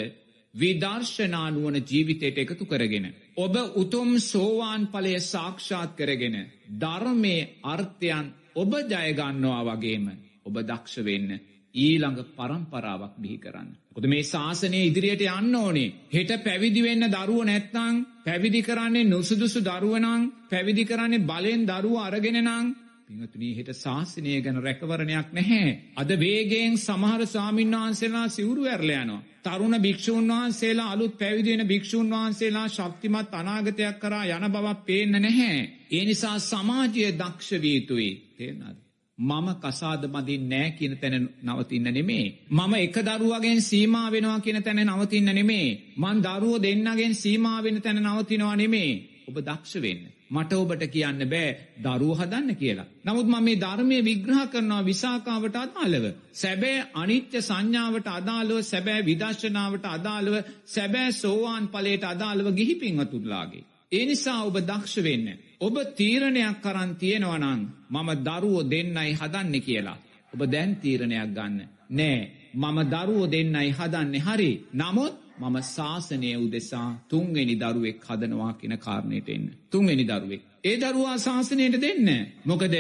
විදර්ශනානුවන 0.53 1.75
ජීවිතයට 1.83 2.37
එකතු 2.37 2.65
කරගෙන. 2.65 3.07
ඔබ 3.37 3.55
උතුම් 3.75 4.09
සෝවාන් 4.21 4.87
පලය 4.87 5.19
සාක්ෂාත් 5.21 5.91
කරගෙන. 5.95 6.37
ධර්මය 6.75 7.35
අර්ථයන් 7.63 8.25
ඔබ 8.55 8.71
ජයගන්නවා 8.85 9.61
වගේම 9.67 10.05
ඔබ 10.43 10.55
දක්ෂ 10.61 10.95
වෙන්න 11.01 11.29
ඊළඟ 11.75 12.19
පරම්පරාවක් 12.35 13.13
බිහි 13.17 13.37
කරන්න. 13.37 13.69
කොද 13.93 14.05
මේ 14.05 14.23
ශාසනය 14.23 14.79
ඉදිරියට 14.81 15.23
යන්න 15.29 15.55
ඕනේ 15.55 15.93
හෙට 16.09 16.31
පැවිදි 16.39 16.81
වෙන්න 16.81 17.09
දරුව 17.09 17.43
නැත්තං 17.43 17.95
පැවිදි 18.25 18.61
කරන්නේ 18.63 19.05
නුසුදුසු 19.05 19.61
දරුවනං 19.61 20.23
පැවිදි 20.49 20.83
කරන්නේ 20.85 21.25
බලෙන් 21.25 21.65
දරුව 21.65 21.95
අරගෙනනං 21.99 22.73
පිංහතුනී 23.07 23.55
හෙට 23.55 23.69
ශාසනය 23.75 24.31
ගැන 24.41 24.57
රැකවරණයක් 24.59 25.27
නැහැ. 25.31 25.67
අද 25.95 26.09
වේගෙන් 26.17 26.73
සමහර 26.77 27.21
ස්වාමීන් 27.25 27.71
වහන්සේලා 27.73 28.27
සිවුරු 28.29 28.63
ඇරලයනවා. 28.65 29.21
තරුණ 29.45 29.75
භික්‍ෂූන් 29.77 30.27
වහන්සේලා 30.29 30.87
අලුත් 30.91 31.13
පැවිදිෙන 31.17 31.63
භික්‍ෂූන් 31.67 32.09
වහන්සේලා 32.09 32.65
ශක්තිමත් 32.69 33.31
අනාගතයක් 33.33 34.01
කරා 34.01 34.25
යන 34.29 34.47
බවක් 34.49 34.83
පේන්න 34.85 35.15
නැහැ. 35.17 35.55
ඒ 35.91 36.03
නිසා 36.05 36.35
සමාජය 36.41 37.05
දක්ෂවීතුයි 37.13 38.11
තේනද. 38.35 38.77
මම 39.17 39.47
කසාද 39.57 40.03
මදින් 40.07 40.43
නෑ 40.49 40.67
කියන 40.71 40.97
තැන 40.97 41.29
නවතින්න 41.43 41.87
නෙමේ. 41.91 42.27
මම 42.51 42.73
එක 42.77 42.97
දරුවගෙන් 43.07 43.61
සීමා 43.61 44.07
වෙනවා 44.09 44.39
කියන 44.41 44.63
තැන 44.63 44.83
නවතින්න 44.85 45.31
නෙමේ. 45.31 45.67
මන් 45.97 46.17
දරුව 46.21 46.61
දෙන්නගෙන් 46.61 47.15
සීමාවෙන 47.15 47.81
තැන 47.81 48.03
නවතිනවා 48.05 48.55
නෙමේ. 48.57 48.91
ඔබ 49.27 49.35
දක්ෂ 49.39 49.81
වෙන්න. 49.81 50.16
මට 50.29 50.53
ඔබට 50.53 50.83
කියන්න 50.87 51.21
බෑ 51.25 51.49
දරුව 51.79 52.19
හදන්න 52.19 52.55
කියලා. 52.55 52.87
නමුත් 53.05 53.27
මම 53.27 53.43
මේ 53.43 53.55
ධර්මය 53.55 53.97
විග්‍රහ 54.01 54.43
කරනවා 54.47 54.85
විසාකාවට 54.85 55.55
අදාළව. 55.55 56.05
සැබෑ 56.33 56.85
අනිත්‍ය 56.93 57.41
සංඥාවට 57.41 58.07
අදාළව 58.09 58.59
සැබෑ 58.63 59.05
විදර්ශනාවට 59.05 59.85
අදාළව 59.87 60.35
සැබෑ 60.67 61.11
සෝවාන් 61.13 61.67
පලට 61.67 62.03
අදාළව 62.05 62.47
ගිහි 62.55 62.75
පින්වතුරලාගේ. 62.75 63.63
ඒ 63.91 64.05
නිසා 64.05 64.39
ඔබ 64.43 64.57
දක්ෂ 64.61 65.03
වෙන්න. 65.03 65.27
ඔබ 65.59 65.75
තීරණයක් 65.95 66.57
කරන් 66.61 66.91
තියෙනවනං 66.95 67.61
මම 67.89 68.09
දරුවෝ 68.25 68.63
දෙන්නයි 68.65 69.13
හදන්න 69.13 69.61
කියලා. 69.61 69.97
ඔබ 70.33 70.41
දැන් 70.45 70.75
තීරණයක් 70.75 71.31
ගන්න. 71.33 71.61
නෑ 71.91 72.19
මම 72.53 72.77
දරුවෝ 72.85 73.27
දෙන්නයි 73.27 73.71
හදන්නේ 73.71 74.21
හරි. 74.21 74.51
නමුත් 74.73 75.13
මම 75.39 75.57
ශාසනය 75.67 76.29
උදෙසා 76.37 76.89
තුන්වෙනි 77.09 77.55
දරුවෙක් 77.55 77.99
හදනවා 78.03 78.53
කියෙන 78.53 78.75
කාරණයට 78.77 79.29
එන්න. 79.29 79.45
තුන්වෙනි 79.71 80.05
දරුවෙක්. 80.05 80.41
ඒ 80.63 80.75
දරුවා 80.77 81.17
ශාසනයට 81.17 81.75
දෙන්න. 81.81 82.09
මොකද 82.45 82.75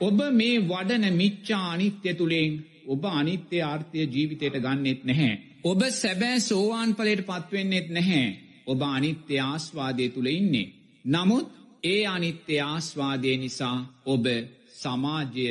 ඔබ 0.00 0.18
මේ 0.32 0.56
වඩන 0.62 1.06
මිච්චා 1.12 1.64
අනිත්‍ය 1.72 2.10
තුළින් 2.14 2.52
ඔබ 2.86 3.02
අනිත්‍ය 3.12 3.58
ආර්ථය 3.62 3.98
ජීවිතයට 4.06 4.56
ගන්නෙත් 4.58 5.00
නැහැ. 5.04 5.32
ඔබ 5.64 5.80
සැබෑ 5.92 6.38
සෝවාන් 6.40 6.90
පලට 6.94 7.26
පත්වෙන්නෙත් 7.28 7.88
නැහැ. 7.90 8.24
ඔබ 8.66 8.80
අනිත්‍ය 8.88 9.34
ආස්වාදය 9.40 10.06
තුළ 10.08 10.28
ඉන්නේ. 10.28 10.72
නමුත් 11.04 11.48
ඒ 11.84 12.02
අනිත්‍ය 12.06 12.54
ආස්වාදය 12.62 13.36
නිසා 13.36 13.78
ඔබ 14.06 14.26
සමාජය 14.74 15.48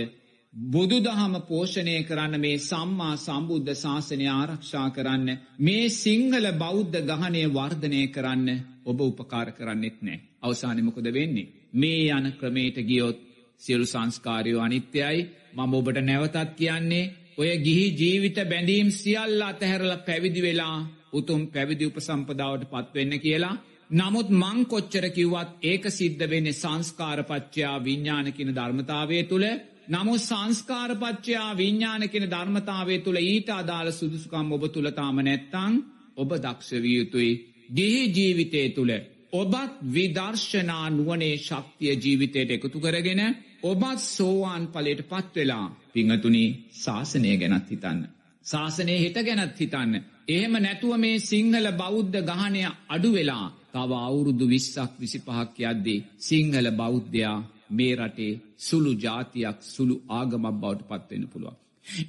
බුදු 0.54 0.98
දහම 1.00 1.36
පෝෂණය 1.44 1.94
කරන්න 2.04 2.36
මේ 2.38 2.58
සම්මා 2.60 3.14
සම්බුද්ධ 3.18 3.70
ශාසනය 3.76 4.26
ආරක්ෂා 4.30 4.88
කරන්න 4.90 5.30
මේ 5.60 5.86
සිංහල 5.94 6.48
බෞද්ධ 6.56 6.98
ගහනය 7.12 7.44
වර්ධනය 7.50 8.02
කරන්න 8.08 8.50
ඔබ 8.86 9.00
උපකාර 9.02 9.48
කරන්නෙත් 9.52 9.98
නෑ. 10.02 10.20
අවසානමකොද 10.42 11.08
වෙන්නේ. 11.10 11.52
මේ 11.74 12.04
යන 12.10 12.28
ක්‍රමේට 12.34 12.78
ගියොත් 12.82 13.20
සියලු 13.62 13.86
සංස්කාරයෝ 13.86 14.62
අනිත්‍යයි 14.62 15.20
මම 15.56 15.74
ඔබට 15.74 15.98
නැවතත් 16.02 16.52
කියන්නේ 16.54 17.12
ඔය 17.38 17.50
ගිහි 17.60 17.88
ජීවිත 17.96 18.38
බැඳීම් 18.46 18.90
සියල්ල 18.94 19.42
අතහැරල 19.44 19.94
පැවිදි 20.02 20.42
වෙලා 20.42 20.78
උතුම් 21.14 21.42
පැවිදි 21.50 21.86
උපසම්පදාවට 21.86 22.70
පත්වෙන්න 22.72 23.14
කියලා 23.20 23.56
නමුත් 23.92 24.30
මං 24.34 24.60
කොච්චර 24.66 25.06
කිව්වත් 25.10 25.52
ඒක 25.64 25.84
සිද්ධ 25.92 26.24
වෙන්නේ 26.28 26.60
සංස්කාරපච්චයා 26.60 27.76
විඤ්ඥානකින 27.82 28.52
ධර්මතාවය 28.52 29.20
තුළ 29.26 29.48
නමුත් 29.92 30.22
සංස්කාරපච්චයා 30.22 31.50
විඤ්ඥානකෙන 31.54 32.26
ධර්මතාවය 32.26 32.96
තුළ 33.00 33.20
ඊට 33.22 33.50
අදාළ 33.52 33.90
සුදුසුකම් 33.92 34.52
ඔබ 34.52 34.64
තුළතාම 34.70 35.18
නැත්තං 35.20 35.74
ඔබ 36.18 36.30
දක්ෂවිය 36.38 36.94
යුතුයි 36.94 37.32
ගිහි 37.72 38.04
ජීවිතය 38.10 38.62
තුළ 38.70 38.94
ඔබත් 39.34 39.74
විදර්ශනා 39.90 40.86
නුවනේ 40.92 41.36
ශක්තිය 41.40 41.94
ජීවිතයට 41.96 42.52
එකතු 42.52 42.80
කරගෙන 42.80 43.22
ඔබත් 43.64 44.00
සෝවාන් 44.08 44.64
පලට 44.68 45.08
පත්වෙලා 45.10 45.68
පිංහතුනි 45.92 46.46
ශාසනය 46.76 47.32
ගැනත් 47.38 47.70
හිතන්න. 47.70 48.00
ශාසනය 48.46 48.96
හිට 48.98 49.18
ගැනත් 49.22 49.60
හිතන්න. 49.60 49.94
එහෙම 50.28 50.54
නැතුව 50.60 50.94
මේ 50.98 51.18
සිංහල 51.22 51.68
බෞද්ධ 51.76 52.20
ගහනය 52.24 52.62
අඩු 52.90 53.10
වෙලා 53.12 53.48
තව 53.72 53.92
අවුරුදු 54.02 54.46
විස්සක් 54.48 54.92
විසි 55.00 55.20
පහක් 55.22 55.56
යද්දී 55.66 56.04
සිංහල 56.20 56.68
බෞද්ධයා 56.74 57.40
මේ 57.72 57.94
රටේ 57.98 58.34
සුළු 58.60 58.92
ජාතියක් 58.98 59.58
සුළු 59.68 59.96
ආගමක් 60.10 60.56
බවට 60.56 60.88
පත්වෙන 60.90 61.26
පුළුවන්. 61.28 61.58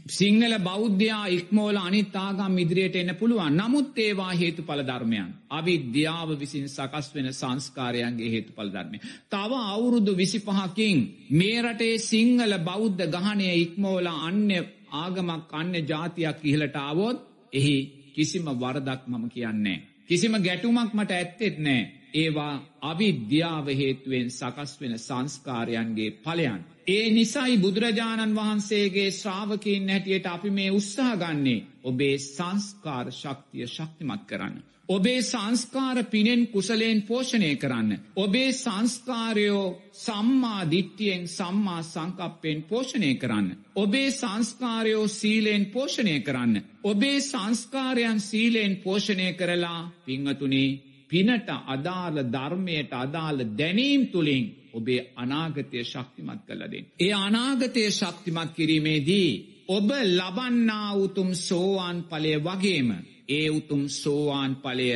සිංහල 0.08 0.54
බෞද්ධයා 0.60 1.26
ඉක්මෝල 1.28 1.76
අනිත්තාගම් 1.78 2.56
ඉදිරියට 2.58 2.96
එන්න 2.96 3.12
පුළුවන් 3.14 3.56
නමුත් 3.56 3.98
ඒවා 3.98 4.32
හේතු 4.32 4.62
පල 4.62 4.82
ධර්මයන්. 4.82 5.30
අවිද්‍යාව 5.50 6.28
විසින් 6.36 6.66
සකස් 6.68 7.06
වෙන 7.14 7.28
සංස්කාරයන්ගේ 7.32 8.30
හේතු 8.30 8.52
පල 8.52 8.68
ධර්මය. 8.68 8.98
තව 9.30 9.52
අවුරුදු 9.66 10.12
විසි 10.14 10.38
පහකින් 10.40 10.98
මේ 11.32 11.58
රටේ 11.62 11.94
සිංහල 12.00 12.52
බෞද්ධ 12.60 13.04
ගහනය 13.14 13.48
ඉක්මෝල 13.56 14.06
අන්‍ය 14.20 14.58
ආගමක් 14.94 15.50
අන්‍ය 15.52 15.78
ජාතියක් 15.84 16.38
ඉහලට 16.44 16.76
ආවොත් 16.78 17.18
එහි 17.52 17.76
කිසිම 18.12 18.46
වරදක් 18.54 19.02
මම 19.06 19.24
කියන්නේ. 19.28 19.78
කිසිම 20.06 20.34
ගැටුමක් 20.38 20.90
මට 20.92 21.10
ඇත්තෙත් 21.12 21.56
නෑ. 21.58 21.82
ඒවා 22.14 22.54
අවිද්‍යාව 22.82 23.66
හේතුවෙන් 23.72 24.28
සකස් 24.30 24.72
වෙන 24.80 24.94
සංස්කාරයන්ගේ 24.98 26.10
පලයන්. 26.18 26.60
ඒ 26.86 27.06
නිසයි 27.10 27.54
බුදුරජාණන් 27.58 28.36
වහන්සේගේ 28.36 29.10
ශ්‍රාවකයෙන් 29.12 29.88
හැටියට 29.88 30.26
අපි 30.26 30.50
මේ 30.50 30.70
උත්සාහ 30.70 31.14
ගන්නේ 31.16 31.64
ඔබේ 31.84 32.16
සංස්කාර 32.26 33.06
ශක්තිය 33.12 33.66
ශක්තිමත් 33.68 34.22
කරන්න. 34.26 34.56
ඔබේ 34.88 35.22
සංස්කාර 35.22 36.04
පිනෙන් 36.04 36.42
කුසලයෙන් 36.48 37.02
පෝෂණය 37.02 37.56
කරන්න. 37.56 37.90
ඔබේ 38.16 38.52
සංස්කාරයෝ 38.54 39.66
සම්මා 39.94 40.70
දිට්ටියෙන් 40.70 41.28
සම්මා 41.28 41.82
සංකප්පයෙන් 41.84 42.62
පෝෂණය 42.62 43.14
කරන්න. 43.14 43.56
ඔබේ 43.74 44.10
සංස්කාරයෝ 44.12 45.06
සීලයෙන් 45.10 45.66
පෝෂණය 45.66 46.20
කරන්න. 46.20 46.62
ඔබේ 46.84 47.20
සංස්කාරයන් 47.22 48.20
සීලයෙන් 48.20 48.76
පෝෂණය 48.76 49.28
කරලා 49.32 49.90
පිංහතුනේ 50.04 50.91
පිනට 51.12 51.48
අදාළ 51.66 52.16
ධර්මයට 52.26 52.92
අදාළ 52.94 53.38
දැනීම් 53.52 54.02
තුළින් 54.08 54.44
ඔබේ 54.72 55.00
අනාගතය 55.16 55.84
ශක්තිමත් 55.84 56.42
කලදෙන්. 56.46 56.84
ඒ 57.00 57.12
අනාගතය 57.18 57.82
ශක්තිමත් 57.90 58.50
කිරීමේදී 58.52 59.30
ඔබ 59.68 59.88
ලබන්නා 60.10 60.90
උතුම් 60.96 61.30
සෝවාන් 61.38 61.98
පලය 62.04 62.32
වගේම 62.40 62.88
ඒ 63.28 63.48
උතුම් 63.50 63.82
සෝවාන් 63.94 64.52
පලය 64.56 64.88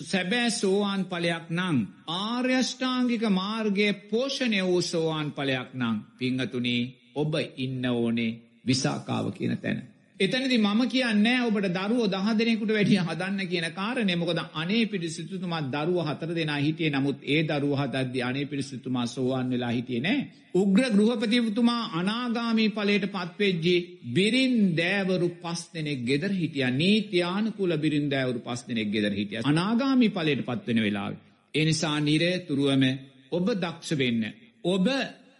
සැබෑ 0.00 0.50
සෝවාන් 0.52 1.02
පලයක් 1.04 1.46
නං 1.50 1.78
ආර්යෂ්ඨාංගික 2.08 3.24
මාර්ගය 3.30 3.88
පෝෂණය 4.10 4.60
වූ 4.62 4.82
සෝවාන් 4.82 5.28
පලයක් 5.32 5.70
නං 5.74 5.96
පිංහතුනී 6.18 6.82
ඔබ 7.14 7.32
ඉන්න 7.56 7.84
ඕනේ 7.88 8.32
විසාකාව 8.66 9.26
කියන 9.32 9.58
තැන. 9.58 9.78
එතනදි 10.20 10.56
මම 10.58 10.82
කියන්න 10.86 11.26
ඔබට 11.44 11.66
දරුව 11.76 12.02
දහ 12.08 12.26
දෙනෙකුට 12.38 12.70
වැඩිය 12.70 12.98
හදන්න 12.98 13.48
කියන 13.48 13.64
කාරණය 13.72 14.14
මොකද 14.14 14.40
අනේ 14.54 14.82
පිරිසිතුතුමා 14.86 15.62
දරුව 15.68 15.96
හතර 16.00 16.30
දෙනා 16.32 16.58
හිටියේ 16.58 16.92
නමුත් 16.92 17.24
ඒ 17.26 17.40
දරුව 17.42 17.72
හදද්දි 17.80 18.22
අනේ 18.22 18.44
පිරිසිතුමා 18.44 19.06
සෝවාන් 19.06 19.50
වෙලා 19.50 19.70
හිටියේ 19.70 20.02
නෑ. 20.02 20.20
උග්‍ර 20.54 20.84
ගෘහපතිතුමා 20.92 21.82
අනාගාමී 21.92 22.68
පලට 22.68 23.08
පත්වෙජ්ජි 23.14 23.74
බිරින් 24.14 24.54
දෑවරු 24.76 25.28
පස් 25.42 25.62
දෙනෙක් 25.74 26.06
ගෙදර 26.06 26.32
හිටිය 26.32 26.70
නීතියානකුල 26.72 27.76
බිරින් 27.76 28.06
දෑවරු 28.10 28.38
පස් 28.38 28.62
දෙනෙක් 28.68 28.94
ගෙදර 28.94 29.12
හිටිය 29.12 29.42
අනාගාමී 29.44 30.10
පලට 30.10 30.46
පත්වෙන 30.48 30.80
වෙලාව. 30.80 31.12
එනිසා 31.54 31.98
නිරේ 32.00 32.38
තුරුවම 32.46 32.84
ඔබ 33.32 33.46
දක්ෂ 33.56 33.98
වෙන්න. 33.98 34.22
ඔබ 34.64 34.86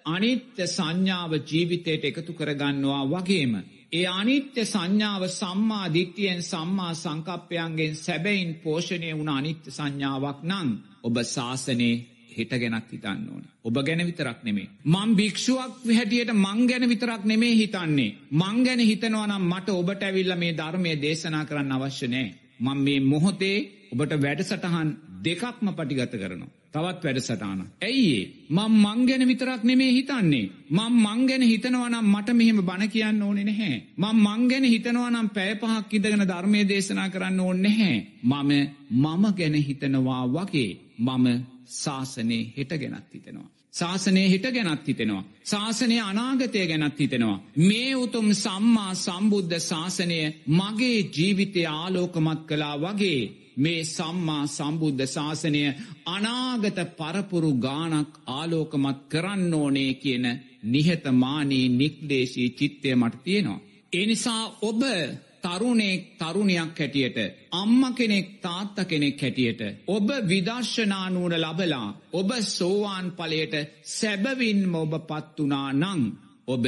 අනිත්‍ය 0.07 0.67
සංඥාව 0.69 1.33
ජීවිතයට 1.47 2.05
එකතු 2.05 2.33
කරගන්නවා 2.33 3.05
වගේම. 3.07 3.55
ඒ 3.95 4.07
අනිත්‍ය 4.13 4.63
සංඥාව 4.65 5.23
සම්මා 5.31 5.87
දිට්ටියෙන් 5.89 6.43
සම්මා 6.43 6.93
සංකප්පයන්ගෙන් 6.95 7.95
සැබැයින් 7.97 8.51
පෝෂණය 8.57 9.11
වුණ 9.13 9.31
අනිත්‍ය 9.31 9.71
සංඥාවක් 9.71 10.41
නං 10.45 10.69
ඔබ 11.03 11.17
ශාසනයේ 11.27 11.95
හිට 12.31 12.55
ගැනත් 12.55 12.91
හිතන්න 12.91 13.21
ඕන. 13.29 13.45
ඔබ 13.63 13.77
ගැන 13.81 14.03
විතරක් 14.03 14.41
නෙමේ. 14.43 14.69
මං 14.85 15.11
භික්ෂුවක් 15.15 15.85
හැටියට 15.91 16.33
මං 16.35 16.67
ගැන 16.67 16.89
විතරක් 16.89 17.25
නෙමේ 17.25 17.55
හිතන්නේ. 17.55 18.17
මං 18.33 18.57
ගැන 18.65 18.83
හිතනවනම් 18.83 19.45
මට 19.45 19.69
ඔබට 19.73 20.03
ඇවිල්ල 20.03 20.35
මේ 20.37 20.53
ධර්මය 20.55 20.97
දේශනා 20.99 21.45
කරන්න 21.45 21.73
අවශ්‍ය 21.73 22.09
නෑ. 22.09 22.35
මං 22.61 22.79
මේ 22.81 23.01
මොහොතේ 23.03 23.59
ඔබට 23.93 24.13
වැඩසටහන් 24.19 24.91
දෙකක්ම 25.23 25.69
පටිගත 25.73 26.15
කරනවා. 26.15 26.53
තවත් 26.75 27.05
වැඩසටාන. 27.05 27.61
ඇයිඒ 27.81 28.23
මං 28.51 28.73
මං 28.75 29.07
ගැන 29.07 29.25
විතරක් 29.25 29.63
නෙමේ 29.63 29.93
හිතන්නේ. 29.93 30.51
මං 30.71 30.93
මං 30.97 31.21
ගැන 31.27 31.43
හිතනවනම් 31.43 32.07
මට 32.07 32.29
මෙහෙම 32.33 32.61
බණ 32.63 32.91
කියන්න 32.91 33.23
ඕනෙ 33.23 33.45
නැහැ. 33.45 33.77
මං 33.97 34.17
මං 34.19 34.49
ගැන 34.49 34.65
හිතනවනම් 34.65 35.29
පැයපහක් 35.31 35.93
ඉදගෙන 35.93 36.25
ධර්මය 36.25 36.69
දේශනා 36.69 37.09
කරන්න 37.09 37.41
ඕන්න 37.41 37.63
නැහැ. 37.63 37.97
මම 38.25 38.51
මම 38.93 39.25
ගැන 39.35 39.57
හිතනවා 39.63 40.23
වගේ 40.29 40.71
මම 41.01 41.27
ශාසනය 41.73 42.39
හෙට 42.57 42.73
ගැනත් 42.77 43.15
හිතෙනවා. 43.15 43.49
ශාසනය 43.73 44.29
හිට 44.29 44.47
ගැනත් 44.49 44.89
හිතෙනවා. 44.89 45.25
ශාසනය 45.45 46.01
අනාගතය 46.01 46.67
ගැනත් 46.67 46.99
හිතෙනවා. 46.99 47.39
මේ 47.59 47.95
උතුම් 47.97 48.29
සම්මා 48.35 48.93
සම්බුද්ධ 48.97 49.57
ශාසනය 49.61 50.19
මගේ 50.51 50.99
ජීවිතය 51.13 51.67
ආලෝකමත් 51.69 52.47
කලා 52.47 52.77
වගේ 52.79 53.23
මේ 53.57 53.81
සම්මා 53.87 54.45
සම්බුද්ධ 54.49 55.05
ශාසනය 55.07 55.63
අනාගත 56.07 56.79
පරපුරු 56.97 57.53
ගානක් 57.57 58.11
ආලෝකමත් 58.29 58.99
කරන්න 59.09 59.55
ඕනේ 59.55 59.93
කියන 59.97 60.27
නිහතමානී 60.65 61.67
නික්දේශී 61.71 62.51
චිත්තය 62.51 62.89
මට 62.95 63.23
තියෙනවා. 63.25 63.61
එනිසා 63.93 64.43
ඔබ 64.63 64.83
තරුණෙක් 65.43 66.03
තරුණයක් 66.17 66.73
හැටියට 66.75 67.19
අම්ම 67.53 67.83
කෙනෙක් 67.93 68.29
තාත්ත 68.41 68.77
කෙනෙක් 68.85 69.21
හැටියට 69.21 69.61
ඔබ 69.87 70.09
විදර්ශනානුවන 70.25 71.35
ලබලා 71.37 71.89
ඔබ 72.13 72.31
සෝවාන් 72.49 73.07
පලයට 73.13 73.55
සැබවින්ම 73.89 74.75
ඔබ 74.75 74.93
පත්වනා 75.03 75.69
නං 75.75 76.03
ඔබ 76.47 76.65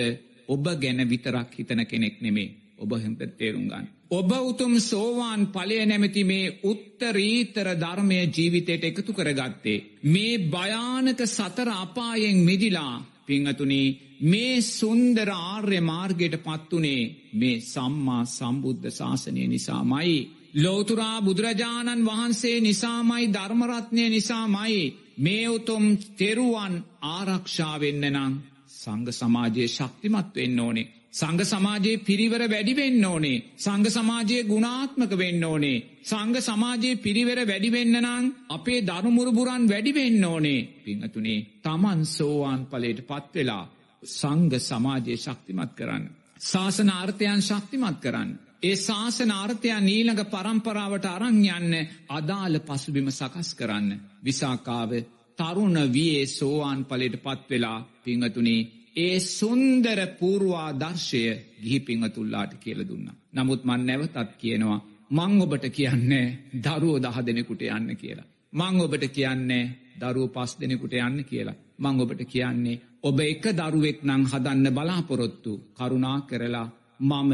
ඔබ 0.49 0.65
ගැන 0.77 1.01
විතරක් 1.07 1.51
හිතන 1.55 1.83
කෙනෙක් 1.87 2.17
නෙමේ 2.21 2.66
ඔබ 2.79 2.91
හෙම්ප 2.95 3.21
තේරුම්ගන්න. 3.35 3.87
ඔබ 4.11 4.31
උතුම් 4.43 4.75
සෝවාන් 4.81 5.43
පලය 5.49 5.79
නැමැති 5.85 6.23
මේ 6.25 6.55
උත්තරීතර 6.65 7.69
ධර්මය 7.75 8.19
ජීවිතයට 8.29 8.85
එකතු 8.85 9.13
කරගත්තේ. 9.13 9.85
මේ 10.05 10.39
භයානක 10.47 11.21
සතර 11.27 11.69
අපායෙන් 11.77 12.39
මිදිලා 12.39 12.97
පිංහතුනී 13.27 13.89
මේ 14.23 14.63
සුන්දර 14.63 15.29
ආර්ය 15.31 15.81
මාර්ගයට 15.83 16.37
පත්වනේ 16.39 17.03
මේ 17.33 17.61
සම්මා 17.63 18.25
සම්බුද්ධ 18.27 18.91
ශාසනය 18.91 19.43
නිසාමයි. 19.47 20.19
ලෝතුරා 20.55 21.19
බුදුරජාණන් 21.23 22.07
වහන්සේ 22.07 22.59
නිසාමයි 22.61 23.25
ධර්මරත්නය 23.29 24.05
නිසාමයි 24.09 24.79
මේ 25.19 25.49
උතුම් 25.49 25.85
තෙරුවන් 26.17 26.75
ආරක්ෂාවෙන්න 27.09 28.05
නං 28.11 28.35
සංග 28.77 29.07
සමාජයේ 29.13 29.69
ශක්තිමත් 29.69 30.31
වෙන්න 30.35 30.61
ඕනේ. 30.61 30.91
සංග 31.17 31.41
සමාජයේ 31.43 32.01
පිරිවර 32.01 32.43
වැඩිවෙන්න 32.45 33.05
ඕනේ. 33.05 33.43
සංග 33.57 33.87
සමාජයේ 33.89 34.45
ගුණාත්මක 34.45 35.13
වෙන්න 35.15 35.45
ඕනේ. 35.45 35.85
සංග 36.03 36.37
සමාජයේ 36.41 36.97
පිරිවර 36.99 37.41
වැඩිවෙන්න 37.43 37.97
නං 37.99 38.25
අපේ 38.49 38.81
දරුමුරුබුරන් 38.83 39.65
වැඩිවෙන්න 39.67 40.25
ඕනේ. 40.25 40.61
පිංහතුනේ 40.85 41.41
තමන් 41.63 42.01
සෝවාන් 42.09 42.63
පලට 42.67 43.01
පත්වෙලා 43.05 43.65
සංග 44.03 44.53
සමාජයේ 44.61 45.17
ශක්තිමත් 45.19 45.73
කරන්න. 45.75 46.05
ශාසන 46.43 46.91
ආර්ථයන් 46.91 47.43
ශක්තිමත් 47.43 47.99
කරන්න. 47.99 48.31
ඒ 48.63 48.77
ශාසන 48.79 49.31
ආර්ථයන් 49.33 49.85
නීළඟ 49.85 50.25
පරම්පරාවට 50.27 51.07
අරං 51.07 51.39
යන්න 51.51 51.75
අදාළ 52.11 52.57
පසුබිම 52.61 53.09
සකස් 53.11 53.51
කරන්න. 53.55 54.01
විසාකාව 54.23 54.91
තරුණ 55.39 55.79
වයේ 55.91 56.27
සෝවාන් 56.29 56.81
පලට 56.85 57.23
පත්වෙලා 57.25 57.79
පිංහතුනේ 58.05 58.61
ඒ 58.97 59.19
සුන්දර 59.21 59.99
පූර්වා 60.19 60.69
දර්ශය 60.75 61.23
ගිහි 61.63 61.79
පිංහතුල්ලාට 61.81 62.53
කියල 62.57 62.81
දුන්න. 62.83 63.09
නමුත් 63.33 63.63
මන් 63.65 63.83
නැවතත් 63.83 64.31
කියනවා 64.39 64.81
මං 65.11 65.33
ඔබට 65.43 65.65
කියන්නේ 65.71 66.27
දරුවෝ 66.57 66.99
දහ 66.99 67.19
දෙනෙකුට 67.21 67.63
යන්න 67.69 67.91
කියලා. 67.95 68.31
මං 68.53 68.81
ඔබට 68.81 69.05
කියන්නේ 69.09 69.65
දරුව 69.97 70.29
පස් 70.29 70.53
දෙනෙකුට 70.61 70.95
යන්න 70.95 71.19
කියලා. 71.25 71.61
මං 71.79 72.01
ඔබට 72.01 72.23
කියන්නේ 72.27 72.81
ඔබ 73.03 73.21
එක 73.23 73.45
දරුවෙක් 73.53 73.99
නං 74.03 74.25
හදන්න 74.25 74.67
බලාපොරොත්තු 74.71 75.53
කරුණා 75.75 76.19
කරලා 76.23 76.69
මම 77.01 77.33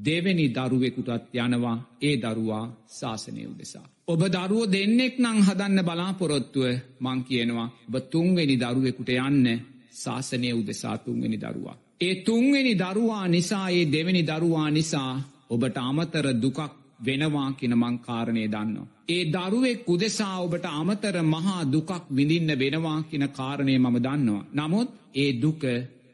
දෙවැනි 0.00 0.46
දරුවෙකුටත් 0.50 1.34
යනවා 1.36 1.76
ඒ 2.00 2.14
දරුවා 2.18 2.64
ශාසනය 2.90 3.42
උදෙසා. 3.46 3.86
ඔබ 4.06 4.22
දරුව 4.28 4.64
දෙන්නෙක් 4.68 5.14
නං 5.18 5.42
හදන්න 5.42 5.80
බලාපොරොත්තුව 5.82 6.66
මං 7.00 7.18
කියනවා 7.24 7.68
ඔබ 7.88 7.94
තුන්වෙනි 8.10 8.56
දරුවෙකුට 8.56 9.10
යන්න 9.18 9.46
ශාසනය 10.00 10.48
උදෙසා 10.52 10.96
තුන්වෙනි 10.98 11.38
දරුවා. 11.38 11.76
ඒ 12.00 12.14
තුන්වෙනි 12.22 12.74
දරුවා 12.74 13.26
නිසා 13.28 13.66
ඒ 13.70 13.84
දෙවැනි 13.86 14.22
දරුවා 14.24 14.68
නිසා 14.70 15.12
ඔබට 15.50 15.76
අමතර 15.80 16.26
දුකක් 16.36 16.60
වෙනවා 17.00 17.50
කින 17.52 17.74
මංකාරණය 17.74 18.44
දන්න. 18.46 18.76
ඒ 19.08 19.22
දරුවෙක් 19.26 19.88
උදෙසා 19.88 20.36
ඔබට 20.38 20.66
අමතර 20.72 21.16
මහා 21.24 21.62
දුකක් 21.66 21.90
විඳින්න 22.10 22.52
වෙනවා 22.58 22.98
කින 23.02 23.24
කාරණය 23.30 23.74
මම 23.78 23.96
දන්නවා. 23.98 24.44
නමුත් 24.54 24.88
ඒ 25.14 25.30
දුක 25.34 25.62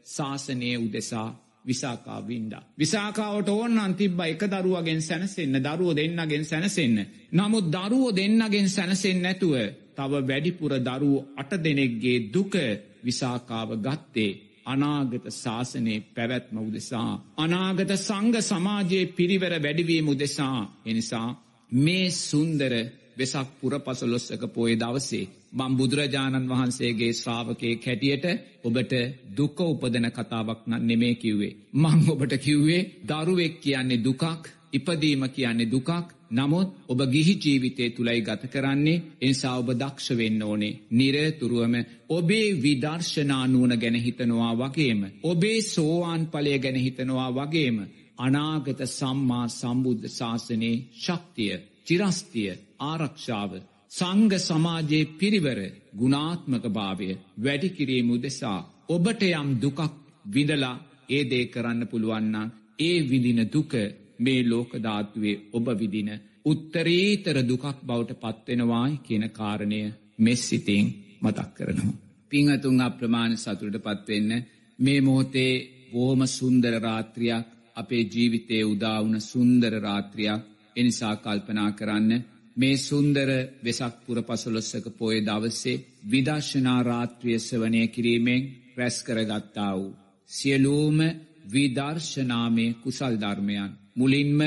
ශාසනය 0.07 0.69
උදෙසා 0.77 1.29
විසාකා 1.65 2.19
වින්ඩ. 2.21 2.53
විසාකාවට 2.79 3.49
ඕන්න 3.49 3.79
අන්තිබ්බ 3.79 4.19
එක 4.25 4.43
දරුවගෙන් 4.45 5.01
සැනසෙන්න 5.01 5.55
දරුව 5.59 5.91
දෙන්නගෙන් 5.93 6.45
සැනසෙන්න. 6.45 6.97
නමුත් 7.33 7.65
දරුවෝ 7.69 8.11
දෙන්නගෙන් 8.11 8.69
සැනසෙන් 8.69 9.19
නැතුව 9.21 9.55
තව 9.95 10.11
වැඩිපුර 10.23 10.73
දරුව 10.79 11.15
අට 11.35 11.51
දෙනෙක්ගේ 11.59 12.17
දුක 12.29 12.55
විසාකාව 13.03 13.69
ගත්තේ 13.79 14.31
අනාගත 14.65 15.25
ශාසනයේ 15.33 16.05
පැවැත්ම 16.15 16.57
උදෙසා. 16.59 17.11
අනාගත 17.37 17.91
සංග 17.97 18.35
සමාජයේ 18.41 19.05
පිරිවර 19.07 19.53
වැඩිවීම 19.57 20.07
උදෙසා 20.07 20.59
එනිසා 20.85 21.29
මේ 21.71 22.05
සුන්දර 22.21 22.73
වෙසක් 23.17 23.47
පුරපසලොස්සක 23.59 24.43
පෝය 24.53 24.73
දවසේ 24.75 25.25
මං 25.53 25.73
බුදුරජාණන් 25.73 26.49
වහන්සේගේ 26.49 27.11
ශ්‍රාවකය 27.13 27.69
කැටියට 27.77 28.25
ඔබට 28.63 28.93
දුක 29.31 29.59
උපදන 29.61 30.07
කතාවක් 30.11 30.61
නම් 30.65 30.83
නෙමේ 30.83 31.15
කිව්වේ. 31.15 31.57
මං 31.75 31.99
ඔබට 32.09 32.33
කිව්වේ 32.39 32.87
දරුවෙක් 33.03 33.55
කියන්නේ 33.59 34.03
දුකක් 34.03 34.43
ඉපදීම 34.73 35.23
කියන්නේ 35.29 35.67
දුකක්. 35.67 35.89
නමුත් 36.29 36.69
ඔබ 36.87 36.99
ගිහි 37.05 37.35
ජීවිතය 37.35 37.89
තුළයි 37.89 38.21
ගත 38.21 38.43
කරන්නේ. 38.47 39.03
එනිසා 39.21 39.55
ඔබ 39.57 39.69
දක්ෂ 39.73 40.07
වෙන්න 40.13 40.41
ඕනේ. 40.43 40.77
නිරතුරුවම 40.91 41.75
ඔබේ 42.09 42.49
විදර්ශනානුවන 42.57 43.73
ගැන 43.75 43.97
හිතනවා 43.97 44.53
වගේම 44.55 45.01
ඔබේ 45.23 45.61
සෝවාන් 45.63 46.23
පලය 46.27 46.59
ගැන 46.59 46.77
හිතනවා 46.77 47.29
වගේම 47.31 47.77
අනාගත 48.17 48.79
සම්මා 48.89 49.47
සම්බුද්ධ 49.49 50.07
ශාසනයේ 50.09 50.83
ශක්තිය 50.95 51.55
චිරස්තිය 51.85 52.51
ආරක්ෂාව 52.81 53.51
සංග 53.91 54.31
සමාජයේ 54.39 55.09
පිරිවර 55.13 55.59
ගුණාත්මක 55.93 56.65
භාවය 56.69 57.09
වැඩිකිරීම 57.37 58.09
උදෙසා 58.09 58.59
ඔබට 58.89 59.21
යම් 59.29 59.49
දුකක් 59.61 59.79
විඳලා 60.27 60.75
ඒ 61.09 61.23
දේ 61.23 61.45
කරන්න 61.45 61.81
පුළුවන්නම් 61.85 62.53
ඒ 62.79 62.97
විදින 63.01 63.41
දුක 63.47 63.73
මේ 64.19 64.41
ලෝකධාත්තුවේ 64.43 65.41
ඔබ 65.53 65.67
විදින 65.75 66.09
උත්තරීතර 66.45 67.37
දුකක් 67.43 67.65
බවට 67.81 68.21
පත්වෙනවායි 68.23 68.95
කියන 68.99 69.25
කාරණය 69.31 69.81
මෙස්සිතිං 70.17 70.85
මතක් 71.21 71.49
කරනවා. 71.55 71.97
පිංහතුන් 72.31 72.81
අප්‍රමාණ 72.81 73.33
සතුරට 73.37 73.77
පත්වෙන්න 73.79 74.31
මේ 74.79 74.99
මොහොතේ 75.01 75.53
බෝම 75.91 76.21
සුන්දර 76.27 76.73
රාත්‍රියක් 76.79 77.45
අපේ 77.75 78.03
ජීවිතය 78.05 78.57
උදාවුන 78.65 79.15
සුන්දර 79.21 79.73
රාත්‍රියක් 79.79 80.41
එනිසා 80.75 81.15
කල්පනා 81.17 81.71
කරන්න 81.71 82.11
මේ 82.57 82.77
සුන්දර 82.79 83.29
වෙසක් 83.63 83.95
පුර 84.05 84.19
පසොලොස්සක 84.23 84.85
පෝය 84.97 85.17
දවස්සේ 85.21 85.83
විදර්ශනා 86.05 86.81
රාත්‍රිය 86.83 87.37
සවනය 87.39 87.81
කිරීමෙන් 87.87 88.41
රැස් 88.77 88.97
කරගත්තා 89.03 89.73
වූ. 89.75 89.97
සියලූම 90.29 90.99
විදර්ශනාමය 91.47 92.65
කුසල් 92.75 93.13
ධර්මයන්. 93.15 93.71
මුලින්ම 93.97 94.41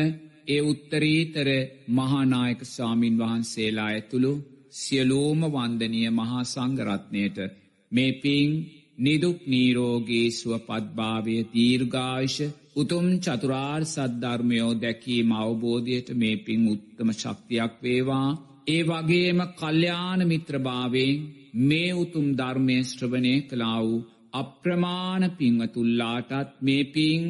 ඒ 0.49 0.61
උත්තරීතර 0.63 1.49
මහානායක 1.91 2.61
ස්වාමීන් 2.67 3.17
වහන්සේලා 3.19 3.89
ඇතුළු 3.89 4.33
සියලූම 4.75 5.41
වන්දනය 5.49 6.03
මහා 6.13 6.43
සංගරත්නයට 6.47 7.39
මේ 7.93 8.13
පින් 8.15 8.51
නිදුක් 8.99 9.39
නීරෝගේ 9.47 10.27
සුවපත්භාවය 10.33 11.37
දීර්ඝායිෂ 11.53 12.39
උතුම් 12.75 13.07
චතුරාර් 13.19 13.83
සද්ධර්මයෝ 13.87 14.73
දැකීම 14.77 15.31
අවබෝධයට 15.35 16.09
මේ 16.15 16.37
පින් 16.39 16.63
උත්තම 16.69 17.09
ශක්තියක් 17.15 17.73
වේවා. 17.83 18.29
ඒ 18.69 18.83
වගේම 18.85 19.41
කල්්‍යාන 19.53 20.21
මිත්‍රභාවෙන් 20.27 21.17
මේ 21.61 21.91
උතුම් 21.95 22.27
ධර්මය 22.37 22.79
ශ්‍රවණය 22.85 23.35
කලා 23.43 23.79
වූ 23.81 24.07
අප්‍රමාණ 24.33 25.25
පිංවතුල්ලාටත් 25.33 26.51
මේ 26.61 26.85
පින් 26.87 27.23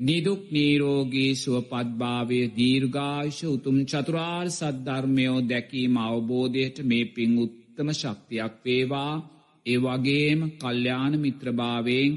නිදුක් 0.00 0.42
නීරෝගී 0.48 1.32
සුවපත්භාවය 1.36 2.40
දීර්ඝාශ 2.52 3.40
උතුම් 3.46 3.78
චතුරාර් 3.84 4.46
සද්ධර්මයෝ 4.50 5.38
දැකීම 5.44 5.96
අවබෝධයට 6.00 6.78
මේ 6.84 7.10
පින් 7.10 7.32
උත්තම 7.38 7.88
ශක්තියක් 7.92 8.54
වේවා. 8.62 9.14
ඒ 9.66 9.78
වගේම 9.78 10.40
කල්්‍යාන 10.56 11.14
මිත්‍රභාවයෙන් 11.18 12.12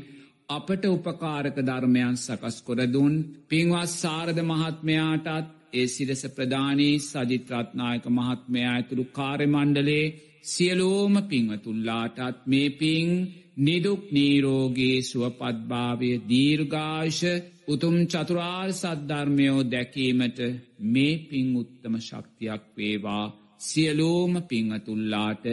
අපට 0.49 0.83
උපකාරක 0.87 1.57
ධර්මයන් 1.61 2.15
සකස් 2.17 2.57
කොරදුන් 2.61 3.13
පින්වත් 3.49 3.91
සාරධ 3.93 4.41
මහත්මයාටත් 4.43 5.47
ඒ 5.73 5.87
සිරස 5.87 6.23
ප්‍රධානී 6.29 6.95
සජිත්‍රත්නායක 7.01 8.05
මහත්මයා 8.11 8.73
ඇතුළු 8.73 9.05
කාර්යමණ්ඩලේ 9.11 10.05
සියලෝම 10.45 11.13
පිංවතුල්ලාටත් 11.25 12.39
මේ 12.45 12.69
පින් 12.71 13.09
නිදුක් 13.57 14.01
නීරෝගේ 14.11 14.97
සුවපත්භාවය 15.01 16.11
දීර්ඝාශ 16.23 17.23
උතුම් 17.67 17.97
චතුරාර් 18.05 18.69
සද්ධර්මයෝ 18.73 19.59
දැකීමට 19.65 20.39
මේ 20.85 21.21
පින් 21.23 21.47
උත්තම 21.55 21.93
ශක්තියක් 21.99 22.63
වේවා 22.75 23.25
සියලෝම 23.59 24.33
පිංහතුල්ලාට 24.43 25.45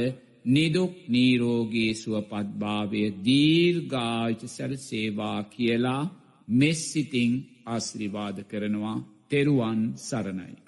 නිදුක් 0.46 0.94
නීරෝගේ 1.09 1.92
සුවපත්භාවය 1.94 3.03
දීර්ඝාච 3.20 4.40
සැර 4.46 4.72
සේවා 4.78 5.38
කියලා 5.44 6.03
මෙස්සිතිං 6.48 7.32
ආශ්‍රිවාද 7.66 8.36
කරනවා 8.44 8.98
තෙරුවන් 9.28 9.80
සරණයි. 9.98 10.59